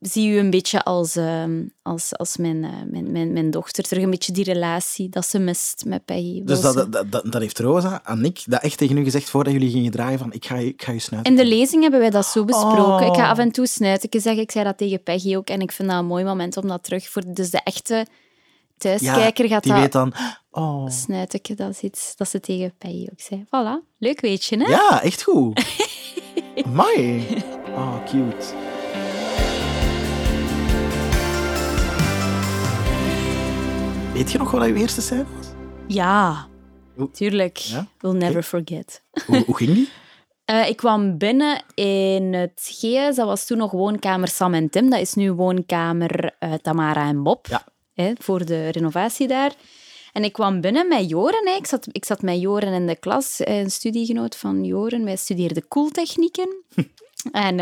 Ik 0.00 0.08
zie 0.10 0.30
u 0.30 0.38
een 0.38 0.50
beetje 0.50 0.84
als, 0.84 1.16
ehm, 1.16 1.62
als, 1.82 2.16
als 2.16 2.36
mijn, 2.36 2.64
eh, 2.64 2.70
mijn, 2.86 3.12
mijn, 3.12 3.32
mijn 3.32 3.50
dochter. 3.50 3.84
Terug 3.84 4.02
een 4.02 4.10
beetje 4.10 4.32
die 4.32 4.44
relatie 4.44 5.08
dat 5.08 5.26
ze 5.26 5.38
mist 5.38 5.84
met 5.86 6.04
Peggy. 6.04 6.42
Dus 6.44 6.60
dat, 6.60 6.74
dat, 6.74 7.12
dat, 7.12 7.32
dat 7.32 7.40
heeft 7.40 7.58
Rosa 7.58 8.00
aan 8.04 8.20
Nick 8.20 8.42
dat 8.46 8.62
echt 8.62 8.78
tegen 8.78 8.96
u 8.96 9.04
gezegd 9.04 9.30
voordat 9.30 9.52
jullie 9.52 9.70
gingen 9.70 9.90
draaien 9.90 10.18
van 10.18 10.32
ik 10.32 10.46
ga 10.46 10.56
je, 10.56 10.66
ik 10.66 10.82
ga 10.82 10.92
je 10.92 10.98
snuiten. 10.98 11.32
In 11.32 11.38
de 11.38 11.46
lezing 11.46 11.82
hebben 11.82 12.00
wij 12.00 12.10
dat 12.10 12.26
zo 12.26 12.44
besproken. 12.44 13.06
Ik 13.06 13.14
ga 13.14 13.22
Oh. 13.22 13.30
af 13.30 13.38
en 13.38 13.52
toe 13.52 13.66
snuiteke 13.66 14.20
zeggen. 14.20 14.42
Ik 14.42 14.50
zei 14.50 14.64
dat 14.64 14.78
tegen 14.78 15.02
Peggy 15.02 15.36
ook. 15.36 15.48
En 15.48 15.60
ik 15.60 15.72
vind 15.72 15.88
dat 15.88 15.98
een 15.98 16.06
mooi 16.06 16.24
moment 16.24 16.56
om 16.56 16.68
dat 16.68 16.82
terug 16.84 17.08
voor... 17.08 17.22
Dus 17.26 17.50
de 17.50 17.60
echte 17.64 18.06
thuiskijker 18.76 19.48
gaat 19.48 19.62
die 19.62 19.72
dat... 19.72 19.80
weet 19.80 19.92
dan, 19.92 20.12
oh. 20.50 20.86
Dat 21.56 21.70
is 21.70 21.80
iets 21.80 22.16
dat 22.16 22.28
ze 22.28 22.40
tegen 22.40 22.74
Peggy 22.78 23.08
ook 23.12 23.20
zei. 23.20 23.44
Voilà, 23.46 23.86
leuk 23.98 24.20
weetje, 24.20 24.56
hè? 24.56 24.64
Ja, 24.70 25.02
echt 25.02 25.22
goed. 25.22 25.66
Mooi. 26.80 27.26
Oh, 27.74 28.04
cute. 28.04 28.67
Weet 34.18 34.32
je 34.32 34.38
nog 34.38 34.50
wat 34.50 34.66
je 34.66 34.74
eerste 34.74 35.00
scène 35.00 35.24
was? 35.36 35.46
Ja, 35.86 36.46
Oeh. 36.98 37.12
tuurlijk. 37.12 37.56
Ja? 37.56 37.86
We'll 37.98 38.16
never 38.16 38.42
forget. 38.42 39.02
Hoe, 39.26 39.42
hoe 39.46 39.56
ging 39.56 39.74
die? 39.74 39.88
Eh, 40.44 40.68
ik 40.68 40.76
kwam 40.76 41.18
binnen 41.18 41.64
in 41.74 42.32
het 42.34 42.60
GS. 42.62 43.16
Dat 43.16 43.26
was 43.26 43.46
toen 43.46 43.58
nog 43.58 43.70
woonkamer 43.70 44.28
Sam 44.28 44.54
en 44.54 44.70
Tim. 44.70 44.90
Dat 44.90 45.00
is 45.00 45.14
nu 45.14 45.32
woonkamer 45.32 46.36
eh, 46.38 46.52
Tamara 46.52 47.08
en 47.08 47.22
Bob. 47.22 47.46
Ja. 47.46 47.64
Hè, 47.94 48.12
voor 48.18 48.44
de 48.44 48.68
renovatie 48.68 49.28
daar. 49.28 49.52
En 50.12 50.24
ik 50.24 50.32
kwam 50.32 50.60
binnen 50.60 50.88
met 50.88 51.08
Joren. 51.08 51.48
Hè. 51.48 51.54
Ik, 51.54 51.66
zat, 51.66 51.86
ik 51.92 52.04
zat 52.04 52.22
met 52.22 52.40
Joren 52.40 52.72
in 52.72 52.86
de 52.86 52.96
klas, 52.96 53.40
eh, 53.40 53.58
een 53.58 53.70
studiegenoot 53.70 54.36
van 54.36 54.64
Joren. 54.64 55.04
Wij 55.04 55.16
studeerden 55.16 55.68
koeltechnieken. 55.68 56.64
en 57.32 57.60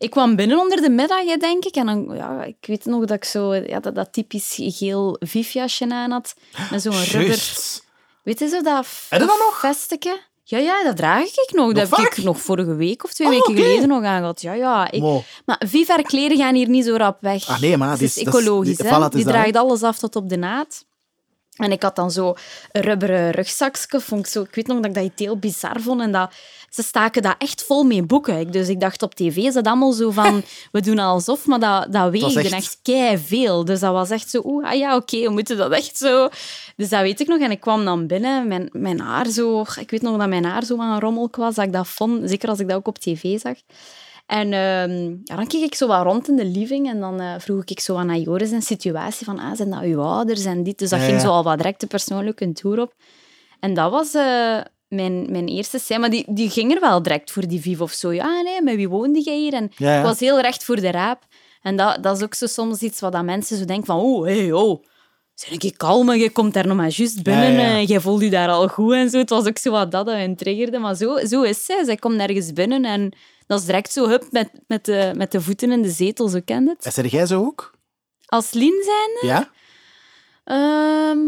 ik 0.00 0.10
kwam 0.10 0.36
binnen 0.36 0.58
onder 0.58 0.80
de 0.82 0.90
middag, 0.90 1.24
denk 1.38 1.64
ik. 1.64 1.74
En 1.74 1.86
dan, 1.86 2.10
ja, 2.16 2.42
ik 2.44 2.56
weet 2.60 2.84
nog 2.84 3.00
dat 3.04 3.16
ik 3.16 3.24
zo 3.24 3.54
ja, 3.54 3.80
dat, 3.80 3.94
dat 3.94 4.12
typisch 4.12 4.54
geel 4.60 5.16
vifjasje 5.20 5.90
aan 5.90 6.10
had. 6.10 6.34
Met 6.70 6.82
zo'n 6.82 6.92
rubber... 7.12 7.42
Weet 8.22 8.38
je 8.38 8.48
zo 8.48 8.60
dat 8.62 8.86
dat 9.08 9.20
nog? 9.20 9.58
vesteke? 9.60 10.20
Ja, 10.44 10.58
ja, 10.58 10.82
dat 10.84 10.96
draag 10.96 11.24
ik 11.26 11.50
nog. 11.52 11.72
Dat 11.72 11.96
heb 11.96 12.12
ik 12.12 12.22
nog 12.24 12.40
vorige 12.40 12.74
week 12.74 13.04
of 13.04 13.12
twee 13.12 13.28
Oh, 13.28 13.32
weken 13.34 13.54
geleden 13.62 13.88
nog 13.88 14.04
aangehad. 14.04 14.40
Ja, 14.40 14.52
ja. 14.52 14.90
Ik... 14.90 15.00
Wow. 15.00 15.22
Maar 15.46 15.62
Vivar 15.66 16.02
kleren 16.02 16.36
gaan 16.36 16.54
hier 16.54 16.68
niet 16.68 16.84
zo 16.84 16.96
rap 16.96 17.20
weg. 17.20 17.48
Ah, 17.48 17.60
nee, 17.60 17.76
maar 17.76 17.90
Het 17.90 18.02
is 18.02 18.18
ecologisch. 18.18 18.76
die- 18.76 18.86
hè. 18.88 18.96
voilà, 19.08 19.08
die 19.12 19.24
draagt 19.24 19.56
alles 19.56 19.82
af 19.82 19.98
tot 19.98 20.16
op 20.16 20.28
de 20.28 20.36
naad. 20.36 20.84
En 21.60 21.72
ik 21.72 21.82
had 21.82 21.96
dan 21.96 22.10
zo 22.10 22.34
een 22.72 22.82
rubberen 22.82 23.30
rugzakje. 23.30 24.00
Vond 24.00 24.26
ik, 24.26 24.32
zo, 24.32 24.42
ik 24.42 24.54
weet 24.54 24.66
nog 24.66 24.76
dat 24.76 24.86
ik 24.86 24.94
dat 24.94 25.04
iets 25.04 25.22
heel 25.22 25.36
bizar 25.36 25.80
vond. 25.80 26.00
En 26.00 26.12
dat, 26.12 26.32
ze 26.70 26.82
staken 26.82 27.22
dat 27.22 27.34
echt 27.38 27.62
vol 27.64 27.82
met 27.84 28.06
boeken. 28.06 28.50
Dus 28.50 28.68
ik 28.68 28.80
dacht 28.80 29.02
op 29.02 29.14
tv 29.14 29.36
is 29.36 29.54
dat 29.54 29.66
allemaal 29.66 29.92
zo 29.92 30.10
van... 30.10 30.42
We 30.72 30.80
doen 30.80 30.98
alsof, 30.98 31.46
maar 31.46 31.60
dat, 31.60 31.92
dat 31.92 32.10
weegde 32.10 32.40
echt- 32.40 32.52
echt, 32.52 32.78
kei 32.82 33.18
veel. 33.18 33.64
Dus 33.64 33.80
dat 33.80 33.92
was 33.92 34.10
echt 34.10 34.30
zo... 34.30 34.40
Oeh, 34.44 34.66
ah 34.66 34.74
ja, 34.78 34.96
oké, 34.96 35.20
we 35.20 35.30
moeten 35.30 35.56
dat 35.56 35.72
echt 35.72 35.96
zo... 35.96 36.28
Dus 36.76 36.88
dat 36.88 37.00
weet 37.00 37.20
ik 37.20 37.26
nog. 37.26 37.40
En 37.40 37.50
ik 37.50 37.60
kwam 37.60 37.84
dan 37.84 38.06
binnen, 38.06 38.48
mijn, 38.48 38.68
mijn 38.72 39.00
haar 39.00 39.28
zo... 39.28 39.64
Ik 39.80 39.90
weet 39.90 40.02
nog 40.02 40.18
dat 40.18 40.28
mijn 40.28 40.44
haar 40.44 40.64
zo 40.64 40.80
aan 40.80 41.00
rommel 41.00 41.28
was, 41.36 41.54
dat 41.54 41.64
ik 41.64 41.72
dat 41.72 41.88
vond. 41.88 42.28
Zeker 42.30 42.48
als 42.48 42.58
ik 42.58 42.68
dat 42.68 42.76
ook 42.76 42.88
op 42.88 42.98
tv 42.98 43.40
zag. 43.40 43.54
En 44.30 44.52
ehm, 44.52 45.08
ja, 45.24 45.36
dan 45.36 45.46
keek 45.46 45.62
ik 45.64 45.74
zo 45.74 45.86
wat 45.86 46.02
rond 46.02 46.28
in 46.28 46.36
de 46.36 46.44
living 46.44 46.88
en 46.88 47.00
dan 47.00 47.20
eh, 47.20 47.34
vroeg 47.38 47.64
ik 47.64 47.80
zo 47.80 47.96
aan 47.96 48.20
Joris 48.20 48.50
een 48.50 48.62
situatie 48.62 49.24
van, 49.26 49.38
ah, 49.38 49.56
zijn 49.56 49.70
dat 49.70 49.82
uw 49.82 50.00
ouders 50.00 50.44
en 50.44 50.62
dit? 50.62 50.78
Dus 50.78 50.90
dat 50.90 50.98
Ja, 51.00 51.04
ging 51.04 51.20
zo 51.20 51.28
al 51.28 51.42
wat 51.42 51.56
direct 51.56 51.80
de 51.80 51.86
persoonlijke 51.86 52.52
tour 52.52 52.80
op. 52.80 52.94
En 53.60 53.74
dat 53.74 53.90
was 53.90 54.14
eh, 54.14 54.58
mijn, 54.88 55.26
mijn 55.30 55.48
eerste 55.48 55.78
scène, 55.78 56.00
maar 56.00 56.10
die, 56.10 56.24
die 56.28 56.50
ging 56.50 56.74
er 56.74 56.80
wel 56.80 57.02
direct 57.02 57.30
voor 57.30 57.46
die 57.46 57.60
Viv 57.60 57.80
of 57.80 57.92
zo. 57.92 58.12
Ja, 58.12 58.40
nee, 58.40 58.62
met 58.62 58.74
wie 58.76 58.88
woonde 58.88 59.20
jij 59.22 59.36
hier? 59.36 59.52
En 59.52 59.64
ik 59.64 60.02
was 60.02 60.20
heel 60.20 60.40
recht 60.40 60.64
voor 60.64 60.80
de 60.80 60.90
raap. 60.90 61.22
En 61.62 61.76
dat, 61.76 62.02
dat 62.02 62.16
is 62.16 62.22
ook 62.22 62.34
zo 62.34 62.46
soms 62.46 62.80
iets 62.80 63.00
wat 63.00 63.12
dat 63.12 63.24
mensen 63.24 63.56
zo 63.56 63.64
denken 63.64 63.86
van, 63.86 64.00
oh, 64.00 64.24
hey, 64.24 64.52
oh, 64.52 64.82
zeg 65.34 65.50
ik 65.58 65.74
kalm, 65.76 66.12
je 66.12 66.30
komt 66.30 66.54
daar 66.54 66.66
nog 66.66 66.76
maar 66.76 66.88
juist 66.90 67.22
binnen, 67.22 67.52
Ja, 67.52 67.60
ja, 67.60 67.68
ja. 67.68 67.78
eh, 67.80 67.86
jij 67.88 68.00
voelt 68.00 68.22
je 68.22 68.30
daar 68.30 68.48
al 68.48 68.68
goed 68.68 68.92
en 68.92 69.10
zo. 69.10 69.18
Het 69.18 69.30
was 69.30 69.46
ook 69.46 69.58
zo 69.58 69.70
wat 69.70 69.90
dat 69.90 70.06
dat 70.06 70.14
hen 70.16 70.36
triggerde, 70.36 70.78
maar 70.78 70.94
zo, 70.94 71.18
zo 71.26 71.42
is 71.42 71.64
zij. 71.64 71.84
Zij 71.84 71.96
komt 71.96 72.16
nergens 72.16 72.52
binnen 72.52 72.84
en 72.84 73.12
dat 73.50 73.60
is 73.60 73.66
direct 73.66 73.92
zo, 73.92 74.08
hup, 74.08 74.26
met, 74.30 74.50
met, 74.66 74.84
de, 74.84 75.12
met 75.16 75.32
de 75.32 75.40
voeten 75.40 75.72
in 75.72 75.82
de 75.82 75.90
zetel, 75.90 76.28
zo 76.28 76.40
kent 76.44 76.68
het. 76.68 76.84
En 76.84 76.92
zeg 76.92 77.10
jij 77.10 77.26
zo 77.26 77.44
ook? 77.44 77.74
Als 78.26 78.52
Lien 78.52 78.82
zijn, 78.84 79.30
Ja? 79.30 79.50
Ehm, 80.44 81.18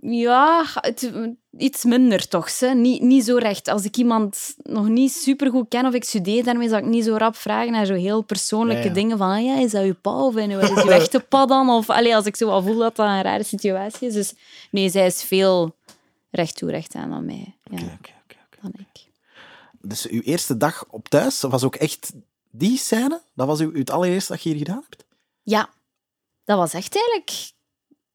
ja, 0.00 0.64
het, 0.74 1.12
iets 1.58 1.84
minder 1.84 2.28
toch. 2.28 2.50
Ze. 2.50 2.66
Niet, 2.66 3.02
niet 3.02 3.24
zo 3.24 3.36
recht. 3.36 3.68
Als 3.68 3.84
ik 3.84 3.96
iemand 3.96 4.54
nog 4.62 4.88
niet 4.88 5.12
supergoed 5.12 5.68
ken 5.68 5.86
of 5.86 5.94
ik 5.94 6.04
studeer 6.04 6.44
daarmee, 6.44 6.68
zou 6.68 6.82
ik 6.82 6.88
niet 6.88 7.04
zo 7.04 7.16
rap 7.16 7.36
vragen 7.36 7.72
naar 7.72 7.86
zo 7.86 7.94
heel 7.94 8.22
persoonlijke 8.22 8.82
Ja, 8.82 8.88
ja. 8.88 8.94
dingen 8.94 9.18
van 9.18 9.30
ah, 9.30 9.44
ja, 9.44 9.58
is 9.58 9.70
dat 9.70 9.84
je 9.84 9.94
pa 9.94 10.24
of 10.24 10.36
en 10.36 10.60
wat 10.60 10.70
is 10.70 10.82
je 10.82 10.92
echte 11.02 11.20
pa 11.20 11.46
dan? 11.46 11.68
Of 11.70 11.90
allee, 11.90 12.14
als 12.14 12.26
ik 12.26 12.36
zo 12.36 12.46
wel 12.46 12.62
voel 12.62 12.78
dat 12.78 12.96
dat 12.96 13.06
een 13.06 13.22
rare 13.22 13.44
situatie 13.44 14.08
is. 14.08 14.14
Dus 14.14 14.34
nee, 14.70 14.88
zij 14.88 15.06
is 15.06 15.22
veel 15.22 15.76
recht 16.30 16.56
toe, 16.56 16.70
recht 16.70 16.94
aan 16.94 17.10
dan 17.10 17.24
mij. 17.24 17.56
Ja, 17.70 17.76
oké, 17.76 18.12
oké. 18.24 18.36
dan 18.60 18.72
ik. 18.76 19.07
Dus 19.80 20.06
uw 20.06 20.20
eerste 20.20 20.56
dag 20.56 20.84
op 20.90 21.08
thuis 21.08 21.40
was 21.40 21.64
ook 21.64 21.74
echt 21.76 22.12
die 22.50 22.78
scène? 22.78 23.20
Dat 23.34 23.46
was 23.46 23.60
uw, 23.60 23.74
het 23.74 23.90
allereerste 23.90 24.32
dat 24.32 24.42
je 24.42 24.48
hier 24.48 24.58
gedaan 24.58 24.84
hebt? 24.88 25.04
Ja, 25.42 25.68
dat 26.44 26.58
was 26.58 26.72
echt 26.72 26.94
eigenlijk 26.96 27.50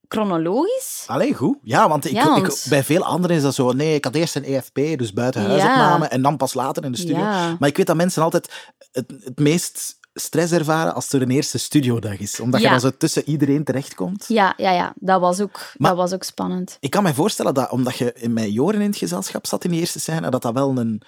chronologisch. 0.08 1.04
Allee, 1.08 1.34
goed. 1.34 1.58
Ja, 1.64 1.90
want, 1.90 2.06
ik, 2.06 2.12
Ja, 2.12 2.36
ik- 2.36 2.64
bij 2.70 2.84
veel 2.84 3.04
anderen 3.04 3.36
is 3.38 3.42
dat 3.44 3.54
zo... 3.56 3.72
Nee, 3.72 3.96
ik 3.96 4.04
had 4.04 4.16
eerst 4.16 4.36
een 4.36 4.44
EFP, 4.44 4.76
dus 4.98 5.14
buitenhuisopname, 5.14 6.04
Ja. 6.04 6.10
en 6.10 6.22
dan 6.22 6.38
pas 6.38 6.54
later 6.54 6.84
in 6.84 6.92
de 6.92 6.98
studio. 6.98 7.18
Ja. 7.18 7.56
Maar 7.60 7.70
ik 7.70 7.78
weet 7.78 7.86
dat 7.88 7.96
mensen 7.96 8.24
altijd 8.24 8.52
het, 8.92 9.14
het 9.24 9.40
meest 9.40 10.00
stress 10.14 10.52
ervaren 10.52 10.94
als 10.94 11.14
er 11.14 11.22
een 11.22 11.32
eerste 11.32 11.58
studiodag 11.58 12.20
is. 12.20 12.40
Omdat 12.40 12.62
je 12.62 12.70
dan 12.70 12.80
zo 12.80 12.92
tussen 12.98 13.30
iedereen 13.30 13.64
terechtkomt. 13.64 14.26
Ja, 14.28 14.54
ja, 14.58 14.72
ja. 14.72 14.94
Dat 14.96 15.20
was 15.20 15.40
ook, 15.40 15.60
Maar- 15.78 15.90
dat 15.90 16.00
was 16.00 16.14
ook 16.14 16.24
spannend. 16.24 16.78
Ik 16.80 16.90
kan 16.90 17.04
me 17.04 17.14
voorstellen 17.14 17.54
dat, 17.54 17.70
omdat 17.72 17.96
je 17.98 18.16
met 18.30 18.54
Joren 18.54 18.82
in 18.82 18.88
het 18.90 18.98
gezelschap 18.98 19.46
zat 19.48 19.64
in 19.64 19.72
die 19.72 19.80
eerste 19.80 20.00
scène, 20.00 20.30
dat 20.30 20.42
dat 20.42 20.54
wel 20.54 20.78
een 20.78 21.02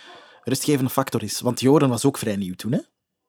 rustgevende 0.45 0.89
factor 0.89 1.23
is. 1.23 1.41
Want 1.41 1.59
Joren 1.59 1.89
was 1.89 2.05
ook 2.05 2.17
vrij 2.17 2.35
nieuw 2.35 2.55
toen, 2.55 2.71
hè? 2.71 2.79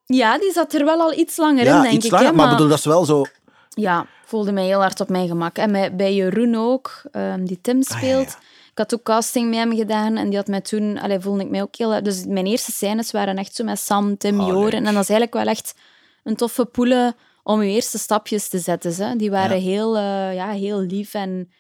Ja, 0.05 0.39
die 0.39 0.53
zat 0.53 0.75
er 0.75 0.85
wel 0.85 1.01
al 1.01 1.13
iets 1.19 1.37
langer 1.37 1.65
ja, 1.65 1.77
in, 1.77 1.83
denk 1.83 1.95
iets 1.95 2.05
ik. 2.07 2.11
langer, 2.13 2.27
hè, 2.27 2.33
maar 2.33 2.51
bedoel, 2.51 2.69
dat 2.69 2.79
is 2.79 2.85
wel 2.85 3.05
zo... 3.05 3.25
Ja, 3.69 4.07
voelde 4.25 4.53
mij 4.53 4.65
heel 4.65 4.81
hard 4.81 5.01
op 5.01 5.09
mijn 5.09 5.29
gemak. 5.29 5.57
En 5.57 5.97
bij, 5.97 6.15
Jeroen 6.15 6.55
ook, 6.55 7.03
ehm, 7.11 7.45
die 7.45 7.61
Tim 7.61 7.77
Ah, 7.77 7.83
ja, 7.89 7.97
speelt. 7.97 8.29
ja. 8.31 8.39
Ik 8.71 8.79
had 8.83 8.95
ook 8.95 9.03
casting 9.03 9.49
met 9.51 9.59
hem 9.59 9.77
gedaan 9.77 10.17
en 10.17 10.29
die 10.29 10.37
had 10.39 10.47
mij 10.47 10.61
toen... 10.61 10.99
Allee, 10.99 11.21
voelde 11.21 11.43
ik 11.43 11.51
mij 11.51 11.63
ook 11.63 11.77
heel... 11.77 12.03
Dus 12.03 12.25
mijn 12.27 12.47
eerste 12.47 12.73
scènes 12.73 13.11
waren 13.11 13.37
echt 13.37 13.55
zo 13.55 13.65
met 13.65 13.79
Sam, 13.79 14.17
Tim, 14.17 14.41
Oh, 14.41 14.47
Joren. 14.47 14.73
En 14.87 14.95
dat 14.95 15.03
is 15.03 15.09
eigenlijk 15.09 15.33
wel 15.33 15.47
echt 15.47 15.75
een 16.25 16.37
toffe 16.37 16.65
poelen 16.65 17.15
om 17.43 17.63
je 17.63 17.71
eerste 17.73 17.99
stapjes 17.99 18.49
te 18.49 18.59
zetten. 18.59 18.93
Ze. 18.93 19.15
Die 19.17 19.31
waren 19.31 19.61
heel, 19.61 19.97
eh, 19.97 20.35
ja, 20.35 20.51
heel 20.51 20.81
lief 20.81 21.15
en... 21.15 21.51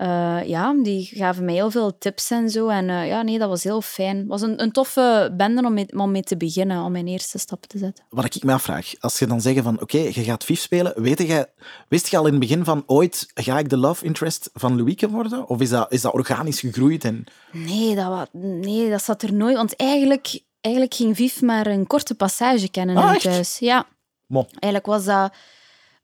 eh, 0.00 0.48
ja, 0.48 0.74
die 0.82 1.10
gaven 1.14 1.44
mij 1.44 1.54
heel 1.54 1.70
veel 1.70 1.98
tips 1.98 2.30
en 2.30 2.50
zo. 2.50 2.68
En 2.68 2.90
eh, 2.90 3.06
ja, 3.06 3.22
nee, 3.22 3.38
dat 3.38 3.48
was 3.48 3.62
heel 3.62 3.80
fijn. 3.80 4.16
Het 4.16 4.26
was 4.26 4.42
een, 4.42 4.62
een 4.62 4.72
toffe 4.72 5.34
bende 5.36 5.64
om 5.64 5.74
mee, 5.74 5.86
om 5.96 6.10
mee 6.10 6.22
te 6.22 6.36
beginnen, 6.36 6.82
om 6.82 6.92
mijn 6.92 7.06
eerste 7.06 7.38
stap 7.38 7.66
te 7.66 7.78
zetten. 7.78 8.04
Wat 8.08 8.34
ik 8.34 8.44
me 8.44 8.52
afvraag, 8.52 8.92
als 9.00 9.18
je 9.18 9.26
dan 9.26 9.40
zeggen 9.40 9.62
van, 9.62 9.80
oké, 9.80 9.98
je 9.98 10.12
gaat 10.12 10.44
Vief 10.44 10.60
spelen, 10.60 11.02
weet 11.02 11.18
je, 11.18 11.48
wist 11.88 12.06
je 12.06 12.16
al 12.16 12.26
in 12.26 12.30
het 12.30 12.40
begin 12.40 12.64
van, 12.64 12.82
ooit 12.86 13.30
ga 13.34 13.58
ik 13.58 13.68
de 13.68 13.76
love 13.76 14.04
interest 14.04 14.50
van 14.54 14.76
Louieke 14.76 15.08
worden? 15.08 15.48
Of 15.48 15.60
is 15.60 15.70
dat, 15.70 15.92
is 15.92 16.00
dat 16.00 16.12
organisch 16.12 16.60
gegroeid? 16.60 17.04
En... 17.04 17.24
Nee 17.52 17.94
dat, 17.94 18.28
nee, 18.32 18.90
dat 18.90 19.02
zat 19.02 19.22
er 19.22 19.32
nooit. 19.32 19.56
Want 19.56 19.76
eigenlijk, 19.76 20.42
eigenlijk 20.60 20.94
ging 20.94 21.16
Viv 21.16 21.40
maar 21.40 21.66
een 21.66 21.86
korte 21.86 22.14
passage 22.14 22.68
kennen 22.68 22.96
Ah, 22.96 23.16
thuis. 23.16 23.58
Ja, 23.58 23.86
Mo. 24.26 24.46
eigenlijk 24.48 24.86
was 24.86 25.04
dat, 25.04 25.32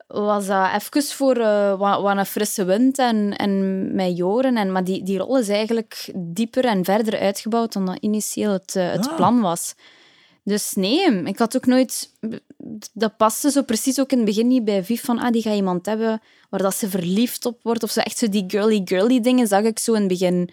was 0.07 0.47
dat 0.47 0.69
even 0.75 1.03
voor 1.03 1.37
eh, 1.37 1.79
wat, 1.79 2.03
wat 2.03 2.17
een 2.17 2.27
frisse 2.27 2.65
wind 2.65 2.99
en, 2.99 3.37
en 3.37 3.95
met 3.95 4.17
Joren. 4.17 4.57
En, 4.57 4.73
maar 4.73 4.85
die, 4.85 5.03
die 5.03 5.19
rol 5.19 5.39
is 5.39 5.49
eigenlijk 5.49 6.11
dieper 6.15 6.65
en 6.65 6.85
verder 6.85 7.19
uitgebouwd 7.19 7.73
dan 7.73 7.87
dat 7.87 7.99
initieel 8.01 8.53
het, 8.53 8.77
eh, 8.77 8.91
het 8.91 9.09
Ah. 9.09 9.17
plan 9.17 9.41
was. 9.41 9.75
Dus 10.45 10.73
nee, 10.75 11.23
ik 11.23 11.39
had 11.39 11.57
ook 11.57 11.67
nooit... 11.67 12.11
Dat 12.93 13.17
paste 13.17 13.51
zo 13.51 13.63
precies 13.63 14.01
ook 14.01 14.11
in 14.11 14.17
het 14.17 14.27
begin 14.27 14.47
niet 14.49 14.65
bij 14.65 14.85
Viv 14.85 15.05
van 15.05 15.19
ah, 15.19 15.33
die 15.33 15.43
gaat 15.43 15.55
iemand 15.55 15.87
hebben 15.87 16.21
waar 16.51 16.63
dat 16.63 16.75
ze 16.75 16.89
verliefd 16.89 17.47
op 17.47 17.59
wordt. 17.63 17.83
Of 17.83 17.91
zo 17.91 18.01
echt 18.01 18.19
zo 18.19 18.29
die 18.29 18.45
girly-girly 18.47 19.21
dingen 19.21 19.47
zag 19.47 19.63
ik 19.63 19.79
zo 19.79 19.93
in 19.93 19.99
het 20.01 20.09
begin 20.09 20.51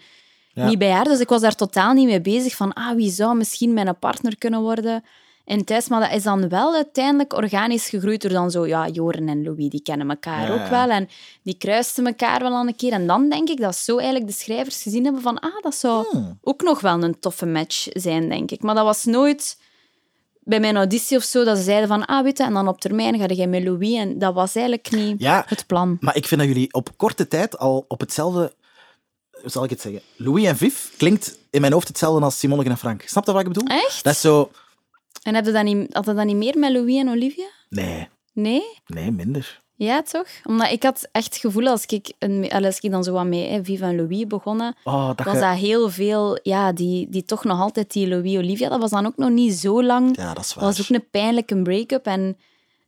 Ja. 0.52 0.66
niet 0.68 0.78
bij 0.78 0.90
haar. 0.90 1.04
Dus 1.04 1.20
ik 1.20 1.28
was 1.28 1.40
daar 1.40 1.54
totaal 1.54 1.92
niet 1.92 2.06
mee 2.06 2.20
bezig 2.20 2.54
van 2.56 2.72
ah, 2.72 2.94
wie 2.94 3.10
zou 3.10 3.36
misschien 3.36 3.72
mijn 3.72 3.98
partner 3.98 4.38
kunnen 4.38 4.60
worden 4.60 5.04
in 5.44 5.64
thuis. 5.64 5.88
Maar 5.88 6.00
dat 6.00 6.12
is 6.16 6.22
dan 6.22 6.48
wel 6.48 6.74
uiteindelijk 6.74 7.32
organisch 7.32 7.88
gegroeid 7.88 8.22
door 8.22 8.30
dan 8.30 8.50
zo... 8.50 8.66
Ja, 8.66 8.88
Joren 8.88 9.28
en 9.28 9.42
Louis, 9.44 9.68
die 9.68 9.82
kennen 9.82 10.08
elkaar 10.10 10.46
Ja, 10.48 10.54
ook 10.62 10.68
wel. 10.70 10.88
En 10.90 11.08
die 11.42 11.56
kruisten 11.58 12.06
elkaar 12.06 12.40
wel 12.40 12.54
aan 12.54 12.66
een 12.66 12.76
keer. 12.76 12.92
En 12.92 13.06
dan 13.06 13.28
denk 13.28 13.48
ik 13.48 13.60
dat 13.60 13.76
zo 13.76 13.96
eigenlijk 13.96 14.26
de 14.26 14.32
schrijvers 14.36 14.82
gezien 14.82 15.04
hebben 15.04 15.22
van 15.22 15.38
ah, 15.40 15.62
dat 15.62 15.74
zou 15.74 16.06
Hmm. 16.10 16.38
ook 16.42 16.62
nog 16.62 16.80
wel 16.80 17.02
een 17.02 17.18
toffe 17.20 17.46
match 17.46 17.86
zijn, 17.90 18.28
denk 18.28 18.50
ik. 18.50 18.62
Maar 18.62 18.74
dat 18.74 18.84
was 18.84 19.04
nooit 19.04 19.58
bij 20.40 20.60
mijn 20.60 20.76
auditie 20.76 21.16
of 21.16 21.22
zo, 21.22 21.44
dat 21.44 21.56
ze 21.56 21.62
zeiden 21.62 21.88
van, 21.88 22.04
ah, 22.04 22.22
weet 22.22 22.38
je, 22.38 22.44
en 22.44 22.52
dan 22.52 22.68
op 22.68 22.80
termijn 22.80 23.18
ga 23.18 23.26
jij 23.26 23.46
met 23.46 23.64
Louis. 23.64 23.94
En 23.96 24.18
dat 24.18 24.34
was 24.34 24.54
eigenlijk 24.54 24.90
niet 24.90 25.20
Ja. 25.20 25.44
het 25.48 25.66
plan. 25.66 25.96
Maar 26.00 26.16
ik 26.16 26.26
vind 26.26 26.40
dat 26.40 26.48
jullie 26.50 26.72
op 26.72 26.88
korte 26.96 27.28
tijd 27.28 27.58
al 27.58 27.84
op 27.88 28.00
hetzelfde... 28.00 28.54
Hoe 29.40 29.50
zal 29.52 29.64
ik 29.64 29.70
het 29.70 29.80
zeggen? 29.80 30.02
Louis 30.16 30.44
en 30.46 30.56
Viv 30.56 30.74
klinkt 30.96 31.38
in 31.50 31.60
mijn 31.60 31.72
hoofd 31.72 31.88
hetzelfde 31.88 32.24
als 32.24 32.38
Simone 32.38 32.64
en 32.64 32.78
Frank. 32.78 33.02
Snap 33.02 33.26
je 33.26 33.32
wat 33.32 33.40
ik 33.40 33.52
bedoel? 33.52 33.68
Echt? 33.68 34.04
Dat 34.04 34.12
is 34.14 34.20
zo... 34.20 34.50
En 35.24 35.34
heb 35.34 35.44
je 35.44 35.52
dat 35.52 35.64
niet, 35.64 35.94
had 35.94 36.04
je 36.04 36.14
dat 36.14 36.24
niet 36.26 36.36
meer 36.36 36.58
met 36.58 36.72
Louis 36.72 36.96
en 36.96 37.08
Olivia? 37.08 37.46
Nee, 37.68 38.08
Nee? 38.32 38.62
nee, 38.86 39.10
minder. 39.10 39.62
Ja, 39.76 40.02
toch? 40.02 40.26
Omdat 40.44 40.70
ik 40.70 40.82
had 40.82 41.08
echt 41.12 41.24
het 41.24 41.36
gevoel, 41.36 41.66
als 41.66 41.86
ik, 41.86 42.12
een, 42.18 42.50
als 42.50 42.78
ik 42.80 42.90
dan 42.90 43.04
zo 43.04 43.12
wat 43.12 43.26
met 43.26 43.48
hè, 43.48 43.64
Viva 43.64 43.86
en 43.88 43.96
Louis 43.96 44.26
begonnen, 44.26 44.74
Oh, 44.84 45.06
dat 45.16 45.26
was 45.26 45.38
dat 45.40 45.54
heel 45.56 45.90
veel... 45.90 46.38
Ja, 46.42 46.72
die, 46.72 47.08
die 47.10 47.24
toch 47.24 47.44
nog 47.44 47.60
altijd 47.60 47.92
die 47.92 48.08
Louis-Olivia, 48.08 48.68
dat 48.68 48.80
was 48.80 48.90
dan 48.90 49.06
ook 49.06 49.16
nog 49.16 49.30
niet 49.30 49.54
zo 49.54 49.82
lang. 49.82 50.16
Ja, 50.16 50.34
dat 50.34 50.42
is 50.44 50.48
Dat 50.48 50.56
waar. 50.56 50.64
was 50.64 50.80
ook 50.80 50.88
een 50.96 51.08
pijnlijke 51.10 51.62
break-up. 51.62 52.06
En 52.06 52.36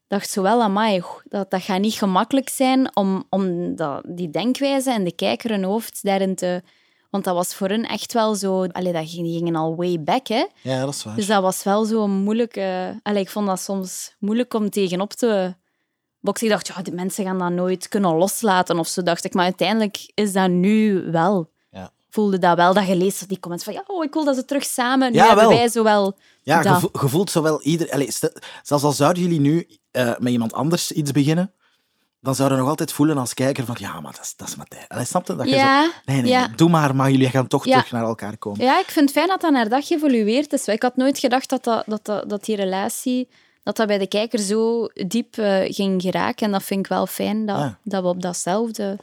dacht 0.09 0.31
zo 0.31 0.43
wel, 0.43 0.63
amai, 0.63 1.01
goh, 1.01 1.21
dat, 1.29 1.51
dat 1.51 1.63
gaat 1.63 1.81
niet 1.81 1.95
gemakkelijk 1.95 2.49
zijn 2.49 2.97
om, 2.97 3.25
om 3.31 3.77
dat, 3.77 4.03
die 4.09 4.31
denkwijze 4.31 4.91
en 4.93 5.05
de 5.05 5.15
kijker 5.15 5.51
hun 5.51 5.65
hoofd 5.65 5.99
daarin 6.03 6.35
te... 6.35 6.63
Want 7.17 7.29
dat 7.29 7.35
was 7.47 7.55
voor 7.55 7.69
hun 7.69 7.87
echt 7.87 8.13
wel 8.13 8.35
zo... 8.35 8.65
Allee, 8.65 8.93
dat 8.93 9.09
ging, 9.09 9.27
die 9.27 9.37
gingen 9.37 9.55
al 9.57 9.77
way 9.77 10.01
back, 10.03 10.27
hè. 10.27 10.47
Ja, 10.63 10.81
dat 10.85 10.95
is 10.95 11.05
waar. 11.05 11.17
Dus 11.17 11.27
dat 11.27 11.43
was 11.43 11.63
wel 11.63 11.85
zo 11.85 12.07
moeilijk... 12.07 12.57
eh, 12.57 12.89
allee, 13.03 13.23
ik 13.23 13.31
vond 13.31 13.47
dat 13.47 13.61
soms 13.61 14.15
moeilijk 14.19 14.55
om 14.55 14.71
tegenop 14.71 15.13
te 15.13 15.55
boksen. 16.21 16.47
Ik 16.47 16.53
dacht, 16.53 16.67
ja, 16.67 16.83
die 16.83 16.93
mensen 16.93 17.25
gaan 17.25 17.39
dat 17.39 17.51
nooit 17.51 17.89
kunnen 17.89 18.15
loslaten 18.15 18.79
of 18.79 18.89
zo, 18.89 19.03
dacht 19.03 19.25
ik. 19.25 19.35
Maar 19.35 19.45
uiteindelijk 19.45 20.11
is 20.15 20.33
dat 20.33 20.51
nu 20.51 21.09
wel. 21.11 21.51
Ja. 21.71 21.91
Voelde 22.11 22.39
dat 22.39 22.57
wel, 22.57 22.75
dat 22.75 22.87
je 22.87 22.97
leest 22.97 23.29
die 23.29 23.41
comments 23.41 23.65
van 23.65 23.75
ja, 23.75 23.85
oh, 23.87 24.05
ik 24.05 24.13
wil 24.13 24.25
dat 24.25 24.37
ze 24.37 24.45
terug 24.45 24.65
samen... 24.65 25.13
Nu 25.13 25.19
Ja, 25.19 25.27
hebben 25.27 25.49
wel. 25.49 25.57
wij 25.57 25.69
zo 25.69 25.83
wel... 25.83 26.17
Ja, 26.43 26.81
voelt 26.93 27.31
zowel 27.31 27.63
ieder... 27.63 27.93
Allee, 27.93 28.11
zelfs 28.63 28.85
al 28.85 28.93
zouden 28.93 29.23
jullie 29.23 29.41
nu 29.41 29.67
eh, 29.91 30.13
met 30.19 30.33
iemand 30.33 30.53
anders 30.53 30.93
iets 30.93 31.13
beginnen, 31.13 31.53
dan 32.21 32.35
zouden 32.35 32.57
we 32.57 32.63
nog 32.63 32.71
altijd 32.71 32.93
voelen 32.93 33.19
als 33.19 33.35
kijker 33.35 33.65
van 33.65 33.77
ja, 33.79 34.01
maar 34.01 34.13
dat 34.13 34.23
is, 34.23 34.35
dat 34.37 34.49
is 34.49 34.57
Matthijs. 34.57 34.89
Allee, 34.89 35.05
snap 35.05 35.27
je? 35.27 35.37
Dat 35.37 35.49
ja, 35.49 35.83
je 35.83 35.91
zo, 35.91 36.13
nee, 36.13 36.23
nee, 36.23 36.49
doe 36.57 36.69
maar, 36.69 36.97
maar 36.97 37.11
jullie 37.11 37.29
gaan 37.29 37.47
toch 37.47 37.63
terug 37.63 37.91
naar 37.91 38.05
elkaar 38.05 38.37
komen. 38.37 38.65
Ja, 38.65 38.79
ik 38.79 38.87
vind 38.87 39.05
het 39.09 39.19
fijn 39.19 39.29
dat 39.29 39.41
dat 39.41 39.53
naar 39.53 39.69
dag 39.69 39.87
geëvolueerd 39.87 40.53
is. 40.53 40.69
Ik 40.69 40.83
had 40.83 40.97
nooit 40.97 41.19
gedacht 41.19 41.49
dat, 41.49 41.65
dat, 41.65 41.85
dat, 41.87 42.29
dat, 42.29 42.45
die 42.45 42.57
relatie 42.57 43.29
dat 43.63 43.77
dat 43.77 43.87
bij 43.87 43.99
de 43.99 44.07
kijker 44.07 44.39
zo 44.39 44.87
diep 44.87 45.37
eh, 45.37 45.75
ging 45.75 46.03
geraken. 46.03 46.47
En 46.47 46.53
dat 46.53 46.63
vind 46.63 46.81
ik 46.81 46.87
wel 46.87 47.07
fijn, 47.07 47.47
dat, 47.47 47.75
dat 47.83 48.03
we 48.03 48.09
op 48.09 48.23
datzelfde 48.23 48.99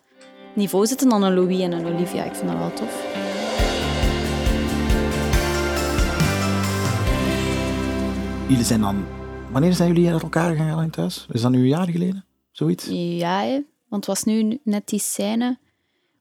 niveau 0.54 0.86
zitten 0.86 1.10
dan 1.10 1.24
een 1.24 1.34
Louis 1.34 1.62
en 1.62 1.72
een 1.72 1.86
Olivia. 1.86 2.24
Ik 2.24 2.36
vind 2.36 2.50
dat 2.52 2.60
wel 2.60 2.74
tof. 2.74 3.06
Jullie 8.48 8.66
zijn 8.66 8.82
dan... 8.82 9.06
Wanneer 9.52 9.74
zijn 9.74 9.94
jullie 9.94 10.12
uit 10.12 10.22
elkaar 10.22 10.56
gegaan 10.56 10.90
thuis? 10.90 11.26
Is 11.32 11.42
dat 11.42 11.52
nu 11.52 11.60
een 11.60 11.68
jaar 11.68 11.90
geleden? 11.90 12.26
Zoiets? 12.54 12.86
Ja, 12.90 13.42
hè. 13.42 13.52
want 13.90 14.06
het 14.06 14.16
was 14.16 14.24
nu 14.24 14.60
net 14.64 14.88
die 14.88 15.00
scène 15.00 15.58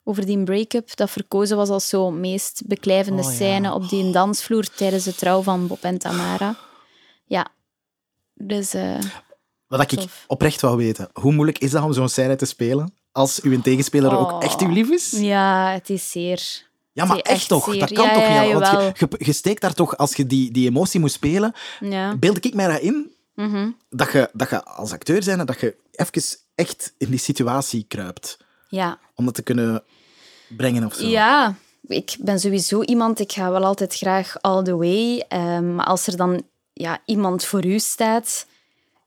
over 0.04 0.26
die 0.26 0.42
break-up 0.42 0.96
dat 0.96 1.10
verkozen 1.10 1.56
was 1.56 1.68
als 1.68 1.88
zo'n 1.88 2.20
meest 2.20 2.62
beklijvende 2.66 3.22
Oh, 3.22 3.28
ja. 3.28 3.34
scène 3.34 3.72
op 3.74 3.88
die 3.88 4.10
dansvloer 4.12 4.64
tijdens 4.74 5.04
de 5.04 5.14
trouw 5.14 5.42
van 5.42 5.66
Bob 5.66 5.82
en 5.82 5.98
Tamara. 5.98 6.56
Ja. 7.26 7.46
Dus 8.34 8.74
eh, 8.74 8.98
Wat 9.66 9.80
ik 9.80 9.88
Tof. 9.98 10.24
oprecht 10.26 10.60
wou 10.60 10.76
weten. 10.76 11.08
Hoe 11.12 11.32
moeilijk 11.32 11.58
is 11.58 11.70
dat 11.70 11.82
om 11.82 11.92
zo'n 11.92 12.08
scène 12.08 12.36
te 12.36 12.44
spelen? 12.46 12.94
Als 13.12 13.40
uw 13.42 13.60
tegenspeler 13.60 14.18
ook 14.18 14.32
Oh. 14.32 14.44
echt 14.44 14.60
uw 14.60 14.68
lief 14.72 14.90
is? 14.90 15.10
ja, 15.10 15.70
het 15.72 15.90
is 15.90 16.10
zeer... 16.10 16.70
Ja, 16.94 17.04
maar 17.04 17.18
echt 17.18 17.48
toch? 17.48 17.64
zeer. 17.64 17.78
Dat 17.80 17.92
kan 17.92 18.04
Ja, 18.06 18.12
toch 18.14 18.22
ja, 18.22 18.42
niet? 18.42 18.52
Want 18.52 18.66
je, 18.98 19.06
je, 19.18 19.24
je 19.24 19.32
steekt 19.32 19.60
daar 19.60 19.74
toch, 19.74 19.96
als 19.96 20.14
je 20.14 20.26
die, 20.26 20.50
die 20.50 20.68
emotie 20.68 21.00
moet 21.00 21.12
spelen, 21.12 21.52
Ja. 21.80 22.16
beeld 22.16 22.44
ik 22.44 22.54
mij 22.54 22.66
dat 22.68 22.80
in, 22.80 23.11
Mhm. 23.34 23.70
dat 23.90 24.12
je, 24.12 24.30
dat 24.32 24.50
je 24.50 24.64
als 24.64 24.92
acteur 24.92 25.22
zijn, 25.22 25.46
dat 25.46 25.60
je 25.60 25.76
even 25.92 26.22
echt 26.54 26.94
in 26.98 27.10
die 27.10 27.18
situatie 27.18 27.84
kruipt. 27.88 28.36
ja. 28.68 28.98
Om 29.14 29.24
dat 29.24 29.34
te 29.34 29.42
kunnen 29.42 29.82
brengen 30.56 30.84
of 30.84 30.94
zo. 30.94 31.06
Ja, 31.06 31.54
ik 31.86 32.16
ben 32.20 32.40
sowieso 32.40 32.82
iemand, 32.82 33.18
ik 33.20 33.32
ga 33.32 33.50
wel 33.50 33.64
altijd 33.64 33.94
graag 33.94 34.36
all 34.40 34.62
the 34.62 34.76
way. 34.76 35.24
ehm, 35.28 35.74
maar 35.74 35.86
als 35.86 36.06
er 36.06 36.16
dan 36.16 36.42
ja, 36.72 36.98
iemand 37.04 37.44
voor 37.44 37.64
u 37.66 37.78
staat 37.78 38.46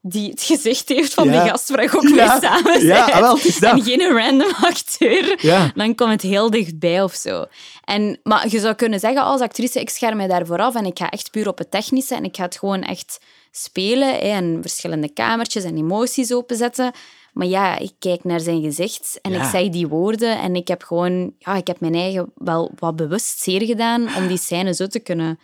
die 0.02 0.30
het 0.30 0.42
gezicht 0.52 0.88
heeft 0.88 1.14
van 1.14 1.24
Ja. 1.30 1.42
die 1.42 1.50
gast 1.50 1.68
waar 1.68 1.82
ik 1.82 1.94
ook 1.94 2.02
Ja. 2.08 2.08
mee 2.32 2.40
samen 2.40 2.84
Ja, 2.84 3.04
bent, 3.04 3.14
ah, 3.14 3.20
wel, 3.20 3.34
het 3.34 3.44
is 3.44 3.58
dat. 3.64 3.72
en 3.72 3.82
geen 3.82 4.12
random 4.16 4.52
acteur, 4.70 5.38
Ja. 5.46 5.72
dan 5.74 5.94
komt 5.94 6.10
het 6.10 6.22
heel 6.22 6.50
dichtbij 6.50 7.02
of 7.02 7.14
zo. 7.14 7.44
En, 7.84 8.20
maar 8.22 8.48
je 8.48 8.60
zou 8.60 8.74
kunnen 8.74 9.00
zeggen 9.00 9.22
als 9.22 9.40
actrice, 9.40 9.80
ik 9.80 9.90
scherm 9.90 10.16
mij 10.16 10.26
daarvoor 10.26 10.58
af 10.58 10.74
en 10.74 10.84
ik 10.86 10.98
ga 10.98 11.10
echt 11.10 11.30
puur 11.30 11.48
op 11.48 11.58
het 11.58 11.70
technische 11.70 12.14
en 12.14 12.24
ik 12.24 12.36
ga 12.36 12.42
het 12.44 12.58
gewoon 12.58 12.82
echt 12.82 13.18
spelen 13.56 14.20
en 14.20 14.58
verschillende 14.60 15.12
kamertjes 15.12 15.64
en 15.64 15.76
emoties 15.76 16.32
openzetten. 16.32 16.92
Maar 17.32 17.46
ja, 17.46 17.78
ik 17.78 17.92
kijk 17.98 18.24
naar 18.24 18.40
zijn 18.40 18.62
gezicht 18.62 19.18
en 19.22 19.32
Ja. 19.32 19.42
ik 19.42 19.50
zeg 19.50 19.68
die 19.68 19.86
woorden 19.88 20.38
en 20.38 20.56
ik 20.56 20.68
heb 20.68 20.82
gewoon, 20.82 21.34
ja, 21.38 21.54
ik 21.54 21.66
heb 21.66 21.80
mijn 21.80 21.94
eigen 21.94 22.32
wel 22.34 22.70
wat 22.78 22.96
bewust 22.96 23.40
zeer 23.40 23.62
gedaan 23.62 24.14
om 24.16 24.26
die 24.26 24.38
scène 24.38 24.74
zo 24.74 24.86
te 24.86 24.98
kunnen 24.98 25.38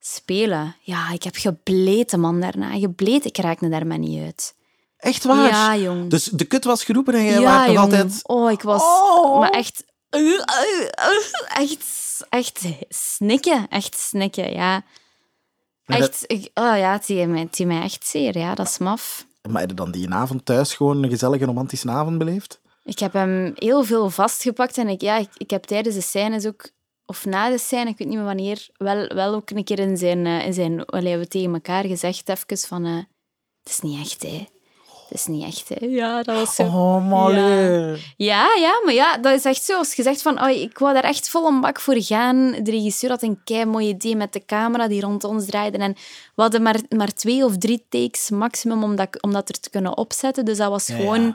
spelen. 0.00 0.76
Ja, 0.80 1.10
ik 1.10 1.22
heb 1.22 1.36
gebleten, 1.36 2.20
man, 2.20 2.40
daarna. 2.40 2.78
Gebleed, 2.78 3.24
ik 3.24 3.36
raakte 3.36 3.68
daar 3.68 3.86
maar 3.86 3.98
niet 3.98 4.22
uit. 4.22 4.54
Echt 4.96 5.24
waar? 5.24 5.48
Ja, 5.48 5.76
jong. 5.76 6.10
Dus 6.10 6.24
de 6.24 6.44
kut 6.44 6.64
was 6.64 6.84
geroepen 6.84 7.14
en 7.14 7.24
jij 7.24 7.40
ja, 7.40 7.42
waart 7.42 7.66
nog 7.66 7.74
jong. 7.74 7.92
altijd... 7.92 8.20
Oh, 8.22 8.50
ik 8.50 8.62
was... 8.62 8.82
Oh. 8.82 9.38
Maar 9.38 9.50
echt... 9.50 9.84
Echt, 11.48 11.84
echt 12.28 12.60
snikken. 12.88 13.66
Echt 13.68 13.98
snikken, 13.98 14.52
ja. 14.52 14.82
Maar 15.88 15.98
Echt... 15.98 16.26
oh 16.54 16.76
ja, 16.76 16.92
het 16.92 17.06
deed 17.06 17.28
mij, 17.28 17.40
het 17.40 17.56
deed 17.56 17.66
mij 17.66 17.82
echt 17.82 18.06
zeer, 18.06 18.38
ja. 18.38 18.54
Dat 18.54 18.66
is 18.66 18.78
maf. 18.78 19.26
Maar 19.50 19.60
heb 19.60 19.70
je 19.70 19.76
dan 19.76 19.90
die 19.90 20.10
avond 20.10 20.44
thuis 20.44 20.74
gewoon 20.74 21.02
een 21.02 21.10
gezellige 21.10 21.44
romantische 21.44 21.90
avond 21.90 22.18
beleefd? 22.18 22.60
Ik 22.84 22.98
heb 22.98 23.12
hem 23.12 23.52
heel 23.54 23.84
veel 23.84 24.10
vastgepakt 24.10 24.78
en 24.78 24.88
ik, 24.88 25.00
ja, 25.00 25.16
ik, 25.16 25.28
ik 25.36 25.50
heb 25.50 25.64
tijdens 25.64 25.94
de 25.94 26.00
scènes 26.00 26.46
ook, 26.46 26.70
of 27.06 27.24
na 27.24 27.50
de 27.50 27.58
scène, 27.58 27.90
ik 27.90 27.98
weet 27.98 28.08
niet 28.08 28.16
meer 28.16 28.26
wanneer, 28.26 28.68
wel, 28.76 29.06
wel 29.06 29.34
ook 29.34 29.50
een 29.50 29.64
keer 29.64 29.78
in 29.78 29.96
zijn, 29.96 30.26
eh, 30.26 30.46
in 30.46 30.52
zijn 30.52 30.76
we 31.18 31.26
tegen 31.28 31.52
elkaar 31.52 31.84
gezegd 31.84 32.28
even 32.28 32.58
van, 32.58 32.84
eh, 32.84 32.96
het 33.62 33.72
is 33.72 33.80
niet 33.80 34.00
echt, 34.00 34.22
hè. 34.22 34.46
Het 35.08 35.18
is 35.18 35.26
niet 35.26 35.44
echt, 35.44 35.68
hè. 35.68 35.86
Ja, 35.86 36.22
dat 36.22 36.36
was 36.36 36.54
zo. 36.54 36.62
Oh, 36.62 37.08
molle. 37.08 37.98
Ja, 38.16 38.48
ja, 38.58 38.80
maar 38.84 38.94
ja, 38.94 39.16
dat 39.18 39.32
is 39.32 39.44
echt 39.44 39.62
zo. 39.62 39.76
Als 39.76 39.94
je 39.94 40.02
zegt 40.02 40.22
van, 40.22 40.42
oh, 40.42 40.50
ik 40.50 40.78
wou 40.78 40.94
daar 40.94 41.04
echt 41.04 41.28
vol 41.30 41.46
een 41.46 41.60
bak 41.60 41.80
voor 41.80 42.02
gaan. 42.02 42.50
De 42.62 42.70
regisseur 42.70 43.10
had 43.10 43.22
een 43.22 43.40
kei 43.44 43.64
mooi 43.64 43.88
idee 43.88 44.16
met 44.16 44.32
de 44.32 44.44
camera 44.44 44.88
die 44.88 45.00
rond 45.00 45.24
ons 45.24 45.46
draaide. 45.46 45.78
En 45.78 45.92
we 46.34 46.42
hadden 46.42 46.62
maar, 46.62 46.76
maar 46.96 47.14
twee 47.14 47.44
of 47.44 47.56
drie 47.58 47.86
takes 47.88 48.30
maximum 48.30 48.82
om 48.82 48.96
dat, 48.96 49.22
om 49.22 49.32
dat 49.32 49.48
er 49.48 49.60
te 49.60 49.70
kunnen 49.70 49.96
opzetten. 49.96 50.44
Dus 50.44 50.56
dat 50.56 50.70
was 50.70 50.86
Ja, 50.86 50.96
gewoon... 50.96 51.22
ja. 51.22 51.34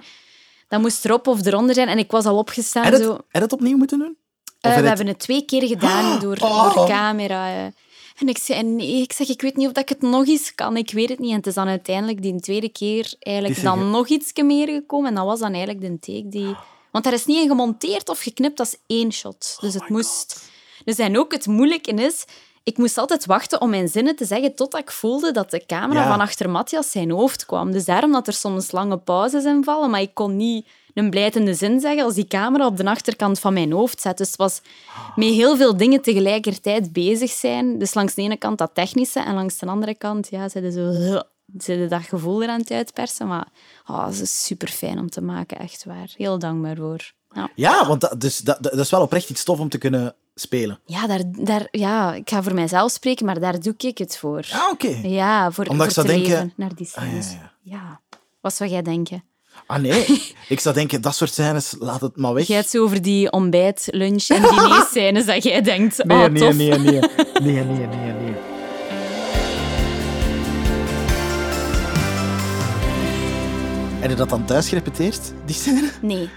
Dat 0.68 0.82
moest 0.82 1.06
erop 1.06 1.28
of 1.28 1.46
eronder 1.46 1.76
zijn. 1.76 1.88
En 1.88 1.98
ik 1.98 2.12
was 2.12 2.26
al 2.26 2.38
opgestaan. 2.38 2.84
Heb 2.84 2.94
je 2.98 3.04
zo. 3.04 3.18
heb 3.28 3.42
het 3.42 3.54
opnieuw 3.54 3.78
moeten 3.78 4.00
doen? 4.00 4.18
Eh, 4.62 4.76
we 4.78 4.88
hebben 4.88 5.08
het 5.08 5.20
twee 5.20 5.46
keer 5.46 5.68
gedaan 5.68 6.20
door, 6.20 6.38
Oh. 6.42 6.76
door 6.76 6.88
camera. 6.88 7.72
En 8.18 8.28
ik 8.28 8.38
zei, 8.38 8.64
nee, 8.64 9.02
ik 9.02 9.14
zeg, 9.14 9.28
ik 9.30 9.42
weet 9.42 9.56
niet 9.56 9.68
of 9.68 9.74
dat 9.74 9.84
ik 9.84 9.90
het 9.90 10.02
nog 10.02 10.28
eens 10.28 10.56
kan. 10.56 10.78
Ik 10.78 10.92
weet 10.92 11.10
het 11.10 11.20
niet. 11.20 11.30
En 11.30 11.36
het 11.38 11.48
is 11.48 11.54
dan 11.54 11.68
uiteindelijk 11.68 12.22
die 12.22 12.40
tweede 12.40 12.70
keer 12.70 13.14
eigenlijk 13.20 13.62
dan 13.62 13.78
ge- 13.78 13.84
nog 13.84 14.08
iets 14.08 14.32
meer 14.44 14.68
gekomen. 14.68 15.10
En 15.10 15.16
dat 15.16 15.26
was 15.26 15.40
dan 15.40 15.54
eigenlijk 15.54 15.82
de 15.82 16.00
take 16.00 16.30
die... 16.30 16.56
Want 16.92 17.04
daar 17.04 17.14
is 17.14 17.26
niet 17.26 17.42
in 17.42 17.48
gemonteerd 17.48 18.10
of 18.10 18.20
geknipt, 18.20 18.58
dat 18.58 18.68
is 18.68 18.78
één 18.98 19.12
shot. 19.12 19.58
Dus 19.60 19.74
het 19.74 19.90
moest... 19.90 20.50
Dus 20.86 20.98
en 20.98 21.18
ook 21.20 21.32
het 21.32 21.48
moeilijke 21.48 21.92
is... 21.92 22.26
Ik 22.64 22.78
moest 22.78 22.98
altijd 22.98 23.26
wachten 23.26 23.62
om 23.62 23.70
mijn 23.70 23.88
zinnen 23.88 24.16
te 24.16 24.26
zeggen 24.26 24.56
totdat 24.56 24.82
ik 24.82 24.92
voelde 24.92 25.32
dat 25.32 25.52
de 25.52 25.66
camera 25.66 26.02
Ja. 26.02 26.08
van 26.08 26.20
achter 26.20 26.50
Matthias 26.50 26.92
zijn 26.92 27.12
hoofd 27.12 27.46
kwam. 27.46 27.72
Dus 27.72 27.86
daarom 27.86 28.12
dat 28.12 28.28
er 28.28 28.34
soms 28.34 28.72
lange 28.72 28.98
pauzes 28.98 29.44
in 29.44 29.64
vallen, 29.64 29.90
maar 29.90 30.02
ik 30.02 30.14
kon 30.14 30.36
niet 30.38 30.68
een 30.94 31.10
blijtende 31.10 31.54
zin 31.54 31.80
zeggen 31.80 32.04
als 32.04 32.14
die 32.14 32.28
camera 32.28 32.66
op 32.66 32.78
de 32.78 32.86
achterkant 32.86 33.40
van 33.40 33.54
mijn 33.54 33.72
hoofd 33.72 34.02
zat. 34.02 34.18
Dus 34.18 34.28
het 34.28 34.36
was 34.38 34.62
met 35.16 35.30
heel 35.30 35.58
veel 35.58 35.78
dingen 35.78 36.02
tegelijkertijd 36.02 36.94
bezig 36.94 37.32
zijn. 37.32 37.78
Dus 37.80 37.94
langs 37.94 38.14
de 38.14 38.22
ene 38.22 38.38
kant 38.38 38.58
dat 38.58 38.72
technische 38.74 39.20
en 39.20 39.34
langs 39.34 39.58
de 39.58 39.66
andere 39.66 39.96
kant 39.96 40.28
ja, 40.30 40.50
ze 40.50 40.72
zo 40.72 41.22
ze 41.64 41.86
dat 41.90 42.02
gevoel 42.02 42.44
eraan 42.44 42.64
te 42.64 42.74
uitpersen. 42.74 43.28
Maar 43.28 43.48
oh, 43.88 44.06
het 44.06 44.20
is 44.22 44.46
super 44.46 44.68
fijn 44.68 45.00
om 45.00 45.10
te 45.10 45.22
maken, 45.22 45.60
echt 45.60 45.86
waar. 45.86 46.14
Heel 46.18 46.40
dankbaar 46.40 46.76
voor. 46.76 47.12
Ja. 47.32 47.50
Ja, 47.56 47.88
want 47.88 48.02
dat, 48.02 48.22
dus, 48.22 48.38
dat, 48.38 48.58
dat 48.64 48.78
is 48.78 48.90
wel 48.90 49.02
oprecht 49.02 49.30
iets 49.30 49.44
tof 49.44 49.60
om 49.60 49.70
te 49.70 49.78
kunnen 49.78 50.16
spelen. 50.36 50.80
Ja, 50.86 51.08
daar, 51.08 51.22
daar, 51.26 51.68
ja, 51.72 52.14
ik 52.14 52.30
ga 52.30 52.44
voor 52.44 52.54
mijzelf 52.54 52.92
spreken, 52.92 53.26
maar 53.26 53.40
daar 53.40 53.60
doe 53.60 53.74
ik 53.78 53.98
het 53.98 54.18
voor. 54.18 54.48
Ah, 54.52 54.70
oké. 54.72 55.00
Ja, 55.04 55.52
voor, 55.52 55.66
Omdat 55.66 55.88
ik 55.88 55.94
zou 55.94 56.08
denken- 56.08 56.30
leven 56.30 56.54
naar 56.56 56.76
die 56.76 56.90
Ah, 56.96 57.04
ja, 57.04 57.10
scènes. 57.10 57.32
ja. 57.32 57.52
ja, 57.62 58.00
Wat 58.42 58.54
zou 58.54 58.70
jij 58.70 58.82
denken? 58.82 59.24
Ah, 59.66 59.80
nee. 59.82 60.06
ik 60.48 60.60
zou 60.60 60.76
denken, 60.76 61.02
dat 61.02 61.16
soort 61.16 61.32
scènes, 61.34 61.76
laat 61.80 62.02
het 62.02 62.18
maar 62.18 62.34
weg. 62.34 62.48
Jij 62.48 62.58
hebt 62.58 62.70
zo 62.70 62.84
over 62.84 63.02
die 63.02 63.32
ontbijt, 63.32 63.88
lunch 63.92 64.28
en 64.28 64.42
diner-scènes 64.42 65.26
dat 65.26 65.44
jij 65.44 65.62
denkt, 65.62 66.04
Nee, 66.04 66.18
oh, 66.26 66.30
nee, 66.32 66.42
tof. 66.42 66.56
nee, 66.56 66.70
nee, 66.70 66.80
nee. 66.80 67.00
Nee, 67.44 67.64
nee, 67.64 67.88
nee, 67.88 68.12
nee. 68.14 68.34
Heb 74.00 74.10
je 74.12 74.16
dat 74.18 74.30
dan 74.30 74.46
thuis 74.46 74.70
gerepeteerd, 74.70 75.20
die 75.46 75.56
scène? 75.56 75.90
Nee, 76.02 76.30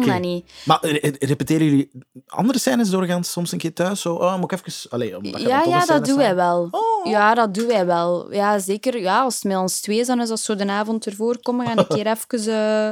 kon 0.00 0.06
dat 0.08 0.20
niet. 0.20 0.50
Maar 0.64 0.78
re- 0.80 1.16
repeteren 1.18 1.64
jullie 1.66 1.90
andere 2.26 2.58
scènes 2.58 2.90
doorgaans 2.90 3.30
soms 3.30 3.52
een 3.52 3.58
keer 3.58 3.72
thuis? 3.74 4.00
Zo, 4.00 4.14
oh, 4.14 4.38
moet 4.38 4.52
ik 4.52 4.58
even... 4.66 4.90
Allee, 4.90 5.16
omdat 5.16 5.40
Ja, 5.40 5.62
ja, 5.66 5.84
dat 5.86 6.04
doen 6.04 6.16
wij 6.16 6.24
zijn. 6.24 6.36
wel. 6.36 6.68
Oh. 6.70 7.10
Ja, 7.10 7.34
dat 7.34 7.54
doen 7.54 7.66
wij 7.66 7.86
wel. 7.86 8.32
Ja, 8.32 8.58
zeker. 8.58 9.00
Ja, 9.00 9.20
als 9.22 9.34
het 9.34 9.44
met 9.44 9.56
ons 9.56 9.80
twee 9.80 9.98
is, 9.98 10.06
dan 10.06 10.20
is 10.20 10.28
dat 10.28 10.40
zo 10.40 10.54
de 10.56 10.66
avond 10.68 11.06
ervoor 11.06 11.38
komen. 11.42 11.66
Gaan 11.66 11.78
een 11.78 11.86
keer 11.86 12.06
even... 12.30 12.54
eh, 12.54 12.90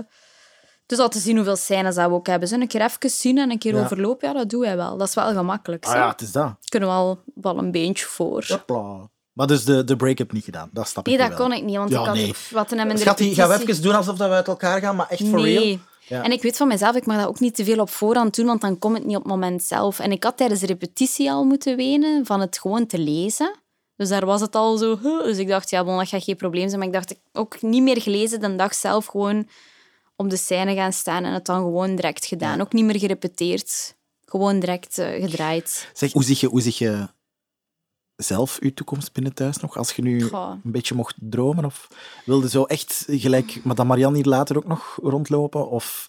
Dus 0.87 0.99
al 0.99 1.09
te 1.09 1.19
zien 1.19 1.37
hoeveel 1.37 1.57
scènes 1.57 1.95
dat 1.95 2.09
we 2.09 2.15
ook 2.15 2.27
hebben. 2.27 2.49
Zo 2.49 2.55
een 2.55 2.67
keer 2.69 2.81
even 2.83 3.11
zien 3.11 3.39
en 3.39 3.51
een 3.51 3.59
keer 3.59 3.75
Ja. 3.75 3.81
overlopen. 3.83 4.29
Ja, 4.29 4.35
dat 4.35 4.51
doen 4.51 4.61
wij 4.61 4.77
wel. 4.77 4.97
Dat 4.97 5.09
is 5.09 5.15
wel 5.15 5.33
gemakkelijk. 5.33 5.85
Ah 5.87 5.95
ja, 5.95 6.09
het 6.09 6.21
is 6.21 6.33
dat. 6.33 6.55
Kunnen 6.69 6.89
we 6.89 6.95
wel, 6.95 7.19
wel 7.35 7.59
een 7.59 7.71
beentje 7.71 8.07
voor. 8.07 8.45
Hopla. 8.49 9.11
Maar 9.33 9.47
dus 9.47 9.65
de, 9.65 9.85
de 9.85 9.97
break-up 9.97 10.33
niet 10.33 10.45
gedaan, 10.45 10.69
dat 10.73 10.89
snap 10.89 11.07
Nee, 11.07 11.15
ik 11.15 11.21
dat 11.21 11.31
nu 11.31 11.37
wel. 11.37 11.47
kon 11.47 11.57
ik 11.57 11.65
niet, 11.65 11.77
want 11.77 11.91
Ja, 11.91 12.01
ik 12.01 12.07
had 12.07 12.15
nee. 12.15 12.35
wat 12.51 12.71
hem 12.71 12.81
in 12.81 12.89
de 12.89 13.01
Schattie, 13.01 13.35
gaan 13.35 13.49
we 13.49 13.55
even 13.69 13.83
doen 13.83 13.95
alsof 13.95 14.17
dat 14.17 14.29
we 14.29 14.35
uit 14.35 14.49
elkaar 14.49 14.81
gaan, 14.81 14.97
maar 14.97 15.07
echt 15.09 15.29
for 15.29 15.41
nee. 15.41 15.59
real? 15.59 15.79
Ja. 16.07 16.23
En 16.23 16.33
ik 16.33 16.43
weet 16.43 16.57
van 16.57 16.69
mezelf, 16.69 16.97
ik 16.97 17.07
mag 17.07 17.17
dat 17.17 17.27
ook 17.27 17.41
niet 17.41 17.55
te 17.55 17.65
veel 17.65 17.79
op 17.79 17.91
voorhand 17.91 18.37
doen, 18.37 18.47
want 18.47 18.61
dan 18.61 18.79
komt 18.79 18.97
het 18.97 19.07
niet 19.07 19.17
op 19.17 19.23
het 19.23 19.33
moment 19.33 19.63
zelf. 19.63 19.99
En 19.99 20.13
ik 20.13 20.25
had 20.25 20.37
tijdens 20.37 20.61
de 20.61 20.67
repetitie 20.67 21.31
al 21.31 21.45
moeten 21.45 21.77
wenen 21.77 22.27
van 22.27 22.41
het 22.41 22.59
gewoon 22.59 22.87
te 22.87 22.99
lezen. 22.99 23.61
Dus 23.97 24.09
daar 24.09 24.27
was 24.27 24.41
het 24.41 24.55
al 24.55 24.77
zo... 24.77 24.99
huh. 25.03 25.23
Dus 25.23 25.39
ik 25.39 25.49
dacht, 25.49 25.71
ja, 25.71 25.85
bon, 25.85 25.97
dat 25.97 26.09
gaat 26.09 26.25
geen 26.25 26.37
probleem 26.37 26.69
zijn. 26.69 26.79
Maar 26.79 26.89
ik 26.89 26.95
dacht, 26.95 27.11
ik 27.11 27.19
ook 27.33 27.63
niet 27.63 27.83
meer 27.83 28.01
gelezen 28.01 28.41
de 28.41 28.57
dag 28.57 28.75
zelf 28.75 29.07
gewoon 29.07 29.49
op 30.17 30.31
de 30.31 30.37
scène 30.37 30.75
gaan 30.75 30.93
staan 30.93 31.25
en 31.25 31.33
het 31.33 31.47
dan 31.47 31.61
gewoon 31.61 31.95
direct 31.95 32.27
gedaan. 32.27 32.61
Ook 32.61 32.73
niet 32.73 32.85
meer 32.85 32.99
gerepeteerd. 32.99 33.97
Gewoon 34.25 34.59
direct 34.59 34.99
eh, 34.99 35.23
gedraaid. 35.23 35.91
Zeg, 35.93 36.13
hoe 36.13 36.25
zie 36.25 36.37
je, 36.41 36.47
hoe 36.47 36.61
zie 36.61 36.75
je 36.79 37.09
zelf 38.23 38.57
je 38.61 38.75
toekomst 38.75 39.13
binnen 39.13 39.35
thuis 39.35 39.57
nog? 39.57 39.77
Als 39.77 39.93
je 39.93 40.03
nu 40.03 40.23
Goh. 40.23 40.51
een 40.65 40.73
beetje 40.73 40.95
mocht 40.95 41.15
dromen? 41.21 41.65
Of 41.65 41.89
wilde 42.25 42.49
zo 42.49 42.65
echt 42.65 43.05
gelijk 43.09 43.65
Madame 43.65 43.89
Marianne 43.89 44.17
hier 44.17 44.27
later 44.27 44.57
ook 44.57 44.67
nog 44.67 44.99
rondlopen? 45.03 45.71
Of... 45.71 46.09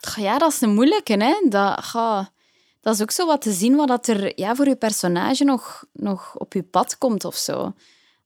Goh, 0.00 0.24
Ja, 0.24 0.38
dat 0.38 0.52
is 0.52 0.60
een 0.60 0.74
moeilijke, 0.74 1.12
hè. 1.12 1.48
Dat, 1.48 1.84
goh, 1.84 2.24
dat 2.80 2.94
is 2.94 3.02
ook 3.02 3.10
zo 3.10 3.26
wat 3.26 3.42
te 3.42 3.52
zien 3.52 3.76
wat 3.76 3.88
dat 3.88 4.06
er 4.06 4.40
ja, 4.40 4.54
voor 4.54 4.68
je 4.68 4.76
personage 4.76 5.44
nog, 5.44 5.84
nog 5.92 6.34
op 6.38 6.52
je 6.52 6.62
pad 6.62 6.98
komt 6.98 7.24
of 7.24 7.36
zo. 7.36 7.72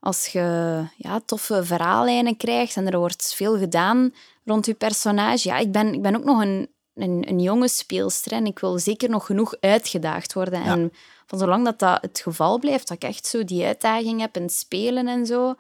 Als 0.01 0.27
je 0.27 0.85
ja, 0.97 1.21
toffe 1.25 1.64
verhaallijnen 1.64 2.37
krijgt 2.37 2.77
en 2.77 2.87
er 2.87 2.99
wordt 2.99 3.35
veel 3.35 3.59
gedaan 3.59 4.14
rond 4.45 4.66
je 4.66 4.75
personage. 4.75 5.49
Ja, 5.49 5.59
ik 5.59 5.73
ben, 5.73 5.95
ik 5.95 6.03
ben 6.03 6.16
ook 6.16 6.25
nog 6.25 6.40
een, 6.40 6.69
een, 6.95 7.25
een 7.29 7.40
jonge 7.40 7.69
speelster 7.69 8.33
en 8.33 8.47
ik 8.47 8.59
wil 8.59 8.79
zeker 8.79 9.11
nog 9.11 9.27
genoeg 9.27 9.55
uitgedaagd 9.61 10.33
worden. 10.33 10.64
Ja. 10.64 10.66
En 10.66 10.93
van 11.31 11.38
zolang 11.38 11.64
dat, 11.64 11.79
dat 11.79 11.99
het 12.03 12.21
geval 12.21 12.59
blijft, 12.59 12.88
dat 12.88 12.97
ik 12.97 13.09
echt 13.09 13.27
zo 13.27 13.45
die 13.45 13.64
uitdaging 13.64 14.21
heb 14.21 14.37
in 14.37 14.49
spelen 14.49 15.09
en 15.09 15.27
zo. 15.27 15.55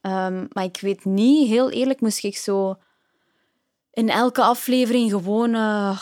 Ehm, 0.00 0.46
maar 0.52 0.64
ik 0.64 0.78
weet 0.80 1.04
niet, 1.04 1.48
heel 1.48 1.70
eerlijk, 1.70 2.00
moest 2.00 2.24
ik 2.24 2.36
zo 2.36 2.76
in 3.92 4.10
elke 4.10 4.42
aflevering 4.42 5.10
gewoon 5.10 5.54
eh, 5.54 6.00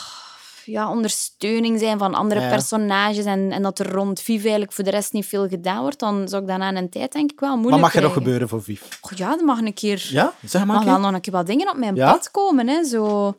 ja, 0.65 0.89
ondersteuning 0.89 1.79
zijn 1.79 1.97
van 1.97 2.13
andere 2.13 2.41
Ja. 2.41 2.49
personages 2.49 3.25
en, 3.25 3.51
en 3.51 3.61
dat 3.61 3.79
er 3.79 3.91
rond 3.91 4.21
Viv 4.21 4.41
eigenlijk 4.41 4.71
voor 4.73 4.83
de 4.83 4.89
rest 4.89 5.13
niet 5.13 5.25
veel 5.25 5.47
gedaan 5.47 5.81
wordt, 5.81 5.99
dan 5.99 6.27
zou 6.27 6.41
ik 6.41 6.47
dat 6.47 6.57
na 6.57 6.75
een 6.75 6.89
tijd 6.89 7.11
denk 7.11 7.31
ik 7.31 7.39
wel 7.39 7.49
moeilijk 7.57 7.71
Maar 7.81 7.91
mag 7.91 7.95
er 7.95 8.01
nog 8.01 8.13
gebeuren 8.13 8.49
voor 8.49 8.63
Viv? 8.63 8.81
Goh, 9.01 9.17
ja, 9.17 9.37
er 9.37 9.45
mag 9.45 9.59
een 9.59 9.73
keer... 9.73 10.07
Ja? 10.09 10.33
Zeg 10.45 10.65
maar. 10.65 10.75
mag 10.75 10.85
wel 10.85 10.93
keer. 10.93 11.03
nog 11.03 11.13
een 11.13 11.21
keer 11.21 11.33
wat 11.33 11.47
dingen 11.47 11.69
op 11.69 11.77
mijn 11.77 11.95
Ja? 11.95 12.11
pad 12.11 12.31
komen. 12.31 12.67
Hè, 12.67 12.83
zo... 12.83 13.33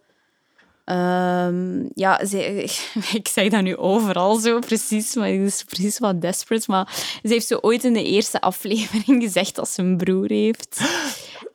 Ehm, 0.90 1.88
ja, 1.94 2.26
ze, 2.26 2.62
ik 3.20 3.28
zeg 3.28 3.48
dat 3.48 3.62
nu 3.62 3.76
overal 3.76 4.36
zo 4.36 4.58
precies, 4.58 5.14
maar 5.14 5.28
het 5.28 5.40
is 5.40 5.64
precies 5.64 5.98
wat 5.98 6.20
desperate. 6.20 6.70
Maar 6.70 6.92
ze 7.22 7.28
heeft 7.28 7.46
zo 7.46 7.58
ooit 7.60 7.84
in 7.84 7.92
de 7.92 8.04
eerste 8.04 8.40
aflevering 8.40 9.22
gezegd 9.26 9.54
dat 9.54 9.68
ze 9.68 9.82
een 9.82 9.96
broer 9.96 10.28
heeft. 10.28 10.80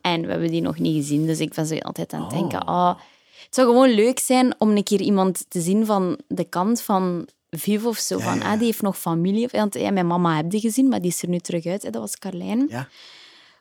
En 0.02 0.22
we 0.22 0.32
hebben 0.32 0.52
die 0.52 0.62
nog 0.62 0.80
niet 0.80 0.96
gezien, 0.96 1.26
dus 1.26 1.40
ik 1.40 1.54
ben 1.54 1.66
zo 1.66 1.78
altijd 1.78 2.14
aan 2.14 2.22
het 2.22 2.30
denken... 2.30 2.66
ah, 2.66 2.98
het 3.46 3.56
zou 3.56 3.68
gewoon 3.68 3.90
leuk 3.90 4.20
zijn 4.20 4.56
om 4.58 4.70
een 4.70 4.84
keer 4.84 5.02
iemand 5.02 5.46
te 5.50 5.62
zien 5.62 5.86
van 5.86 6.20
de 6.28 6.44
kant 6.44 6.82
van 6.82 7.28
Viv 7.50 7.84
of 7.84 7.98
zo. 7.98 8.20
Van, 8.20 8.42
ah, 8.42 8.58
die 8.58 8.66
heeft 8.66 8.82
nog 8.82 8.98
familie. 8.98 9.48
Want 9.52 9.74
ja, 9.74 9.92
mijn 9.92 10.08
mama 10.08 10.36
heb 10.36 10.50
die 10.50 10.60
gezien, 10.60 10.88
maar 10.88 11.02
die 11.02 11.12
is 11.12 11.22
er 11.22 11.30
nu 11.30 11.40
terug 11.40 11.66
uit. 11.66 11.84
Hè. 11.84 11.90
Dat 11.90 12.02
was 12.02 12.18
Carlijn. 12.18 12.66
Ja. 12.70 12.88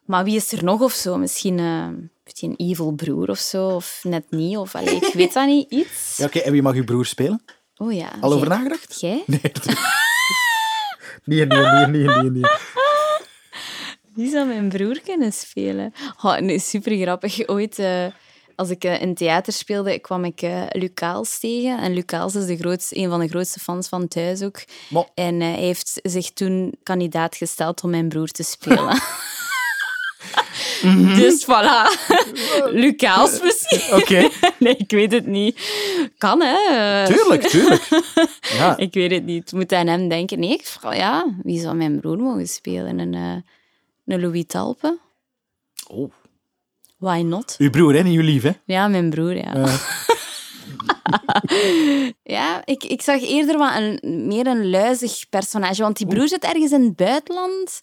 Maar 0.05 0.25
wie 0.25 0.37
is 0.37 0.53
er 0.53 0.65
nog 0.65 0.81
of 0.81 0.93
zo? 0.93 1.17
Misschien 1.17 1.59
eh, 1.59 1.89
heeft 2.25 2.41
hij 2.41 2.49
een 2.49 2.69
evil 2.71 2.93
broer 2.93 3.29
of 3.31 3.39
zo, 3.39 3.67
of 3.69 4.01
net 4.03 4.25
niet. 4.31 4.57
Of, 4.57 4.75
allee, 4.75 4.95
ik 4.97 5.13
weet 5.15 5.33
dat 5.33 5.47
niet. 5.47 5.71
Iets. 5.71 6.13
Ja, 6.17 6.25
Oké, 6.27 6.39
en 6.39 6.53
wie 6.53 6.63
mag 6.63 6.75
uw 6.75 6.85
broer 6.85 7.07
spelen? 7.07 7.45
Oh 7.77 7.93
ja. 7.93 8.11
Al 8.21 8.33
over 8.33 8.49
jij- 8.49 8.57
nagedacht? 8.57 9.01
Jij? 9.01 9.25
Nee, 11.25 11.47
nee, 11.47 11.59
nee, 11.59 11.87
nee, 11.87 12.07
nee, 12.07 12.31
nee. 12.31 12.43
Wie 14.15 14.31
zou 14.31 14.47
mijn 14.47 14.69
broer 14.69 15.01
kunnen 15.01 15.33
spelen? 15.33 15.93
Oh, 16.23 16.39
nee, 16.39 16.59
super 16.59 16.97
grappig. 16.97 17.49
Ooit, 17.49 17.79
eh, 17.79 18.07
als 18.57 18.71
ik 18.71 18.85
eh, 18.85 19.01
in 19.03 19.15
theater 19.15 19.53
speelde, 19.53 19.99
kwam 19.99 20.25
ik 20.25 20.43
eh 20.43 20.63
Lucaals 20.71 21.39
tegen. 21.39 21.79
En 21.79 21.93
Lucaals 21.95 22.35
is 22.35 22.47
de 22.47 22.57
grootste, 22.57 22.97
een 22.99 23.09
van 23.11 23.21
de 23.21 23.29
grootste 23.29 23.61
fans 23.61 23.89
van 23.89 24.09
thuis 24.09 24.43
ook. 24.43 24.63
Maar- 24.91 25.09
En 25.15 25.41
eh, 25.41 25.49
hij 25.49 25.59
heeft 25.63 26.01
zich 26.03 26.31
toen 26.33 26.75
kandidaat 26.83 27.37
gesteld 27.37 27.83
om 27.85 27.91
mijn 27.91 28.09
broer 28.09 28.29
te 28.29 28.43
spelen. 28.43 29.01
Dus 31.17 31.45
voilà. 31.45 31.89
Lucaals 32.83 33.43
misschien. 33.43 33.97
Oké, 33.97 34.29
Nee, 34.59 34.77
ik 34.77 34.91
weet 34.91 35.13
het 35.13 35.27
niet. 35.27 35.61
Kan, 36.19 36.43
hè? 36.43 36.57
Tuurlijk, 37.13 37.43
tuurlijk. 37.43 37.89
Ja. 38.41 38.77
Ik 38.77 38.95
weet 38.95 39.11
het 39.11 39.25
niet. 39.25 39.43
Het 39.43 39.53
moet 39.53 39.73
aan 39.73 39.87
hem 39.87 40.09
denken. 40.09 40.39
Nee, 40.39 40.53
ik 40.53 40.67
vraag, 40.67 40.97
ja, 40.97 41.27
wie 41.43 41.61
zou 41.61 41.77
mijn 41.77 42.01
broer 42.01 42.19
mogen 42.19 42.49
spelen? 42.49 42.99
Een, 42.99 43.15
eh, 43.15 43.37
een 44.07 44.21
Louis 44.21 44.45
Talpe? 44.47 44.99
Oh. 45.89 46.13
Why 46.97 47.21
not? 47.21 47.55
Uw 47.59 47.71
broer, 47.71 47.95
hè? 47.95 48.03
Niet 48.03 48.19
uw 48.19 48.25
lief, 48.25 48.43
hè? 48.43 48.51
Ja, 48.65 48.89
mijn 48.89 49.11
broer, 49.11 49.37
ja. 49.37 49.53
Ja. 49.55 49.79
ja, 52.23 52.63
ik, 52.65 52.85
ik 52.85 53.03
zag 53.03 53.21
eerder 53.23 53.59
wat 53.59 53.77
een, 53.77 54.27
meer 54.27 54.47
een 54.47 54.71
luizig 54.71 55.29
personage. 55.29 55.83
Want 55.83 55.97
die 55.97 56.07
broer 56.07 56.29
zit 56.29 56.45
ergens 56.45 56.73
in 56.73 56.83
het 56.83 56.97
buitenland 56.97 57.81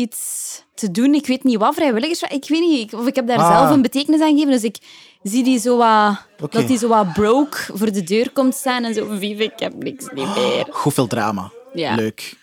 iets 0.00 0.62
te 0.74 0.90
doen. 0.90 1.14
Ik 1.14 1.26
weet 1.26 1.44
niet 1.44 1.56
wat, 1.58 1.74
vrijwilligers. 1.74 2.22
Ik 2.22 2.48
weet 2.48 2.60
niet, 2.60 2.94
of 2.94 3.06
ik 3.06 3.14
heb 3.14 3.26
daar 3.26 3.38
Ah. 3.38 3.58
zelf 3.58 3.70
een 3.70 3.82
betekenis 3.82 4.20
aan 4.20 4.28
gegeven. 4.30 4.50
Dus 4.50 4.62
ik 4.64 4.76
zie 5.22 5.44
die 5.44 5.58
zo 5.58 5.76
wat... 5.76 6.50
Dat 6.50 6.68
hij 6.68 6.76
zo 6.76 6.88
wat 6.88 7.12
broke 7.12 7.58
voor 7.74 7.92
de 7.92 8.02
deur 8.02 8.30
komt 8.32 8.54
staan 8.54 8.84
en 8.84 8.94
zo... 8.94 9.06
Vive, 9.18 9.42
ik 9.42 9.52
heb 9.58 9.74
niks 9.82 10.04
niet 10.14 10.34
meer. 10.36 10.66
Goed 10.70 10.94
veel 10.94 11.06
drama. 11.06 11.52
Ja. 11.72 11.94
Leuk. 11.94 12.38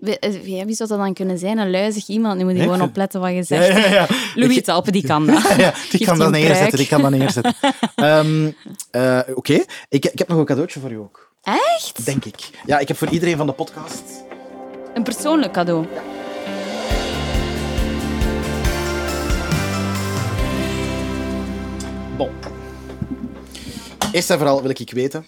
Wie, 0.00 0.18
eh, 0.18 0.64
wie 0.64 0.74
zou 0.74 0.88
dat 0.88 0.98
dan 0.98 1.14
kunnen 1.14 1.38
zijn? 1.38 1.58
Een 1.58 1.70
luizig 1.70 2.06
iemand. 2.06 2.38
Nu 2.38 2.44
moet 2.44 2.56
je 2.56 2.62
gewoon 2.62 2.80
opletten 2.82 3.20
wat 3.20 3.32
je 3.32 3.42
zegt. 3.42 3.66
ja, 3.68 3.92
ja. 3.94 4.06
Louis 4.34 4.56
Ik- 4.56 4.64
Talpe, 4.64 4.90
die 4.90 5.06
kan 5.06 5.26
dat. 5.26 5.42
Die 5.42 5.64
Geeft 5.72 6.04
kan 6.04 6.18
dat 6.18 6.32
die 6.32 6.42
een 6.42 6.48
neerzetten. 6.48 6.78
Die 6.78 6.88
kan 6.88 7.02
dat 7.02 7.10
neerzetten. 7.10 7.54
Ehm, 7.94 8.50
eh, 8.90 9.20
Oké, 9.34 9.52
ik, 9.88 10.04
ik 10.04 10.18
heb 10.18 10.28
nog 10.28 10.38
een 10.38 10.44
cadeautje 10.44 10.80
voor 10.80 10.90
u 10.90 10.96
ook. 10.96 11.32
Echt? 11.42 12.04
Denk 12.04 12.24
ik. 12.24 12.50
Ja, 12.66 12.78
ik 12.78 12.88
heb 12.88 12.96
voor 12.96 13.08
iedereen 13.08 13.36
van 13.36 13.46
de 13.46 13.52
podcast... 13.52 14.02
Een 14.94 15.02
persoonlijk 15.02 15.52
cadeau. 15.52 15.86
Eerst 24.12 24.30
en 24.30 24.38
vooral 24.38 24.62
wil 24.62 24.70
ik 24.70 24.90
weten, 24.92 25.26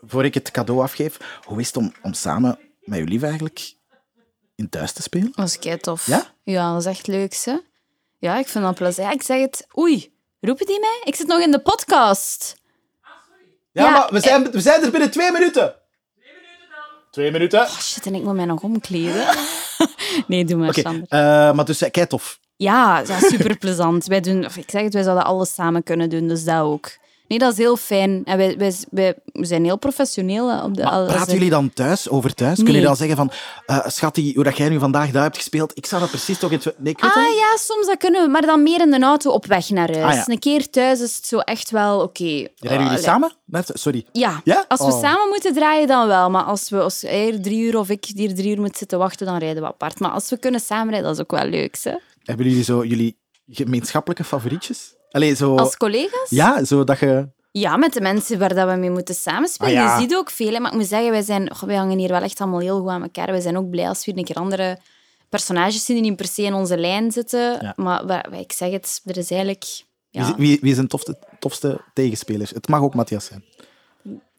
voor 0.00 0.24
ik 0.24 0.34
het 0.34 0.50
cadeau 0.50 0.82
afgeef, 0.82 1.16
hoe 1.44 1.60
is 1.60 1.66
het 1.66 1.76
om, 1.76 1.92
om 2.02 2.12
samen 2.12 2.58
met 2.80 2.98
uw 2.98 3.04
lief 3.04 3.22
eigenlijk 3.22 3.72
in 4.54 4.68
thuis 4.68 4.92
te 4.92 5.02
spelen? 5.02 5.32
Dat 5.34 5.46
is 5.46 5.58
kei 5.58 5.76
tof. 5.78 6.06
Ja? 6.06 6.26
Ja, 6.42 6.72
dat 6.72 6.80
is 6.80 6.86
echt 6.86 7.06
leuk, 7.06 7.34
hè? 7.44 7.56
Ja, 8.18 8.38
ik 8.38 8.48
vind 8.48 8.64
dat 8.64 8.74
plezant. 8.74 9.08
Ja, 9.08 9.14
ik 9.14 9.22
zeg 9.22 9.40
het... 9.40 9.66
Oei, 9.78 10.12
roepen 10.40 10.66
die 10.66 10.80
mij? 10.80 11.00
Ik 11.04 11.14
zit 11.14 11.26
nog 11.26 11.40
in 11.40 11.50
de 11.50 11.60
podcast. 11.60 12.56
Ja, 13.72 13.84
Ja, 13.84 13.90
maar 13.90 14.08
we 14.10 14.20
zijn, 14.20 14.50
we 14.50 14.60
zijn 14.60 14.82
er 14.82 14.90
binnen 14.90 15.10
twee 15.10 15.32
minuten. 15.32 15.74
Twee 16.14 16.32
minuten 16.34 16.68
dan. 16.70 17.10
Twee 17.10 17.30
minuten. 17.30 17.60
Oh, 17.60 17.78
shit, 17.78 18.06
en 18.06 18.14
ik 18.14 18.22
moet 18.22 18.34
mij 18.34 18.44
nog 18.44 18.62
omkleden. 18.62 19.26
nee, 20.26 20.44
doe 20.44 20.56
maar, 20.56 20.74
Sander. 20.74 21.06
eh, 21.08 21.52
maar 21.52 21.64
dus, 21.64 21.78
kei 21.90 22.06
tof. 22.06 22.38
Ja, 22.56 22.98
ja 23.06 23.18
super 23.20 23.56
plezant. 23.64 24.06
Wij 24.06 24.20
doen, 24.20 24.44
of 24.44 24.56
ik 24.56 24.70
zeg 24.70 24.82
het, 24.82 24.92
wij 24.94 25.02
zouden 25.02 25.24
alles 25.24 25.54
samen 25.54 25.82
kunnen 25.82 26.10
doen, 26.10 26.28
dus 26.28 26.44
dat 26.44 26.60
ook. 26.60 26.90
Nee, 27.28 27.38
dat 27.38 27.52
is 27.52 27.58
heel 27.58 27.76
fijn. 27.76 28.22
En 28.24 28.36
wij, 28.36 28.56
wij, 28.58 28.74
wij 28.90 29.14
we 29.32 29.44
zijn 29.44 29.64
heel 29.64 29.78
professioneel. 29.78 30.62
Op 30.62 30.74
de, 30.74 30.82
Maar 30.82 31.06
praten 31.06 31.32
jullie 31.32 31.50
dan 31.50 31.72
thuis 31.72 32.08
over 32.08 32.34
thuis? 32.34 32.56
Nee. 32.56 32.64
Kunnen 32.64 32.82
jullie 32.82 32.88
dan 32.98 33.06
zeggen 33.08 33.16
van, 33.16 33.30
schattie, 33.90 34.34
hoe 34.34 34.44
dat 34.44 34.56
jij 34.56 34.68
nu 34.68 34.78
vandaag 34.78 35.10
daar 35.10 35.22
hebt 35.22 35.36
gespeeld, 35.36 35.76
ik 35.76 35.86
zou 35.86 36.00
dat 36.00 36.10
precies 36.10 36.38
toch 36.38 36.50
in... 36.50 36.60
Nee, 36.64 36.92
ik 36.92 37.00
weet 37.00 37.14
het 37.14 37.24
Ah 37.24 37.34
ja, 37.34 37.56
soms 37.56 37.86
dat 37.86 37.96
kunnen 37.96 38.22
we, 38.22 38.28
maar 38.28 38.42
dan 38.42 38.62
meer 38.62 38.80
in 38.80 38.90
de 38.90 39.00
auto 39.00 39.30
op 39.30 39.46
weg 39.46 39.68
naar 39.68 39.92
huis. 39.98 40.04
Ah, 40.04 40.26
ja. 40.26 40.32
Een 40.32 40.38
keer 40.38 40.70
thuis 40.70 41.00
is 41.00 41.16
het 41.16 41.26
zo 41.26 41.38
echt 41.38 41.70
wel 41.70 42.00
oké. 42.00 42.22
Rijden 42.24 42.48
Oh, 42.62 42.70
jullie 42.70 42.86
allee. 42.86 43.02
samen? 43.02 43.32
Sorry. 43.64 44.06
Ja. 44.12 44.40
Ja? 44.44 44.64
als 44.68 44.80
we 44.80 44.86
Oh. 44.92 45.00
samen 45.00 45.28
moeten 45.28 45.54
draaien, 45.54 45.86
dan 45.86 46.06
wel. 46.06 46.30
Maar 46.30 46.42
als, 46.44 46.70
we, 46.70 46.80
als 46.80 47.00
hier 47.00 47.40
drie 47.42 47.62
uur 47.62 47.78
of 47.78 47.88
ik 47.88 48.04
hier 48.14 48.34
drie 48.34 48.50
uur 48.56 48.60
moet 48.60 48.76
zitten 48.76 48.98
wachten, 48.98 49.26
dan 49.26 49.38
rijden 49.38 49.62
we 49.62 49.68
apart. 49.68 50.00
Maar 50.00 50.10
als 50.10 50.30
we 50.30 50.36
kunnen 50.38 50.60
samenrijden, 50.60 51.08
dat 51.08 51.16
is 51.18 51.22
ook 51.22 51.40
wel 51.40 51.50
leuk. 51.50 51.76
Hè? 51.82 51.94
Hebben 52.22 52.46
jullie 52.46 52.64
zo 52.64 52.84
jullie 52.84 53.16
gemeenschappelijke 53.48 54.24
favorietjes? 54.24 54.96
Allee, 55.10 55.34
zo... 55.34 55.56
Als 55.56 55.76
collega's? 55.76 56.30
Ja, 56.30 56.64
zo 56.64 56.84
dat 56.84 56.98
je... 56.98 57.28
Ja, 57.50 57.76
met 57.76 57.92
de 57.92 58.00
mensen 58.00 58.38
waar 58.38 58.54
dat 58.54 58.68
we 58.68 58.74
mee 58.76 58.90
moeten 58.90 59.14
samenspelen. 59.14 59.76
Ah, 59.76 59.82
ja. 59.82 59.94
Je 59.96 60.00
ziet 60.02 60.14
ook 60.14 60.30
veel. 60.30 60.52
hè. 60.52 60.58
Maar 60.60 60.70
ik 60.72 60.78
moet 60.78 60.86
zeggen, 60.86 61.10
wij, 61.10 61.22
zijn, 61.22 61.52
oh, 61.52 61.62
wij 61.62 61.76
hangen 61.76 61.98
hier 61.98 62.08
wel 62.08 62.20
echt 62.22 62.40
allemaal 62.40 62.60
heel 62.60 62.80
goed 62.80 62.88
aan 62.88 63.02
elkaar. 63.02 63.26
Wij 63.26 63.40
zijn 63.40 63.56
ook 63.58 63.70
blij 63.70 63.88
als 63.88 63.98
we 64.04 64.10
hier 64.10 64.20
een 64.20 64.26
keer 64.26 64.36
andere 64.36 64.78
personages 65.28 65.84
zien 65.84 65.96
die 65.96 66.04
niet 66.08 66.16
per 66.16 66.26
se 66.26 66.42
in 66.42 66.54
onze 66.54 66.78
lijn 66.78 67.12
zitten. 67.12 67.58
Ja. 67.60 67.72
Maar 67.76 68.32
ik 68.38 68.52
zeg 68.52 68.70
het, 68.70 69.00
er 69.04 69.16
is 69.16 69.30
eigenlijk... 69.30 69.64
Wie, 70.10 70.22
Ja, 70.22 70.28
is- 70.28 70.34
wie, 70.36 70.58
wie 70.60 70.72
is 70.72 70.78
een 70.78 70.88
tofste, 70.88 71.18
tofste 71.38 71.80
tegenspeler? 71.94 72.50
Het 72.54 72.68
mag 72.68 72.80
ook 72.80 72.94
Matthias 72.94 73.24
zijn. 73.24 73.44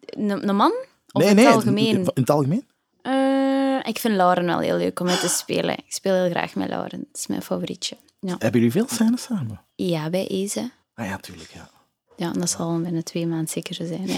een, 0.06 0.56
man? 0.56 0.72
Of 1.12 1.22
nee, 1.22 1.30
in 1.30 1.36
nee, 1.36 1.46
het 1.46 1.54
algemeen? 1.56 1.88
In, 1.88 2.00
in 2.00 2.10
het 2.22 2.30
algemeen? 2.30 2.68
Eh, 3.02 3.80
ik 3.84 4.00
vind 4.00 4.16
Lauren 4.16 4.46
wel 4.46 4.60
heel 4.60 4.78
leuk 4.78 5.00
om 5.00 5.06
mee 5.06 5.18
te 5.18 5.28
spelen. 5.28 5.74
Ik 5.78 5.84
speel 5.94 6.14
heel 6.14 6.30
graag 6.30 6.56
met 6.56 6.70
Lauren. 6.70 7.00
Dat 7.12 7.20
is 7.22 7.28
mijn 7.28 7.42
favorietje. 7.42 7.98
Ja, 8.20 8.36
Hebben 8.40 8.62
jullie 8.62 8.72
veel 8.72 8.88
scènes 8.90 9.22
samen? 9.24 9.62
Ja 9.88 10.10
bij 10.10 10.28
Eze. 10.28 10.72
Ah 10.96 11.06
ja, 11.06 11.18
tuurlijk, 11.18 11.50
ja. 11.54 11.70
Ja, 12.16 12.32
dat 12.32 12.50
zal 12.50 12.82
binnen 12.82 13.04
twee 13.04 13.28
maanden 13.28 13.48
zeker 13.48 13.76
zijn. 13.76 14.06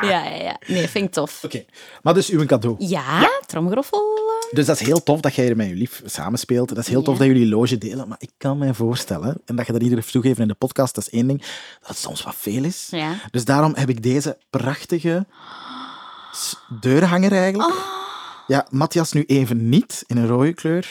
Ja, 0.00 0.24
ja, 0.24 0.24
ja, 0.24 0.42
ja. 0.42 0.56
Nee, 0.66 0.88
vind 0.88 1.04
ik 1.06 1.12
tof. 1.12 1.44
Oké. 1.44 1.64
Maar 2.02 2.14
dus 2.14 2.28
uw 2.28 2.46
cadeau. 2.46 2.76
Ja, 2.78 3.30
tromgeroffel. 3.46 3.98
eh. 3.98 4.54
Dus 4.54 4.66
dat 4.66 4.80
is 4.80 4.86
heel 4.86 5.02
tof 5.02 5.20
dat 5.20 5.34
jij 5.34 5.48
er 5.48 5.56
met 5.56 5.68
je 5.68 5.74
lief 5.74 6.02
samenspeelt. 6.04 6.68
Dat 6.68 6.78
is 6.78 6.88
heel 6.88 7.02
tof 7.02 7.18
Ja. 7.18 7.24
dat 7.24 7.28
jullie 7.28 7.48
loge 7.48 7.78
delen. 7.78 8.08
Maar 8.08 8.16
ik 8.20 8.30
kan 8.36 8.58
mij 8.58 8.74
voorstellen, 8.74 9.40
en 9.44 9.56
dat 9.56 9.66
je 9.66 9.72
dat 9.72 9.80
iedereen 9.82 10.02
heeft 10.02 10.12
toegeven 10.12 10.42
in 10.42 10.48
de 10.48 10.54
podcast, 10.54 10.94
dat 10.94 11.06
is 11.06 11.12
één 11.12 11.26
ding, 11.26 11.40
dat 11.80 11.88
het 11.88 11.98
soms 11.98 12.22
wat 12.22 12.34
veel 12.38 12.64
is. 12.64 12.88
Ja. 12.90 13.14
Dus 13.30 13.44
daarom 13.44 13.72
heb 13.76 13.88
ik 13.88 14.02
deze 14.02 14.38
prachtige 14.50 15.26
deurhanger 16.80 17.32
eigenlijk. 17.32 17.70
Ah. 17.70 17.76
Ja, 18.48 18.66
Matthias 18.70 19.12
nu 19.12 19.24
even 19.26 19.68
niet, 19.68 20.04
in 20.06 20.16
een 20.16 20.26
rode 20.26 20.52
kleur. 20.52 20.90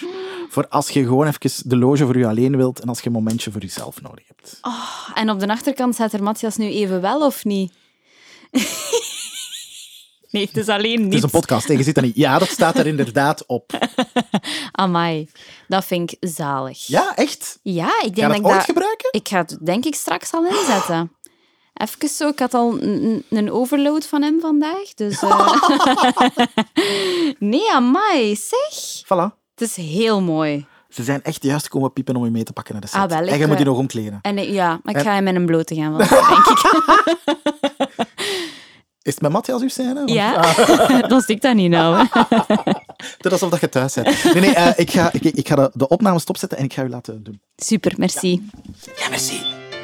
Voor 0.49 0.67
als 0.67 0.89
je 0.89 1.03
gewoon 1.03 1.27
even 1.27 1.69
de 1.69 1.77
loge 1.77 2.05
voor 2.05 2.17
je 2.17 2.27
alleen 2.27 2.57
wilt 2.57 2.79
en 2.79 2.87
als 2.89 2.99
je 2.99 3.05
een 3.05 3.11
momentje 3.11 3.51
voor 3.51 3.61
jezelf 3.61 4.01
nodig 4.01 4.23
hebt. 4.27 4.59
En 5.13 5.29
op 5.29 5.39
de 5.39 5.47
achterkant 5.47 5.93
staat 5.93 6.13
er 6.13 6.23
Matthias 6.23 6.57
nu 6.57 6.65
even 6.65 7.01
wel, 7.01 7.25
of 7.25 7.45
niet? 7.45 7.73
nee, 10.31 10.45
het 10.45 10.57
is 10.57 10.67
alleen 10.67 10.93
Het 10.99 11.03
niet. 11.03 11.13
is 11.13 11.23
een 11.23 11.29
podcast, 11.29 11.67
je 11.67 11.83
ziet 11.83 11.95
dat 11.95 12.03
niet. 12.03 12.15
Ja, 12.15 12.39
dat 12.39 12.49
staat 12.49 12.77
er 12.77 12.87
inderdaad 12.87 13.45
op. 13.45 13.71
Amai, 14.71 15.29
dat 15.67 15.85
vind 15.85 16.11
ik 16.11 16.29
zalig. 16.29 16.87
Ja, 16.87 17.15
echt? 17.15 17.59
Ja, 17.61 18.01
ik 18.03 18.15
denk 18.15 18.27
dat 18.27 18.37
het 18.37 18.45
ik 18.45 18.53
dat... 18.53 18.63
gebruiken? 18.63 19.09
Ik 19.11 19.27
ga 19.27 19.37
het 19.37 19.57
denk 19.61 19.85
ik 19.85 19.95
straks 19.95 20.31
al 20.33 20.45
inzetten. 20.45 21.11
Even 21.73 22.09
zo, 22.09 22.27
ik 22.27 22.39
had 22.39 22.53
al 22.53 22.81
een, 22.81 23.23
een 23.29 23.51
overload 23.51 24.05
van 24.07 24.21
hem 24.21 24.39
vandaag, 24.39 24.93
dus... 24.95 25.21
eh. 25.21 25.57
nee, 27.39 27.71
amai, 27.73 28.35
zeg. 28.35 29.03
Voilà. 29.05 29.35
Het 29.55 29.61
is 29.69 29.75
heel 29.75 30.21
mooi. 30.21 30.65
Ze 30.89 31.03
zijn 31.03 31.23
echt 31.23 31.43
juist 31.43 31.67
komen 31.67 31.93
piepen 31.93 32.15
om 32.15 32.25
je 32.25 32.31
mee 32.31 32.43
te 32.43 32.53
pakken 32.53 32.73
naar 32.73 32.81
de 32.81 32.87
set. 32.87 32.99
Ah, 33.01 33.09
wel, 33.09 33.21
ik, 33.23 33.29
en 33.29 33.37
je 33.37 33.41
moet 33.45 33.51
eh, 33.51 33.57
die 33.57 33.65
nog 33.65 33.77
omkleden. 33.77 34.19
En 34.21 34.51
ja, 34.53 34.67
maar 34.83 34.93
ik 34.93 34.99
En- 34.99 35.05
ga 35.05 35.13
hem 35.13 35.27
in 35.27 35.35
een 35.35 35.45
blote 35.45 35.75
gaan 35.75 35.97
denk 35.97 36.09
ik. 36.45 36.61
Is 39.01 39.13
het 39.13 39.21
met 39.21 39.31
Matthias 39.31 39.61
uw 39.61 39.67
scène? 39.69 39.93
Want- 39.93 40.09
Ja, 40.09 40.33
Ah, 40.35 41.09
dan 41.09 41.21
stik 41.21 41.41
dat 41.41 41.55
niet 41.55 41.69
nou. 41.69 42.07
is 43.17 43.31
alsof 43.31 43.49
dat 43.49 43.59
je 43.59 43.69
thuis 43.69 43.93
bent. 43.93 44.23
Nee, 44.23 44.33
nee, 44.41 44.53
eh, 44.53 44.71
ik 44.75 44.91
ga, 44.91 45.09
ik, 45.13 45.23
ik 45.23 45.47
ga 45.47 45.55
de, 45.55 45.71
de 45.73 45.87
opname 45.87 46.19
stopzetten 46.19 46.57
en 46.57 46.63
ik 46.63 46.73
ga 46.73 46.83
u 46.83 46.89
laten 46.89 47.23
doen. 47.23 47.41
Super, 47.55 47.93
merci. 47.97 48.49
Ja, 48.97 49.09
merci. 49.09 49.41